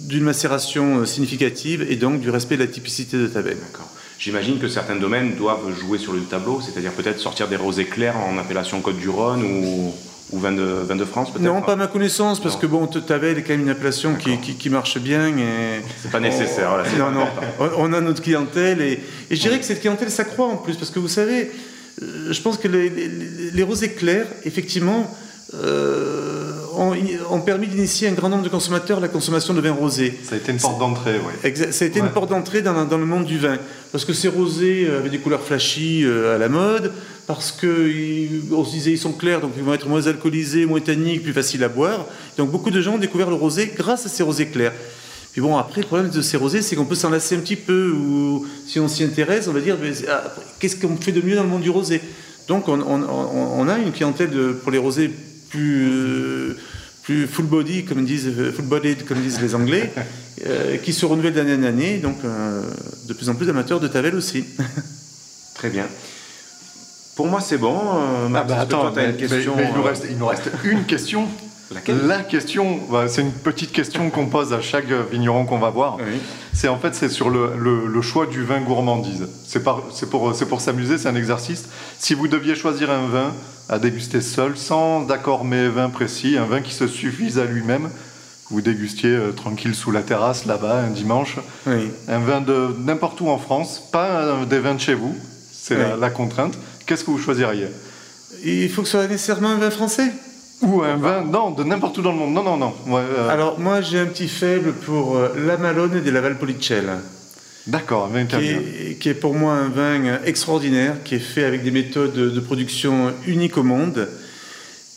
[0.07, 3.57] d'une macération euh, significative et donc du respect de la typicité de Tavel.
[3.57, 3.89] D'accord.
[4.19, 8.17] J'imagine que certains domaines doivent jouer sur le tableau, c'est-à-dire peut-être sortir des rosés clairs
[8.19, 9.95] en appellation Côte-du-Rhône ou,
[10.33, 12.61] ou vin, de, vin de France, peut-être Non, pas à ma connaissance, parce Non.
[12.61, 15.29] que bon, Tavel est quand même une appellation qui, qui- qui marche bien.
[15.29, 15.83] Et...
[16.03, 19.01] C'est pas nécessaire, non, pas non, on, a notre clientèle et,
[19.31, 21.51] et je dirais que cette clientèle s'accroît en plus, parce que vous savez,
[22.31, 23.09] je pense que les, les-
[23.53, 25.11] les rosés clairs, effectivement,
[25.55, 26.95] euh, ont,
[27.31, 30.13] ont permis d'initier un grand nombre de consommateurs à la consommation de vins rosés.
[30.23, 31.53] Ça a été une porte d'entrée, oui.
[31.73, 32.07] Ça a été Ouais.
[32.07, 33.57] une porte d'entrée dans, dans le monde du vin.
[33.91, 36.93] Parce que ces rosés euh, avaient des couleurs flashy euh, à la mode,
[37.27, 41.23] parce qu'on se disait ils sont clairs, donc ils vont être moins alcoolisés, moins tanniques,
[41.23, 42.07] plus faciles à boire.
[42.37, 44.73] Donc beaucoup de gens ont découvert le rosé grâce à ces rosés clairs.
[45.39, 47.55] Puis bon, après, le problème de ces rosés, c'est qu'on peut s'en lasser un petit
[47.55, 51.21] peu, ou si on s'y intéresse, on va dire, mais, ah, qu'est-ce qu'on fait de
[51.21, 52.01] mieux dans le monde du rosé?
[52.49, 55.09] Donc on, on- on- on a une clientèle de- pour les rosés
[55.49, 56.57] plus, euh,
[57.05, 59.93] plus full body, comme disent, full bodied, comme disent les Anglais,
[60.49, 62.65] euh, qui se renouvelle d'année en année, donc euh,
[63.07, 64.45] de plus en plus d'amateurs de Tavel aussi.
[65.55, 65.87] Très bien.
[67.15, 67.79] Pour moi, c'est bon.
[67.95, 68.29] euh,
[68.67, 70.85] toi, t'as mais, une question mais- mais il, nous euh, reste, il nous reste une
[70.85, 71.29] question.
[71.71, 75.69] Laquelle La question, bah, c'est une petite question qu'on pose à chaque vigneron qu'on va
[75.71, 75.97] voir.
[75.99, 76.19] Oui.
[76.55, 79.29] C'est en fait c'est sur le, le- le choix du vin gourmandise.
[79.47, 81.65] C'est par- c'est pour, c'est pour s'amuser, c'est un exercice.
[81.99, 83.35] Si vous deviez choisir un vin
[83.69, 87.91] à déguster seul, sans accord mais vin précis, un vin qui se suffise à lui-même,
[88.49, 91.91] que vous dégustiez euh, tranquille sous la terrasse là-bas un dimanche, Oui.
[92.09, 95.15] un vin de n'importe où en France, pas euh, des vins de chez vous,
[95.53, 96.55] c'est la, la contrainte.
[96.87, 97.67] Qu'est-ce que vous choisiriez?
[98.43, 100.11] Il faut que ce soit nécessairement un vin français?
[100.63, 102.35] Ou un vin, non, de n'importe où dans le monde.
[102.35, 102.75] Non, non, non.
[102.87, 106.99] Ouais, euh, Alors moi j'ai un petit faible pour euh, la Malone des Laval Policella,
[107.67, 111.63] D'accord, un vin qui qui est pour moi un vin extraordinaire, qui est fait avec
[111.63, 114.09] des méthodes de production uniques au monde.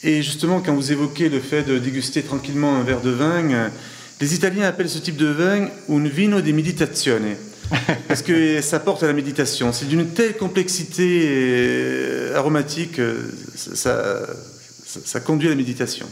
[0.04, 3.70] Et justement, quand vous évoquez le fait de déguster tranquillement un verre de vin,
[4.20, 7.36] les Italiens appellent ce type de vin un vino di meditazione.
[8.08, 9.72] Parce que ça porte à la méditation.
[9.72, 13.00] C'est d'une telle complexité euh, aromatique,
[13.56, 14.26] ça,
[14.92, 16.06] ça, ça conduit à la méditation.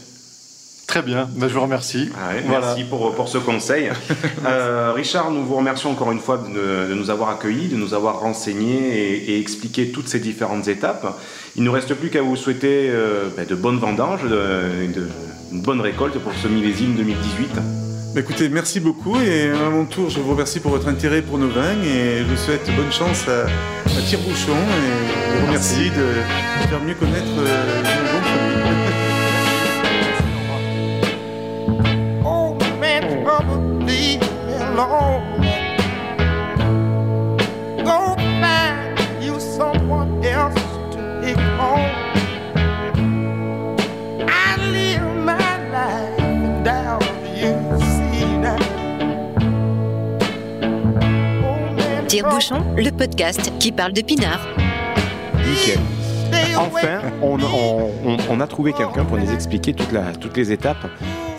[0.86, 2.08] Très bien, ben, je vous remercie.
[2.16, 2.66] Ah ouais, Voilà.
[2.68, 3.90] Merci pour, pour ce conseil.
[4.46, 7.92] Euh, Richard, nous vous remercions encore une fois de, de nous avoir accueillis, de nous
[7.94, 11.18] avoir renseignés et, et expliqué toutes ces différentes étapes.
[11.56, 15.08] Il ne nous reste plus qu'à vous souhaiter euh, ben, de bonnes vendanges, de, de-
[15.52, 17.50] une bonne récolte pour ce millésime 2018.
[18.14, 21.38] Bah, écoutez, merci beaucoup et à mon tour, je vous remercie pour votre intérêt pour
[21.38, 25.90] nos vins et je vous souhaite bonne chance à, à Tire-Bouchon et je vous remercie
[25.90, 28.29] de faire mieux connaître euh, nos bons
[34.80, 35.22] alone.
[37.84, 40.54] Go find you someone else
[40.92, 41.80] to pick on.
[44.28, 45.36] I live my
[45.70, 48.56] life and die with you, see now.
[51.76, 54.40] Man, Tire-bouchon, le podcast qui parle de pinard.
[55.46, 55.78] Nickel.
[56.56, 60.52] Enfin, on, on- on- on a trouvé quelqu'un pour nous expliquer toute la- toutes les
[60.52, 60.86] étapes,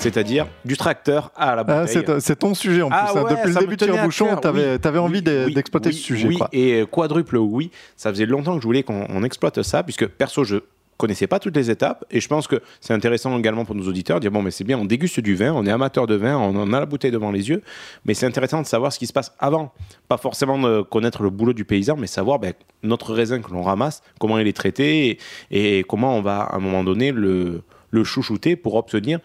[0.02, 2.04] c'est-à-dire du tracteur à la Ah, bouteille.
[2.08, 2.98] c'est c'est ton sujet en plus.
[3.00, 3.24] Ah hein.
[3.24, 4.98] ouais, Depuis le début de Tire-Bouchon, tu avais, oui.
[4.98, 6.28] envie Oui, d'exploiter oui, ce sujet.
[6.28, 6.50] Oui, quoi.
[6.52, 7.72] et quadruple oui.
[7.96, 10.58] Ça faisait longtemps que je voulais qu'on on exploite ça, puisque perso, je
[10.98, 12.06] connaissais pas toutes les étapes.
[12.12, 14.64] Et je pense que c'est intéressant également pour nos auditeurs de dire bon, mais c'est
[14.64, 17.10] bien, on déguste du vin, on est amateur de vin, on en a la bouteille
[17.12, 17.62] devant les yeux,
[18.06, 19.72] mais c'est intéressant de savoir ce qui se passe avant.
[20.08, 23.64] Pas forcément de connaître le boulot du paysan, mais savoir ben, notre raisin que l'on
[23.64, 25.18] ramasse, comment il est traité
[25.52, 29.20] et, et comment on va à un moment donné le, le chouchouter pour obtenir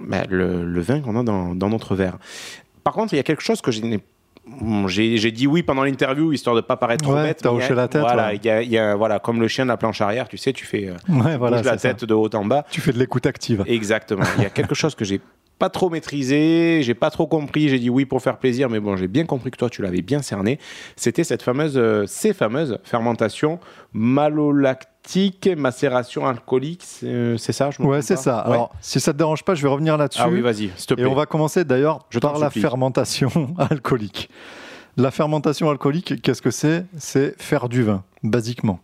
[0.00, 2.18] ben, le, le vin qu'on a dans, dans notre verre.
[2.84, 4.00] Par contre, il y a quelque chose que je n'ai
[4.60, 7.40] Bon, J'ai dit oui pendant l'interview histoire de pas paraître trop Ouais, bête.
[7.42, 8.40] t'as y a- hoché la tête, Voilà, ouais.
[8.44, 10.52] y a- il y a- voilà, comme le chien de la planche arrière, tu sais,
[10.52, 11.92] tu fais euh, Ouais, voilà, la ça.
[11.92, 12.64] tête de haut en bas.
[12.70, 13.64] Tu fais de l'écoute active.
[13.66, 14.22] Exactement.
[14.38, 15.20] Il y a quelque chose que j'ai
[15.58, 17.68] pas trop maîtrisé, j'ai pas trop compris.
[17.68, 20.02] J'ai dit oui pour faire plaisir, mais bon, j'ai bien compris que toi tu l'avais
[20.02, 20.60] bien cerné.
[20.94, 23.58] C'était cette fameuse, euh, ces fameuses fermentations
[25.56, 28.46] macération alcoolique, c'est euh, ça je Ouais, c'est ça.
[28.46, 28.54] Ouais.
[28.54, 30.20] Alors, si ça te dérange pas, je vais revenir là-dessus.
[30.22, 31.04] ah oui, vas-y, s'il te plaît.
[31.04, 32.62] Et on va commencer d'ailleurs par la supplie.
[32.62, 34.28] fermentation alcoolique.
[34.96, 36.86] La fermentation alcoolique, qu'est-ce que c'est?
[36.96, 38.80] C'est faire du vin, basiquement.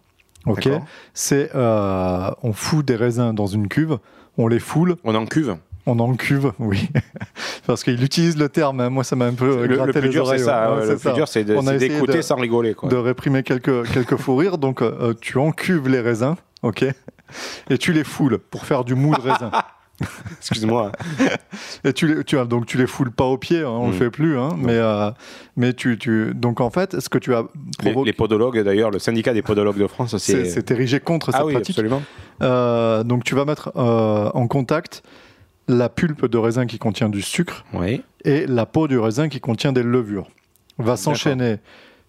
[0.47, 0.69] Ok?
[1.15, 3.99] C'est euh, on fout des raisins dans une cuve,
[4.37, 5.57] on les foule, On en cuve?
[5.87, 6.89] On en cuve, oui,
[7.67, 8.81] parce qu'il utilise le terme.
[8.81, 8.91] hein.
[8.91, 10.45] Moi, ça m'a un peu Le, le gratté plus les dur, c'est oreilles.
[10.45, 10.73] ça.
[10.75, 10.81] ouais.
[10.83, 11.11] Ouais, le ça.
[11.11, 12.75] plus dur, c'est d'écouter sans rigoler.
[12.75, 12.89] Quoi.
[12.89, 14.59] de réprimer quelques, quelques fous rires.
[14.59, 16.85] Donc, euh, tu encuves les raisins, ok,
[17.71, 19.51] et tu les foules pour faire du mou de raisin.
[20.41, 20.91] Excuse-moi.
[21.85, 23.91] Et tu les, tu donc tu les foules pas au pied, hein, on Mm.
[23.91, 25.11] le fait plus, hein, mais euh,
[25.57, 27.43] mais tu, tu donc en fait, ce que tu as
[27.85, 31.39] Les, provoqué, les podologues, d'ailleurs, le syndicat des podologues de France, c'est érigé contre Ah
[31.39, 31.75] cette oui, pratique.
[31.75, 32.03] absolument.
[32.43, 35.03] Euh, donc tu vas mettre euh, en contact
[35.73, 38.03] la pulpe de raisin qui contient du sucre Oui.
[38.25, 40.29] et la peau du raisin qui contient des levures.
[40.79, 41.59] Va s'enchaîner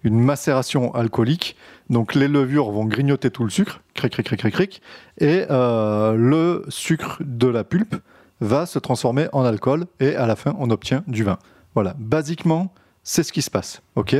[0.03, 1.55] une macération alcoolique.
[1.89, 4.81] Donc les levures vont grignoter tout le sucre, cric, cric, cric, cric, cric,
[5.19, 7.95] et euh, le sucre de la pulpe
[8.41, 11.37] va se transformer en alcool et à la fin on obtient du vin.
[11.75, 13.81] Voilà, basiquement c'est ce qui se passe.
[13.95, 14.15] Ok?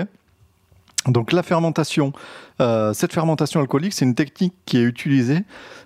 [1.08, 2.14] Donc la fermentation,
[2.62, 5.40] euh, cette fermentation alcoolique, c'est une technique qui est utilisée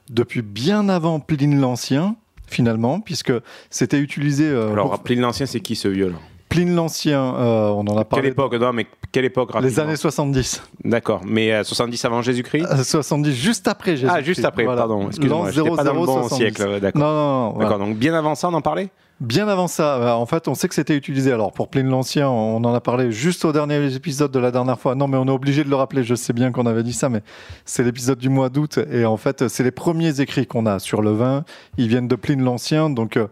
[0.09, 2.15] depuis bien avant Pline l'Ancien,
[2.47, 3.33] finalement, puisque
[3.69, 4.45] c'était utilisé.
[4.45, 6.17] euh, Alors, pour- l'Ancien, c'est qui ce là
[6.49, 8.27] Pline l'Ancien, euh, on en a Quelle parlé.
[8.29, 10.63] époque Non, mais quelle époque Les années 70.
[10.83, 14.11] D'accord, mais euh, 70 avant Jésus-Christ Euh, 70, juste après Jésus.
[14.13, 15.07] Ah, juste après, pardon.
[15.07, 16.35] Excuse-moi, L'an j'étais pas dans le 00, bon 70.
[16.35, 16.63] siècle.
[16.69, 17.01] Non, D'accord.
[17.01, 17.49] non, non.
[17.53, 17.69] voilà.
[17.69, 18.89] D'accord, donc bien avant ça, on en parlait
[19.19, 21.31] Bien avant ça, euh, en fait, on sait que c'était utilisé.
[21.31, 24.79] Alors, pour Pline l'Ancien, on en a parlé juste au dernier épisode de la dernière
[24.79, 24.93] fois.
[24.93, 26.03] Non, mais on est obligé de le rappeler.
[26.03, 27.21] Je sais bien qu'on avait dit ça, mais
[27.65, 28.77] c'est l'épisode du mois d'août.
[28.91, 31.45] Et en fait, c'est les premiers écrits qu'on a sur le vin.
[31.79, 32.91] Ils viennent de Pline l'Ancien.
[32.91, 33.25] Donc, euh,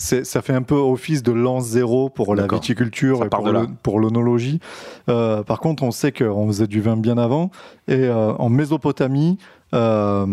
[0.00, 4.00] ça fait un peu office de l'an zéro pour la viticulture Ça et pour le-
[4.00, 4.60] l'onologie.
[5.08, 7.50] Euh, par contre, on sait qu'on faisait du vin bien avant.
[7.86, 9.36] Et euh, en Mésopotamie,
[9.74, 10.24] euh,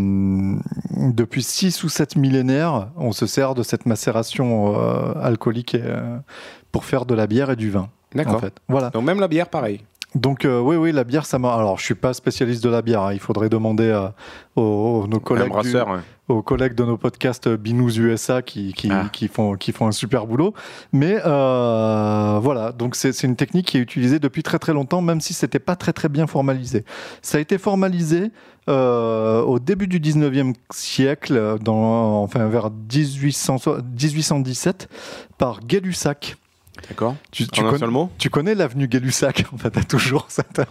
[0.95, 4.75] depuis 6 ou 7 millénaires, on se sert de cette macération
[5.21, 5.75] alcoolique
[6.71, 7.89] pour faire de la bière et du vin.
[8.15, 8.39] En D'accord.
[8.39, 8.53] fait.
[8.69, 8.89] Voilà.
[8.91, 9.81] Donc même la bière, pareil.
[10.15, 11.53] Donc euh, oui, oui, la bière, ça m'a.
[11.53, 13.01] Alors, je suis pas spécialiste de la bière.
[13.01, 13.13] hein.
[13.13, 14.13] Il faudrait demander à-
[14.55, 14.61] aux,
[15.03, 15.99] aux- nos Un collègues, du- brasseur.
[16.27, 19.09] Aux collègues de nos podcasts Binous USA qui, qui, Ah.
[19.11, 20.53] qui font, qui font un super boulot.
[20.91, 25.01] Mais euh, voilà, donc c'est c'est une technique qui est utilisée depuis très très longtemps,
[25.01, 26.83] même si c'était pas très très bien formalisé.
[27.21, 28.31] Ça a été formalisé
[28.69, 33.57] euh, au début du 19e siècle, dans, enfin vers 1800
[33.97, 34.89] 1817,
[35.37, 36.35] par Gay-Lussac.
[36.89, 37.15] D'accord.
[37.31, 40.43] Tu, tu mot tu connais l'avenue Gay-Lussac En fait, t'as toujours ça.
[40.43, 40.65] t'as-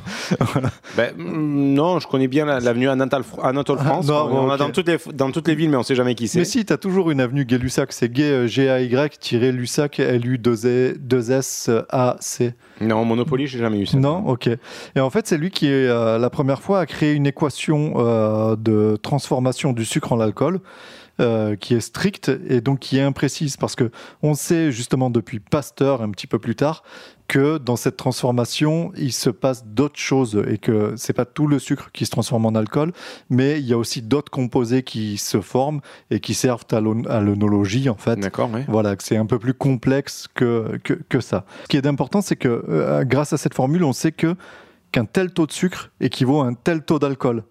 [0.53, 0.71] voilà.
[0.97, 4.07] Ben, mm, Non, je connais bien la- l'avenue Anatole, Anatole Ah, France.
[4.07, 6.15] non, on bon, a dans toutes, les, dans toutes les villes, mais on sait jamais
[6.15, 6.39] qui c'est.
[6.39, 7.93] Mais si, t'as toujours une avenue Gay-Lussac.
[7.93, 10.01] C'est Gay, euh, G-A-Y-Lussac,
[11.37, 12.55] L-U-2-S-A-C.
[12.81, 13.97] Non, Monopoly, j'ai jamais eu ça.
[13.99, 14.49] Non, ok.
[14.95, 17.95] Et en fait, c'est lui qui est euh, la première fois à créer une équation
[17.97, 20.61] euh, de transformation du sucre en alcool.
[21.21, 23.91] Euh, qui est stricte et donc qui est imprécise parce que
[24.23, 26.83] on sait justement depuis Pasteur un petit peu plus tard
[27.29, 31.59] que dans cette transformation il se passe d'autres choses et que c'est pas tout le
[31.59, 32.93] sucre qui se transforme en alcool
[33.31, 37.05] mais il y a aussi d'autres composés qui se forment et qui servent à l'on-
[37.07, 38.65] à l'œnologie en fait D'accord, ouais.
[38.69, 41.47] voilà, que c'est un peu plus complexe que, que, que ça.
[41.65, 44.37] Ce qui est important, c'est que euh, grâce à cette formule, on sait que
[44.97, 47.43] qu'un tel taux de sucre équivaut à un tel taux d'alcool.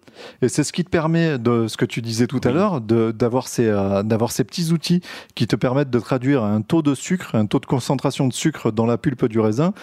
[0.42, 2.54] Et c'est ce qui te permet, de ce que tu disais tout à Oui.
[2.54, 5.00] l'heure, d'avoir ces, euh, ces petits outils
[5.36, 8.72] qui te permettent de traduire un taux de sucre, un taux de concentration de sucre
[8.72, 9.74] dans la pulpe du raisin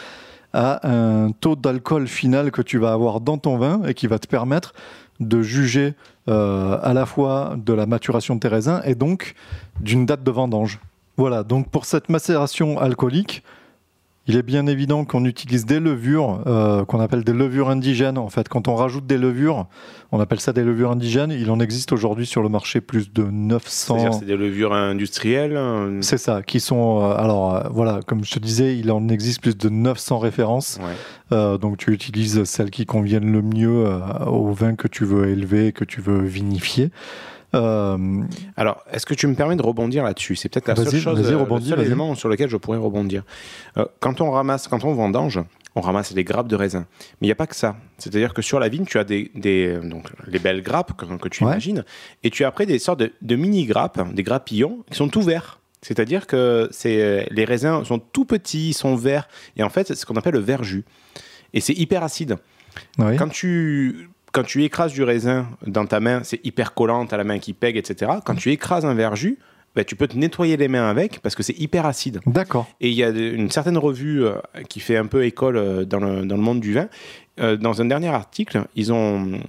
[0.51, 4.19] à un taux d'alcool final que tu vas avoir dans ton vin et qui va
[4.19, 4.73] te permettre
[5.21, 5.93] de juger
[6.27, 9.35] euh, à la fois de la maturation de tes raisins et donc
[9.79, 10.81] d'une date de vendange.
[11.15, 13.41] Voilà, donc pour cette macération alcoolique,
[14.27, 18.17] il est bien évident qu'on utilise des levures euh, qu'on appelle des levures indigènes.
[18.17, 19.65] En fait, quand on rajoute des levures,
[20.13, 21.31] on appelle ça des levures indigènes.
[21.31, 23.97] Il en existe aujourd'hui sur le marché plus de 900.
[23.97, 25.57] C'est-à-dire, c'est des levures industrielles.
[25.57, 27.01] euh, C'est ça, qui sont.
[27.01, 30.79] euh, alors voilà, comme je te disais, il en existe plus de 900 références.
[30.81, 31.57] Ouais.
[31.59, 33.87] Donc tu utilises celles qui conviennent le mieux
[34.27, 36.91] au vin que tu veux élever, que tu veux vinifier.
[37.55, 38.21] Euh,
[38.55, 40.35] Alors, est-ce que tu me permets de rebondir là-dessus?
[40.35, 43.23] C'est peut-être la seule chose, euh, le seul élément sur lequel je pourrais rebondir.
[43.77, 45.39] Euh, quand on ramasse, quand on vendange,
[45.75, 46.85] on ramasse des grappes de raisin.
[47.21, 47.75] Mais il n'y a pas que ça.
[47.97, 51.29] C'est-à-dire que sur la vigne, tu as des, des- donc, les belles grappes que, que
[51.29, 51.51] tu Ouais.
[51.51, 51.83] imagines,
[52.23, 55.59] et tu as après des sortes de, de mini-grappes, des grappillons, qui sont tout verts.
[55.81, 59.27] C'est-à-dire que les raisins sont tout petits, ils sont verts,
[59.57, 60.85] et en fait, c'est ce qu'on appelle le verjus.
[61.53, 62.37] Et c'est hyper acide.
[62.97, 67.17] Quand tu, quand tu écrases du raisin dans ta main, c'est hyper collant, tu as
[67.17, 68.11] la main qui pègue, etc.
[68.25, 69.37] Quand tu écrases un verjus,
[69.75, 72.19] bah, tu peux te nettoyer les mains avec parce que c'est hyper acide.
[72.25, 72.67] D'accord.
[72.81, 74.35] Et il y a une certaine revue euh,
[74.69, 76.89] qui fait un peu école euh, dans le, dans le monde du vin.
[77.39, 79.39] Euh, dans un dernier article, ils ont,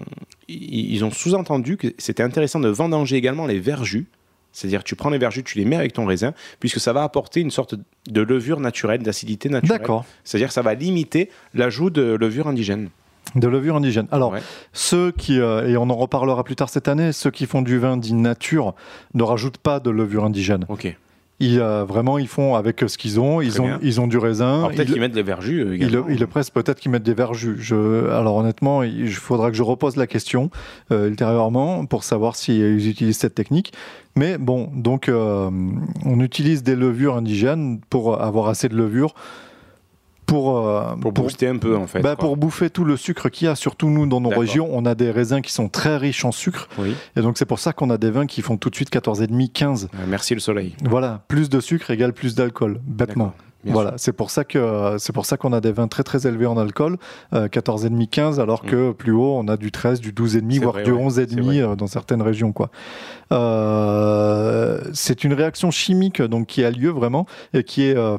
[0.49, 4.07] ils, ont sous-entendu que c'était intéressant de vendanger également les verjus.
[4.53, 7.41] C'est-à-dire, tu prends les verjus, tu les mets avec ton raisin, puisque ça va apporter
[7.41, 7.75] une sorte
[8.09, 9.81] de levure naturelle, d'acidité naturelle.
[9.81, 10.05] D'accord.
[10.23, 12.89] C'est-à-dire que ça va limiter l'ajout de levure indigène.
[13.35, 14.07] De levure indigène.
[14.13, 14.43] Alors, Ouais.
[14.73, 17.79] ceux qui, euh, et on en reparlera plus tard cette année, ceux qui font du
[17.79, 18.75] vin dit nature
[19.15, 20.65] ne rajoutent pas de levure indigène.
[20.69, 20.97] Ok.
[21.41, 23.41] Ils, euh, vraiment, ils font avec ce qu'ils ont.
[23.41, 23.79] Ils Très ont, bien.
[23.83, 24.69] ils ont du raisin.
[24.69, 26.07] Peut-être Ils- qu'ils mettent des verjus euh, Ils le, également.
[26.11, 27.57] ils le pressent, peut-être qu'ils mettent des verjus.
[27.59, 30.51] Je, alors honnêtement, il faudra que je repose la question
[30.93, 33.73] euh, ultérieurement pour savoir s'ils utilisent cette technique.
[34.15, 35.51] Mais bon, donc euh,
[36.05, 39.13] on utilise des levures indigènes pour avoir assez de levure
[40.27, 42.01] pour, euh, Pour booster un peu, en fait.
[42.01, 44.85] bah, pour bouffer tout le sucre qu'il y a, surtout nous dans nos régions, on
[44.87, 46.69] a des raisins qui sont très riches en sucre.
[46.79, 46.95] Oui.
[47.17, 49.51] Et donc c'est pour ça qu'on a des vins qui font tout de suite 14,5,
[49.53, 49.89] 15.
[49.95, 50.75] Euh, merci le soleil.
[50.85, 53.33] Voilà, plus de sucre égale plus d'alcool, bêtement.
[53.65, 56.27] Bien Voilà, c'est pour ça que c'est pour ça qu'on a des vins très très
[56.27, 56.99] élevés en alcool,
[57.33, 60.51] euh, 14,5 15 alors que plus haut on a du 13, du 12,5 Mm.
[60.53, 61.03] C'est voire vrai, du ouais.
[61.03, 61.61] 11,5 C'est vrai.
[61.63, 62.69] euh, dans certaines régions quoi.
[63.33, 68.17] Euh, c'est une réaction chimique donc qui a lieu vraiment et qui est euh,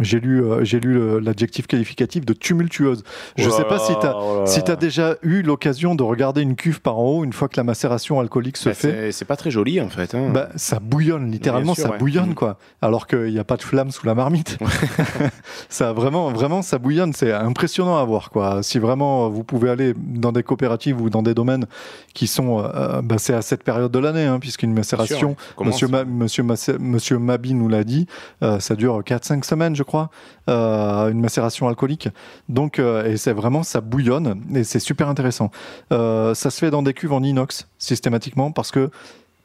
[0.00, 3.02] j'ai lu euh, j'ai lu l'adjectif qualificatif de tumultueuse.
[3.36, 6.02] Je Oh là sais pas si tu là, oh si as déjà eu l'occasion de
[6.02, 9.12] regarder une cuve par en haut une fois que la macération alcoolique se Bah, fait.
[9.12, 10.14] c'est- pas très joli, en fait.
[10.14, 10.30] hein.
[10.32, 11.98] Bah, ça bouillonne, littéralement, sûr, ça ouais.
[11.98, 12.34] bouillonne, Mm.
[12.34, 12.56] quoi.
[12.80, 14.56] Alors qu'il n'y a pas de flamme sous la marmite.
[15.68, 17.12] ça, vraiment, vraiment, ça bouillonne.
[17.12, 18.62] C'est impressionnant à voir, quoi.
[18.62, 21.66] Si vraiment vous pouvez aller dans des coopératives ou dans des domaines
[22.14, 22.60] qui sont.
[22.64, 25.66] euh, bah, c'est à cette période de l'année, hein, puisqu'une macération, ouais.
[25.66, 28.06] Monsieur, Ma- monsieur, Massé- monsieur Mabi nous l'a dit,
[28.42, 30.08] euh, ça dure 4-5 semaines, je crois,
[30.48, 32.08] euh, une macération alcoolique.
[32.48, 35.50] Donc, euh, et c'est vraiment, ça bouillonne et c'est super intéressant.
[35.90, 38.90] Ça se fait dans des cuves en inox, systématiquement, parce que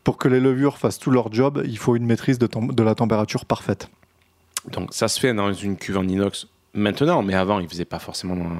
[0.06, 3.44] pour que les levures fassent tout leur job, il faut une maîtrise de, la température
[3.44, 3.90] parfaite.
[4.72, 8.00] Donc ça se fait dans une cuve en inox maintenant, mais avant, ils faisaient pas
[8.00, 8.56] forcément dans,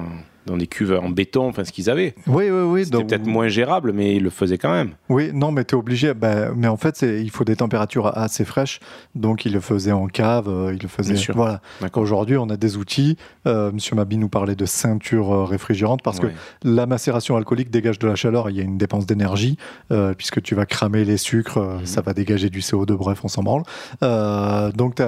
[0.46, 2.14] dans des cuves en béton, enfin ce qu'ils avaient.
[2.26, 2.84] Oui, oui, oui.
[2.84, 4.90] C'était donc- peut-être moins gérable, mais ils le faisaient quand même.
[5.08, 6.12] Oui, non, mais tu es obligé.
[6.14, 8.80] ben, mais en fait, il faut des températures assez fraîches.
[9.14, 10.48] Donc, il le faisait en cave.
[10.48, 11.14] euh, il le faisait.
[11.14, 11.34] Bien sûr.
[11.34, 11.60] Voilà.
[11.94, 13.16] Aujourd'hui, on a des outils.
[13.46, 16.30] Euh, Monsieur Mabi nous parlait de ceinture euh, réfrigérante parce Ouais.
[16.62, 18.50] que la macération alcoolique dégage de la chaleur.
[18.50, 19.56] Il y a une dépense d'énergie
[19.92, 21.58] euh, puisque tu vas cramer les sucres.
[21.58, 21.86] Mhm.
[21.86, 22.94] Ça va dégager du CO2.
[22.96, 23.62] Bref, on s'en branle.
[24.02, 25.00] Euh, donc,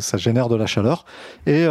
[0.00, 1.04] ça génère de la chaleur.
[1.46, 1.66] Et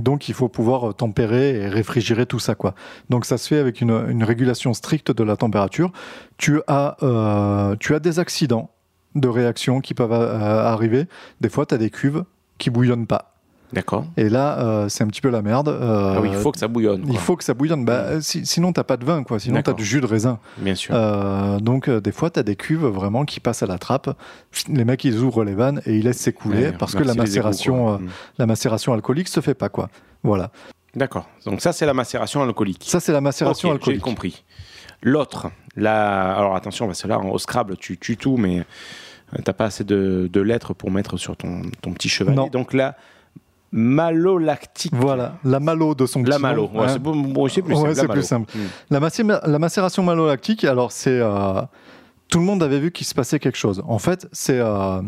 [0.00, 2.54] donc, il faut pouvoir tempérer et réfrigérer tout ça.
[2.54, 2.74] Quoi.
[3.10, 5.92] Donc, ça se fait avec une, une régulation stricte de la température.
[6.38, 8.70] Tu as, euh, tu as des accidents
[9.14, 11.04] de réaction qui peuvent euh, arriver.
[11.42, 12.24] Des fois, tu as des cuves
[12.56, 13.28] qui bouillonnent pas.
[13.74, 14.04] D'accord.
[14.16, 15.68] Et là, euh, c'est un petit peu la merde.
[15.68, 17.04] Euh, Ah oui, il faut que ça bouillonne.
[17.08, 17.84] il faut que ça bouillonne.
[17.84, 19.38] Bah, si- sinon, t'as pas de vin, quoi.
[19.38, 19.74] Sinon, tu as D'accord.
[19.76, 20.38] du jus de raisin.
[20.58, 20.94] Bien sûr.
[20.94, 24.08] Euh, donc, des fois, tu as des cuves vraiment qui passent à la trappe.
[24.68, 27.22] Les mecs, ils ouvrent les vannes et ils laissent s'écouler Ouais, parce que la égouts,
[27.22, 28.08] macération, Mm.
[28.38, 29.88] la macération alcoolique se fait pas, quoi.
[30.22, 30.50] Voilà.
[30.94, 31.26] D'accord.
[31.46, 32.84] Donc ça, c'est la macération alcoolique.
[32.86, 34.02] Ça, c'est la macération Ok, J'ai alcoolique.
[34.02, 34.44] compris.
[35.02, 39.52] L'autre, là, alors attention, parce que là, au Scrabble, tu tues tout, mais euh, t'as
[39.52, 42.36] pas assez de, de lettres pour mettre sur ton, ton petit chevalet.
[42.36, 42.46] Non.
[42.48, 42.96] Donc là,
[43.72, 44.92] malolactique.
[44.94, 46.68] Voilà, la malo de son La malo.
[46.72, 46.88] Ouais, hein.
[46.88, 47.40] c'est bon, plus
[47.74, 48.06] Ouais, simple.
[48.08, 48.52] la plus simple.
[48.56, 48.60] Mm.
[48.90, 51.62] La, macé- la macération malolactique, alors c'est euh,
[52.28, 53.82] tout le monde avait vu qu'il se passait quelque chose.
[53.88, 55.00] En fait, c'est euh,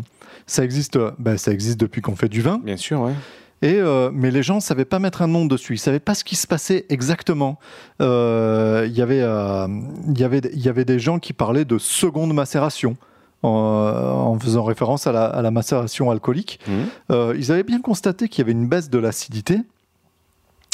[0.47, 2.59] ça existe, ben, ça existe depuis qu'on fait du vin.
[2.63, 3.13] Bien sûr, ouais.
[3.61, 5.75] Et euh, mais les gens savaient pas mettre un nom dessus.
[5.75, 7.57] Ils savaient pas ce qui se passait exactement.
[8.01, 9.67] Euh, Il y avait, euh,
[10.09, 12.97] il y avait, il y avait des gens qui parlaient de seconde macération.
[13.43, 16.59] En, en faisant référence à la, à la macération alcoolique.
[17.11, 19.59] Euh, ils avaient bien constaté qu'il y avait une baisse de l'acidité,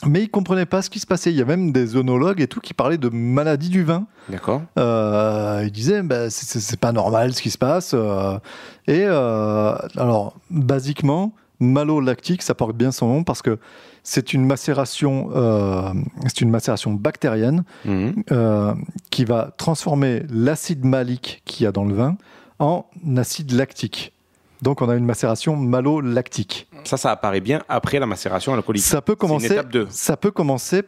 [0.07, 1.31] mais ils comprenaient pas ce qui se passait.
[1.31, 4.05] Il y a même des œnologues et tout qui parlaient de maladie du vin.
[4.29, 4.61] D'accord.
[4.79, 7.91] Euh, ils disaient bah, c'est- pas normal ce qui se passe.
[7.93, 8.37] euh.
[8.87, 13.57] et euh, alors, basiquement, malolactique, ça porte bien son nom parce que
[14.03, 15.93] c'est une macération, euh,
[16.27, 18.23] c'est une macération bactérienne Mhm.
[18.31, 18.73] euh,
[19.11, 22.17] qui va transformer l'acide malique qu'il y a dans le vin
[22.59, 22.85] en
[23.15, 24.11] acide lactique.
[24.61, 26.67] Donc, on a une macération malolactique.
[26.83, 28.83] Ça, ça apparaît bien après la macération alcoolique.
[28.83, 29.45] Ça peut une commencer.
[29.53, 29.87] étape 2.
[29.89, 30.83] Ça peut commencer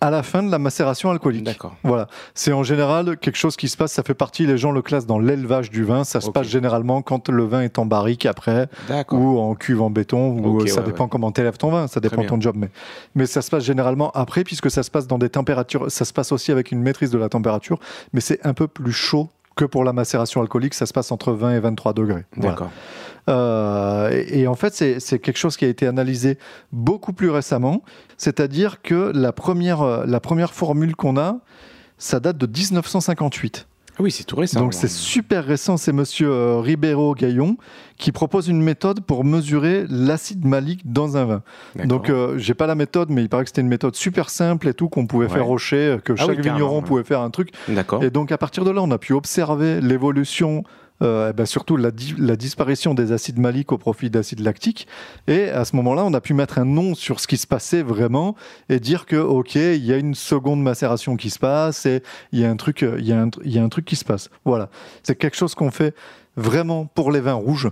[0.00, 1.44] à la fin de la macération alcoolique.
[1.44, 1.74] D'accord.
[1.82, 4.82] Voilà, c'est en général quelque chose qui se passe, ça fait partie, les gens le
[4.82, 8.26] classent dans l'élevage du vin, ça se passe généralement quand le vin est en barrique
[8.26, 8.68] après,
[9.10, 11.10] ou en cuve en béton, ou Ok, ça ouais, dépend ouais.
[11.10, 12.70] comment t'élèves ton vin, ça dépend ton job, mais,
[13.14, 16.12] mais ça se passe généralement après, puisque ça se passe dans des températures, ça se
[16.12, 17.78] passe aussi avec une maîtrise de la température,
[18.12, 19.28] mais c'est un peu plus chaud
[19.58, 22.24] que pour la macération alcoolique, ça se passe entre 20 et 23 degrés.
[22.36, 22.70] D'accord.
[23.28, 26.38] Euh, et, et en fait, c'est c'est quelque chose qui a été analysé
[26.72, 27.82] beaucoup plus récemment.
[28.16, 31.40] C'est-à-dire que la première, euh, la première formule qu'on a,
[31.98, 33.67] ça date de 1958.
[33.98, 34.60] Ah Oui, c'est tout récent.
[34.60, 35.76] Donc c'est super récent.
[35.76, 37.56] C'est monsieur euh, Ribeiro Gaillon
[37.96, 41.42] qui propose une méthode pour mesurer l'acide malique dans un vin.
[41.84, 44.68] Donc euh, j'ai pas la méthode, mais il paraît que c'était une méthode super simple
[44.68, 45.32] et tout qu'on pouvait Ouais.
[45.32, 46.84] faire au chai, euh, que Ah chaque vigneron ouais.
[46.84, 47.50] pouvait faire un truc.
[47.68, 48.04] D'accord.
[48.04, 50.62] Et donc à partir de là, on a pu observer l'évolution,
[51.02, 54.86] euh, eh ben, surtout la, di- la disparition des acides maliques au profit d'acides lactiques.
[55.26, 57.82] Et à ce moment-là, on a pu mettre un nom sur ce qui se passait
[57.82, 58.34] vraiment
[58.68, 62.02] et dire que ok, il y a une seconde macération qui se passe et
[62.32, 64.30] il y euh, il y a un truc qui se passe.
[64.44, 64.70] Voilà,
[65.02, 65.94] c'est quelque chose qu'on fait
[66.36, 67.70] vraiment pour les vins rouges.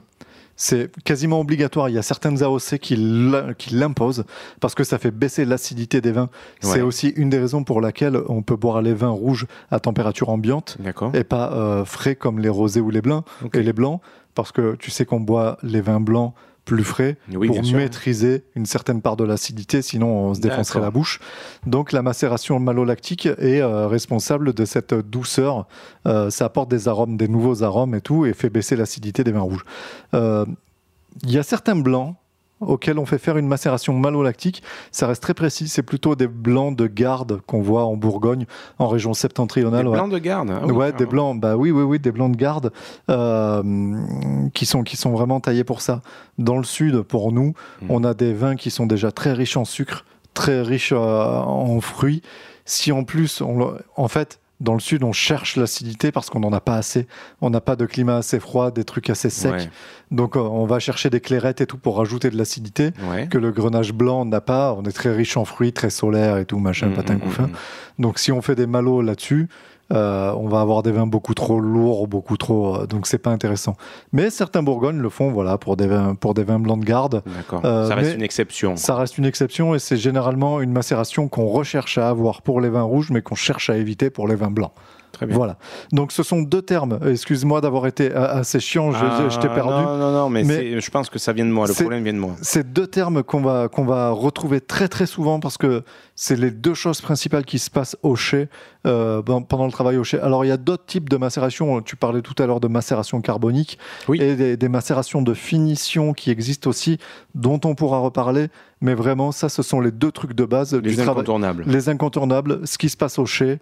[0.56, 1.88] C'est quasiment obligatoire.
[1.90, 4.24] Il y a certaines AOC qui l'im- qui l'imposent
[4.60, 6.30] parce que ça fait baisser l'acidité des vins.
[6.64, 6.70] Ouais.
[6.70, 10.30] C'est aussi une des raisons pour laquelle on peut boire les vins rouges à température
[10.30, 10.76] ambiante
[11.14, 13.24] et pas euh, frais comme les rosés ou les blancs
[13.60, 14.00] et les blancs
[14.34, 16.32] parce que tu sais qu'on boit les vins blancs
[16.66, 20.90] plus frais Oui, pour maîtriser une certaine part de l'acidité sinon on se défoncerait la
[20.90, 21.20] bouche.
[21.64, 25.66] Donc la macération malolactique est euh, responsable de cette douceur.
[26.06, 29.32] Euh, ça apporte des arômes des nouveaux arômes et tout et fait baisser l'acidité des
[29.32, 29.64] vins rouges.
[30.12, 30.44] Euh,
[31.22, 32.16] il y a certains blancs
[32.60, 35.68] auxquels on fait faire une macération malolactique, ça reste très précis.
[35.68, 38.46] C'est plutôt des blancs de garde qu'on voit en Bourgogne,
[38.78, 39.86] en région Des septentrionale.
[39.86, 39.92] ouais.
[39.94, 40.50] blancs de garde.
[40.50, 42.72] ah oui, ouais, des blancs, bah oui, oui, oui, des blancs de garde
[43.10, 43.62] euh,
[44.54, 46.00] qui sont qui sont vraiment taillés pour ça.
[46.38, 47.86] Dans le sud, pour nous, Mm.
[47.90, 50.04] on a des vins qui sont déjà très riches en sucre,
[50.34, 52.22] très riches euh, en fruits.
[52.64, 56.52] Si en plus, on, en fait, dans le sud, on cherche l'acidité parce qu'on n'en
[56.52, 57.06] a pas assez.
[57.42, 59.52] On n'a pas de climat assez froid, des trucs assez secs.
[59.52, 59.68] Ouais.
[60.10, 63.26] Donc, euh, on va chercher des clairettes et tout pour rajouter de l'acidité Ouais.
[63.28, 64.72] que le grenage blanc n'a pas.
[64.72, 67.46] On est très riche en fruits, très solaire et tout, machin, Mm, patin mm, couffin.
[67.48, 67.52] mm,
[68.02, 69.48] Donc si on fait des malots là-dessus,
[69.92, 72.76] euh, on va avoir des vins beaucoup trop lourds, beaucoup trop.
[72.76, 73.76] euh, donc c'est pas intéressant.
[74.12, 77.22] Mais certains Bourgognes le font, voilà, pour des vins, pour des vins blancs de garde.
[77.24, 77.60] D'accord.
[77.64, 78.76] Euh, ça reste une exception.
[78.76, 82.68] Ça reste une exception et c'est généralement une macération qu'on recherche à avoir pour les
[82.68, 84.72] vins rouges, mais qu'on cherche à éviter pour les vins blancs.
[85.12, 85.36] Très bien.
[85.36, 85.56] Voilà.
[85.92, 86.98] Donc ce sont deux termes.
[87.06, 89.70] Excuse-moi d'avoir été assez chiant, je, Ah, je t'ai perdu.
[89.70, 91.66] Non, non, non, mais, Mais je pense que ça vient de moi.
[91.66, 92.32] Le problème vient de moi.
[92.42, 95.84] C'est deux termes qu'on va, qu'on va retrouver très très souvent parce que
[96.18, 98.48] c'est les deux choses principales qui se passent au chai
[98.86, 100.18] euh, ben, pendant le travail au chai.
[100.18, 101.82] Alors il y a d'autres types de macération.
[101.82, 103.78] Tu parlais tout à l'heure de macération carbonique
[104.08, 104.20] Oui.
[104.22, 106.96] et des, des macérations de finition qui existent aussi,
[107.34, 108.48] dont on pourra reparler.
[108.80, 111.64] Mais vraiment, ça, ce sont les deux trucs de base du Les incontournables.
[111.66, 113.58] Les incontournables, ce qui se passe au chai,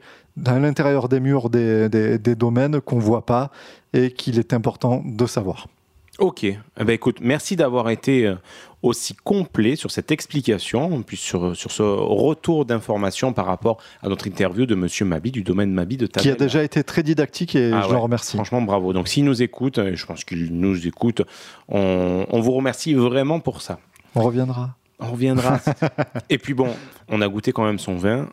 [0.47, 3.51] à l'intérieur des murs des, des- des domaines qu'on voit pas
[3.93, 5.67] et qu'il est important de savoir.
[6.19, 6.45] Ok.
[6.45, 8.37] Eh ben, écoute, merci d'avoir été euh,
[8.83, 14.27] aussi complet sur cette explication, puis sur, sur ce retour d'informations par rapport à notre
[14.29, 16.37] interview de Monsieur Mabi du domaine Mabi de Qui a Tavel.
[16.39, 17.93] déjà été très didactique et Ah je ouais.
[17.95, 18.37] l'en remercie.
[18.37, 18.93] Franchement, bravo.
[18.93, 21.23] Donc, s'il nous écoute, et je pense qu'il nous écoute,
[21.69, 23.81] on, on vous remercie vraiment pour ça.
[24.15, 24.77] On reviendra.
[25.01, 25.59] On reviendra.
[26.31, 26.69] Et puis bon,
[27.09, 28.29] on a goûté quand même son vin,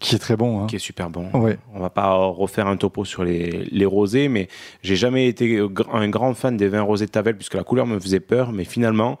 [0.00, 0.62] Qui est très bon.
[0.62, 0.66] Hein.
[0.68, 1.28] qui est super bon.
[1.34, 1.58] Ouais.
[1.74, 4.48] On va pas refaire un topo sur les, les rosés, mais
[4.82, 5.60] j'ai jamais été
[5.92, 8.52] un grand fan des vins rosés de Tavel puisque la couleur me faisait peur.
[8.52, 9.18] Mais finalement,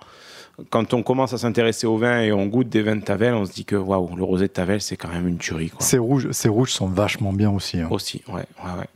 [0.70, 3.44] quand on commence à s'intéresser aux vins et on goûte des vins de Tavel, on
[3.44, 5.70] se dit que waouh, le rosé de Tavel, c'est quand même une tuerie.
[5.70, 5.80] Quoi.
[5.80, 7.80] Ces rouges, ces rouges sont vachement bien aussi.
[7.80, 7.88] hein.
[7.90, 8.34] Aussi, ouais,
[8.64, 8.86] ouais, ouais.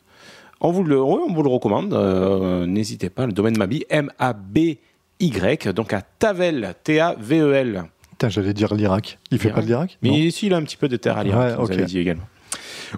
[0.61, 1.93] On vous le, on vous le recommande.
[1.95, 7.85] euh, N'hésitez pas, le domaine Mabi, M-A-B-Y, donc à Tavel, T-A-V-E-L.
[8.23, 9.19] Putain, j'allais dire l'Irak.
[9.33, 9.57] Il fait L'Irak.
[9.57, 9.99] pas de l'Irak?
[10.01, 11.73] Mais ici, il a un petit peu de terre à lire, Ouais, vous ok.
[11.73, 12.23] avez dit également.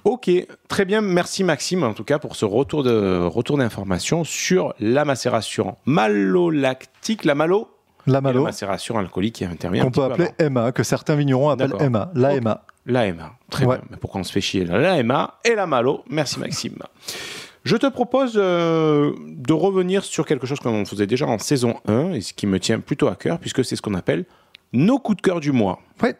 [0.04, 0.30] Ok,
[0.68, 1.00] très bien.
[1.00, 7.24] Merci Maxime, en tout cas, pour ce retour de retour d'informations sur la macération malolactique,
[7.24, 7.68] la malo,
[8.06, 9.84] La et la Malo, macération alcoolique qui intervient.
[9.84, 10.50] qu'on peut peu appeler.
[10.50, 11.72] MA, que certains vignerons appellent.
[11.88, 12.10] MA.
[12.14, 12.42] La Ok.
[12.42, 12.62] MA.
[12.84, 13.32] L'AMA.
[13.50, 13.76] Très Ouais.
[13.78, 13.84] bien.
[13.92, 16.04] Mais pourquoi on se fait chier là L'AMA et la Malo?
[16.10, 16.76] Merci Maxime.
[17.64, 22.12] Je te propose euh, de revenir sur quelque chose qu'on faisait déjà en saison 1
[22.12, 24.26] et ce qui me tient plutôt à cœur puisque c'est ce qu'on appelle
[24.74, 25.80] nos coups de cœur du mois.
[26.02, 26.16] Ouais.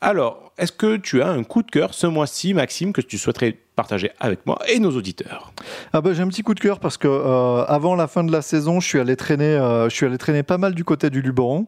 [0.00, 3.56] Alors, est-ce que tu as un coup de cœur ce mois-ci, Maxime, que tu souhaiterais
[3.74, 5.52] partager avec moi et nos auditeurs?
[5.92, 8.30] Ah bah, j'ai un petit coup de cœur parce que euh, avant la fin de
[8.30, 11.10] la saison, je suis allé traîner, euh, je suis allé traîner pas mal du côté
[11.10, 11.66] du Luberon.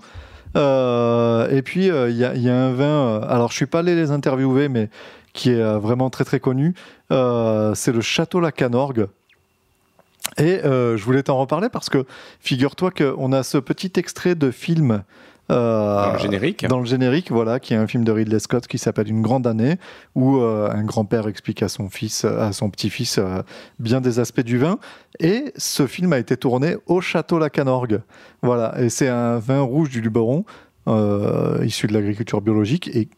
[0.57, 3.21] Euh, et puis il y, y a un vin.
[3.23, 4.89] alors je suis pas allé les interviewer, mais
[5.33, 6.75] qui est vraiment très très connu.
[7.11, 9.09] C'est le Château La Canorgue.
[10.39, 12.07] Et je voulais t'en reparler parce que
[12.41, 15.03] figure-toi qu'on a ce petit extrait de film
[15.49, 16.67] Dans le générique.
[16.67, 19.47] Dans le générique, voilà, qui est un film de Ridley Scott qui s'appelle Une grande
[19.47, 19.77] année,
[20.15, 23.43] où euh, un grand-père explique à son fils, à son petit-fils, euh,
[23.79, 24.79] bien des aspects du vin.
[25.21, 28.01] Et ce film a été tourné au château La Canorgue.
[28.43, 30.45] Voilà, et c'est un vin rouge du Luberon,
[30.89, 33.09] euh, issu de l'agriculture biologique et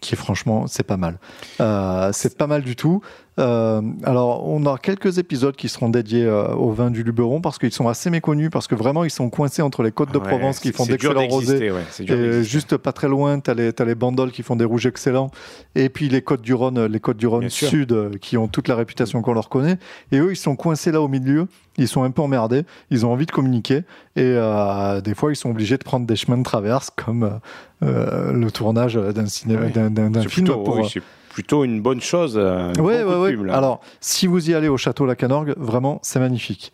[0.00, 1.18] qui est franchement, c'est pas mal.
[1.60, 3.00] Euh, c'est pas mal du tout.
[3.38, 7.58] Euh, alors, on a quelques épisodes qui seront dédiés euh, au vin du Luberon parce
[7.58, 10.28] qu'ils sont assez méconnus, parce que vraiment, ils sont coincés entre les côtes de Ouais,
[10.28, 11.70] Provence qui font d'excellents rosés.
[11.72, 14.66] ouais, Et juste pas très loin, tu as les, t'as les bandoles qui font des
[14.66, 15.30] rouges excellents.
[15.74, 17.48] Et puis les côtes du Rhône, les côtes du Rhône Bien.
[17.48, 19.78] Sud euh, qui ont toute la réputation qu'on leur connaît.
[20.12, 21.46] Et eux, ils sont coincés là au milieu.
[21.78, 22.64] Ils sont un peu emmerdés.
[22.90, 23.76] Ils ont envie de communiquer.
[24.14, 27.40] Et euh, des fois, ils sont obligés de prendre des chemins de traverse comme
[27.80, 29.72] le tournage d'un cinéma, Ouais.
[29.72, 30.28] film.
[30.28, 30.88] plutôt, pour, oui,
[31.32, 32.36] plutôt une bonne chose.
[32.36, 33.32] Ouais, ouais, ouais.
[33.32, 33.56] pub, là.
[33.56, 36.72] Alors, si vous y allez au château La Canorgue, vraiment, c'est magnifique.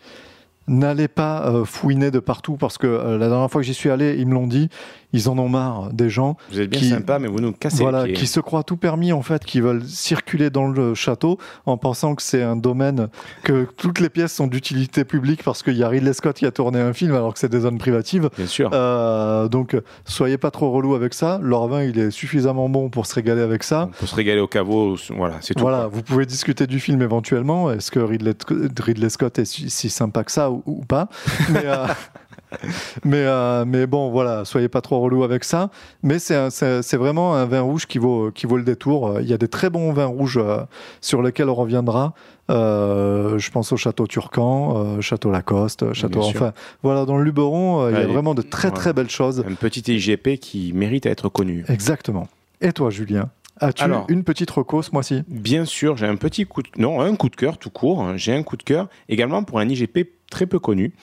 [0.69, 3.89] N'allez pas euh, fouiner de partout parce que euh, la dernière fois que j'y suis
[3.89, 4.69] allé, ils me l'ont dit,
[5.13, 7.81] ils en ont marre des gens vous êtes bien qui- sympa, mais vous nous cassez
[7.81, 8.21] voilà, les pieds.
[8.21, 12.15] qui se croient tout permis en fait, qui veulent circuler dans le château en pensant
[12.15, 13.07] que c'est un domaine
[13.43, 16.51] que toutes les pièces sont d'utilité publique parce qu'il y a Ridley Scott qui a
[16.51, 18.29] tourné un film alors que c'est des zones privatives.
[18.37, 18.69] Bien sûr.
[18.73, 19.75] Euh, donc
[20.05, 21.39] soyez pas trop relou avec ça.
[21.41, 23.89] Leur vin il est suffisamment bon pour se régaler avec ça.
[23.99, 25.61] Peut se régaler au caveau, voilà, c'est tout.
[25.61, 27.71] Voilà, vous pouvez discuter du film éventuellement.
[27.71, 28.33] Est-ce que Ridley,
[28.79, 31.09] Ridley Scott est si, si sympa que ça ou, ou pas?
[31.51, 31.85] Mais, euh,
[33.05, 35.69] mais, euh, mais bon, voilà, soyez pas trop relou avec ça.
[36.03, 39.19] Mais c'est vraiment un vin rouge qui vaut, qui vaut le détour.
[39.21, 40.63] Il y a des très bons vins rouges euh,
[41.01, 42.13] sur lesquels on reviendra.
[42.49, 46.19] Euh, je pense au château Turcan, euh, château Lacoste, château.
[46.19, 46.41] Bien sûr.
[46.41, 48.73] Enfin, voilà, dans le Luberon, euh, il y a vraiment de très ouais.
[48.73, 49.43] très belles choses.
[49.47, 51.63] Un petit IGP qui mérite à être connu.
[51.67, 52.27] Exactement.
[52.61, 53.29] Et toi, Julien
[53.61, 56.69] As-tu une petite reco ce mois-ci Bien sûr, j'ai un petit coup de...
[56.77, 58.13] Non, un coup de cœur tout court.
[58.15, 60.93] J'ai un coup de cœur également pour un IGP très peu connu,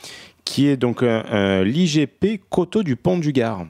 [0.46, 3.66] qui est donc l'IGP Coteau du Pont du Gard.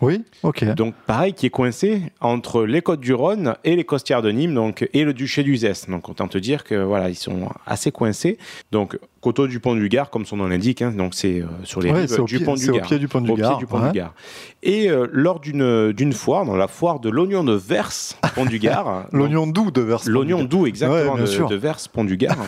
[0.00, 0.64] Oui Ok.
[0.74, 4.54] Donc pareil, qui est coincé entre les côtes du Rhône et les costières de Nîmes,
[4.54, 5.86] donc et le duché d'Uzès.
[5.88, 8.38] Donc autant te dire que voilà, ils sont assez coincés.
[8.72, 11.82] Donc Coteau du Pont du Gard, comme son nom l'indique, hein, donc c'est euh, sur
[11.82, 12.86] les Ouais, rives du pied- Pont du au Gard.
[12.86, 13.90] pied du Pont du Au pied du Pont ouais.
[13.92, 14.14] du Gard.
[14.62, 19.06] Et euh, lors d'une foire, dans la foire de l'oignon de Verse, Pont du Gard.
[19.12, 20.00] L'oignon doux de Vers.
[20.06, 22.38] L'oignon doux, exactement, Ouais, de, de Verse Pont du Gard.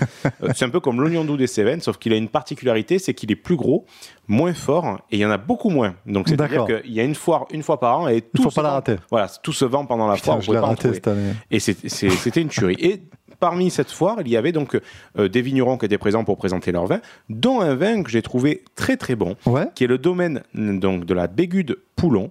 [0.42, 3.12] Euh, c'est un peu comme l'oignon doux des Cévennes, sauf qu'il a une particularité, c'est
[3.12, 3.84] qu'il est plus gros,
[4.26, 5.94] moins fort, et il y en a beaucoup moins.
[6.06, 8.50] Donc c'est-à-dire qu'il y a une foire une fois par an, et Il tout faut
[8.50, 8.96] se pas la vend- rater.
[9.10, 10.40] Voilà, tout se vend pendant la Putain, foire.
[10.40, 11.32] je l'ai raté cette année.
[11.50, 12.76] Et c'était une tuerie.
[12.80, 13.02] Et
[13.42, 14.78] parmi cette foire, il y avait donc
[15.18, 18.22] euh, des vignerons qui étaient présents pour présenter leur vin, dont un vin que j'ai
[18.22, 19.66] trouvé très très bon, Ouais.
[19.74, 22.30] qui est le domaine donc de la Bégude Poulon,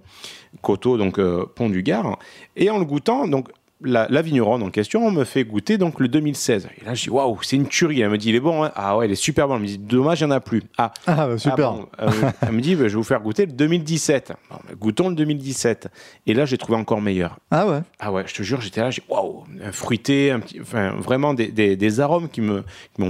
[0.62, 2.18] coteau donc euh, Pont du Gard.
[2.56, 3.48] Et en le goûtant, donc
[3.84, 6.68] la, la vigneronne en question me fait goûter donc le 2016.
[6.80, 8.00] Et là, je dis waouh, c'est une tuerie.
[8.00, 9.56] Elle me dit il est bon, hein ah ouais, il est super bon.
[9.56, 10.62] Elle me dit dommage, il n'y en a plus.
[10.78, 11.54] Ah, Ah, bah, super.
[11.68, 11.88] ah bon.
[12.00, 12.10] Euh,
[12.42, 14.34] elle me dit bah, je vais vous faire goûter le 2017.
[14.50, 15.88] Bon, bah, goûtons le 2017.
[16.28, 17.38] Et là, j'ai trouvé encore meilleur.
[17.50, 17.80] Ah ouais.
[17.98, 19.41] Ah ouais, je te jure, j'étais là, j'ai waouh,
[19.72, 22.62] fruité, un petit, enfin vraiment des, des, des arômes qui m'ont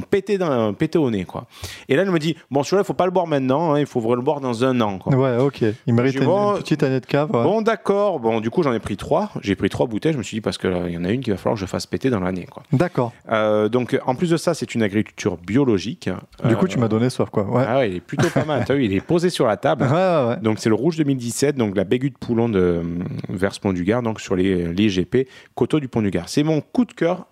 [0.09, 1.47] pété dans pété au nez quoi.
[1.89, 3.87] Et là, elle me dit bon, celui-là, il faut pas le boire maintenant, hein, il
[3.87, 5.15] faut le boire dans un an quoi.
[5.15, 5.65] Ouais, ok.
[5.87, 7.31] Il mérite une, bon- une petite année de cave.
[7.35, 7.43] ouais.
[7.43, 8.21] Bon, d'accord.
[8.21, 9.31] Bon, du coup, j'en ai pris trois.
[9.43, 10.13] J'ai pris trois bouteilles.
[10.13, 11.55] Je me suis dit parce que là, il y en a une qui va falloir
[11.55, 12.47] que je fasse péter dans l'année.
[12.73, 13.13] D'accord.
[13.31, 16.09] Euh, donc, en plus de ça, c'est une agriculture biologique.
[16.45, 17.45] Du Euh, coup, tu m'as donné soif, quoi.
[17.45, 17.65] Ouais.
[17.67, 18.65] Ah ouais, il est plutôt pas mal.
[18.67, 19.85] T'as vu, il est posé sur la table.
[19.85, 19.91] Ouais,
[20.29, 20.37] ouais.
[20.43, 22.83] Donc c'est le rouge 2017, donc la Bégu de Poulon de euh,
[23.29, 26.22] vers Pont du Gard, donc sur les, les GP Coteau du Pont du Gard.
[26.27, 27.27] C'est mon coup de cœur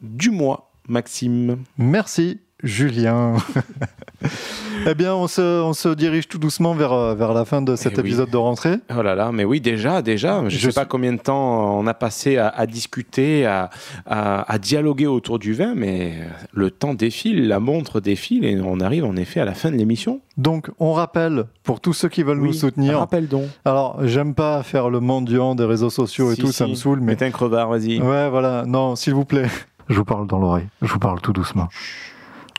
[0.00, 1.64] du mois, Maxime.
[1.78, 3.34] Merci, Julien.
[4.86, 7.74] eh bien, on se, on se dirige tout doucement vers, euh, vers la fin de
[7.76, 8.08] cet Eh oui.
[8.08, 8.76] épisode de rentrée.
[8.96, 11.86] Oh là là, mais oui, déjà, déjà, je ne sais pas combien de temps on
[11.86, 13.70] a passé à, à discuter, à,
[14.06, 16.14] à- à dialoguer autour du vin, mais
[16.52, 19.76] le temps défile, la montre défile, et on arrive en effet à la fin de
[19.76, 20.20] l'émission.
[20.36, 23.46] Donc, on rappelle, pour tous ceux qui veulent nous soutenir, Rappelle donc.
[23.64, 27.00] alors, j'aime pas faire le mendiant des réseaux sociaux et Si, tout, ça me saoule,
[27.00, 28.00] mais Mets un crevard, vas-y.
[28.00, 28.64] Ouais, voilà.
[28.66, 29.48] Non, s'il vous plaît.
[29.88, 30.66] Je vous parle dans l'oreille.
[30.80, 31.68] Je vous parle tout doucement.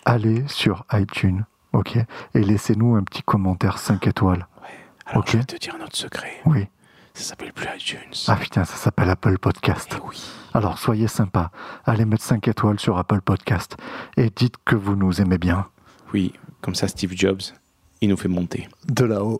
[0.05, 1.97] Allez sur iTunes, ok
[2.33, 4.47] Et laissez-nous un petit commentaire 5 étoiles.
[5.05, 5.29] Alors Ok.
[5.31, 6.31] je vais te dire un autre secret.
[6.45, 6.67] Oui.
[7.13, 7.99] Ça s'appelle plus iTunes.
[8.27, 9.95] Ah putain, ça s'appelle Apple Podcast.
[9.97, 10.21] Eh oui.
[10.53, 11.51] Alors soyez sympa.
[11.85, 13.77] Allez mettre 5 étoiles sur Apple Podcast.
[14.17, 15.67] Et dites que vous nous aimez bien.
[16.13, 17.41] Oui, comme ça Steve Jobs,
[18.03, 18.67] il nous fait monter.
[18.89, 19.39] De là-haut.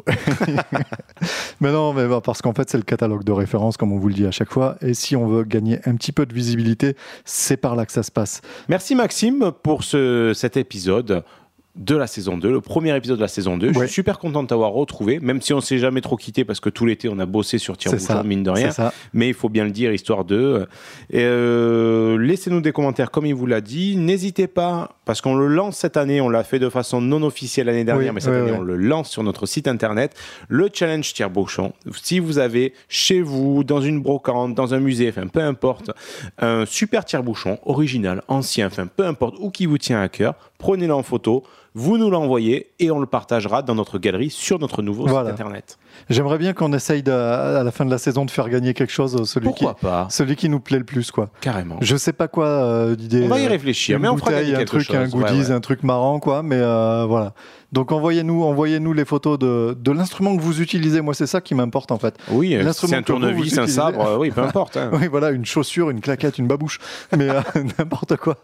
[1.59, 4.07] mais non, mais bah, parce qu'en fait, c'est le catalogue de référence, comme on vous
[4.07, 4.77] le dit à chaque fois.
[4.81, 6.95] Et si on veut gagner un petit peu de visibilité,
[7.25, 8.41] c'est par là que ça se passe.
[8.69, 11.25] Merci Maxime pour ce, cet épisode
[11.75, 13.73] de la saison 2, le premier épisode de la saison 2.
[13.73, 16.59] Je suis super content de t'avoir retrouvé, même si on s'est jamais trop quitté parce
[16.59, 18.69] que tout l'été on a bossé sur Tire ça, mine de rien.
[19.13, 20.67] Mais il faut bien le dire, histoire de.
[21.09, 23.95] Et, euh, Laissez-nous des commentaires comme il vous l'a dit.
[23.97, 27.65] N'hésitez pas, parce qu'on le lance cette année, on l'a fait de façon non officielle
[27.65, 30.15] l'année dernière, Oui, mais cette année on le lance sur notre site internet.
[30.49, 31.73] Le challenge tire-bouchon.
[32.03, 35.89] Si vous avez chez vous, dans une brocante, dans un musée, enfin peu importe,
[36.37, 40.93] un super tire-bouchon original, ancien, enfin peu importe, ou qui vous tient à cœur, prenez-le
[40.93, 41.43] en photo.
[41.75, 45.31] Vous nous l'envoyez et on le partagera dans notre galerie sur notre nouveau Voilà.
[45.31, 45.77] site internet.
[46.09, 48.91] J'aimerais bien qu'on essaye de- à la fin de la saison de faire gagner quelque
[48.93, 51.29] chose, euh, celui qui, Pourquoi pas celui qui nous plaît le plus, quoi.
[51.41, 51.77] Carrément.
[51.81, 53.23] Je sais pas quoi euh, d'idée.
[53.23, 54.95] On va y euh, réfléchir, mais on fera gagner un truc, chose.
[54.95, 55.51] un goodies, Ouais, ouais.
[55.51, 56.43] un truc marrant, quoi.
[56.43, 57.33] Mais euh, voilà.
[57.73, 61.01] Donc envoyez-nous, envoyez-nous les photos de, de l'instrument que vous utilisez.
[61.01, 62.15] Moi, c'est ça qui m'importe en fait.
[62.29, 64.77] Oui, euh, L'instrument c'est un tournevis, un sabre, euh, oui, peu importe.
[64.77, 64.91] hein.
[64.93, 66.79] Oui, voilà, une chaussure, une claquette, une babouche,
[67.17, 67.41] mais euh,
[67.79, 68.37] n'importe quoi.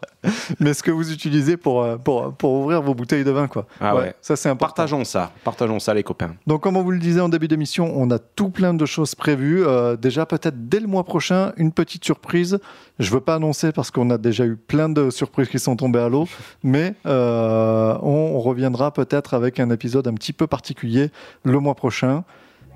[0.60, 3.68] Mais ce que vous utilisez pour, pour, pour ouvrir vos bouteilles de vin, quoi.
[3.80, 4.14] Ah ouais.
[4.22, 4.70] Ça, c'est important.
[4.70, 6.32] Partageons ça, partageons ça, les copains.
[6.48, 9.14] Donc, comme on vous le disait en début d'émission, on a tout plein de choses
[9.16, 9.64] prévues.
[9.66, 12.60] Euh, déjà, peut-être dès le mois prochain, une petite surprise.
[12.98, 16.00] Je veux pas annoncer parce qu'on a déjà eu plein de surprises qui sont tombées
[16.00, 16.28] à l'eau,
[16.64, 21.10] mais euh, on, on reviendra peut-être avec un épisode un petit peu particulier
[21.44, 22.24] le mois prochain.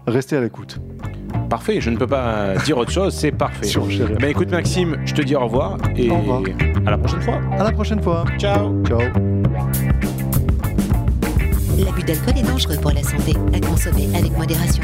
[0.06, 0.80] Restez à l'écoute.
[1.49, 3.65] Parfait, je ne peux pas dire autre chose, c'est parfait.
[3.65, 4.15] Sur Chérie.
[4.20, 6.41] Ben écoute Maxime, je te dis au revoir et Au revoir.
[6.86, 7.40] à la prochaine fois.
[7.57, 8.26] À la prochaine fois.
[8.38, 8.84] Ciao.
[8.86, 8.99] Ciao.
[11.78, 14.84] L'abus d'alcool est dangereux pour la santé, à consommer avec modération.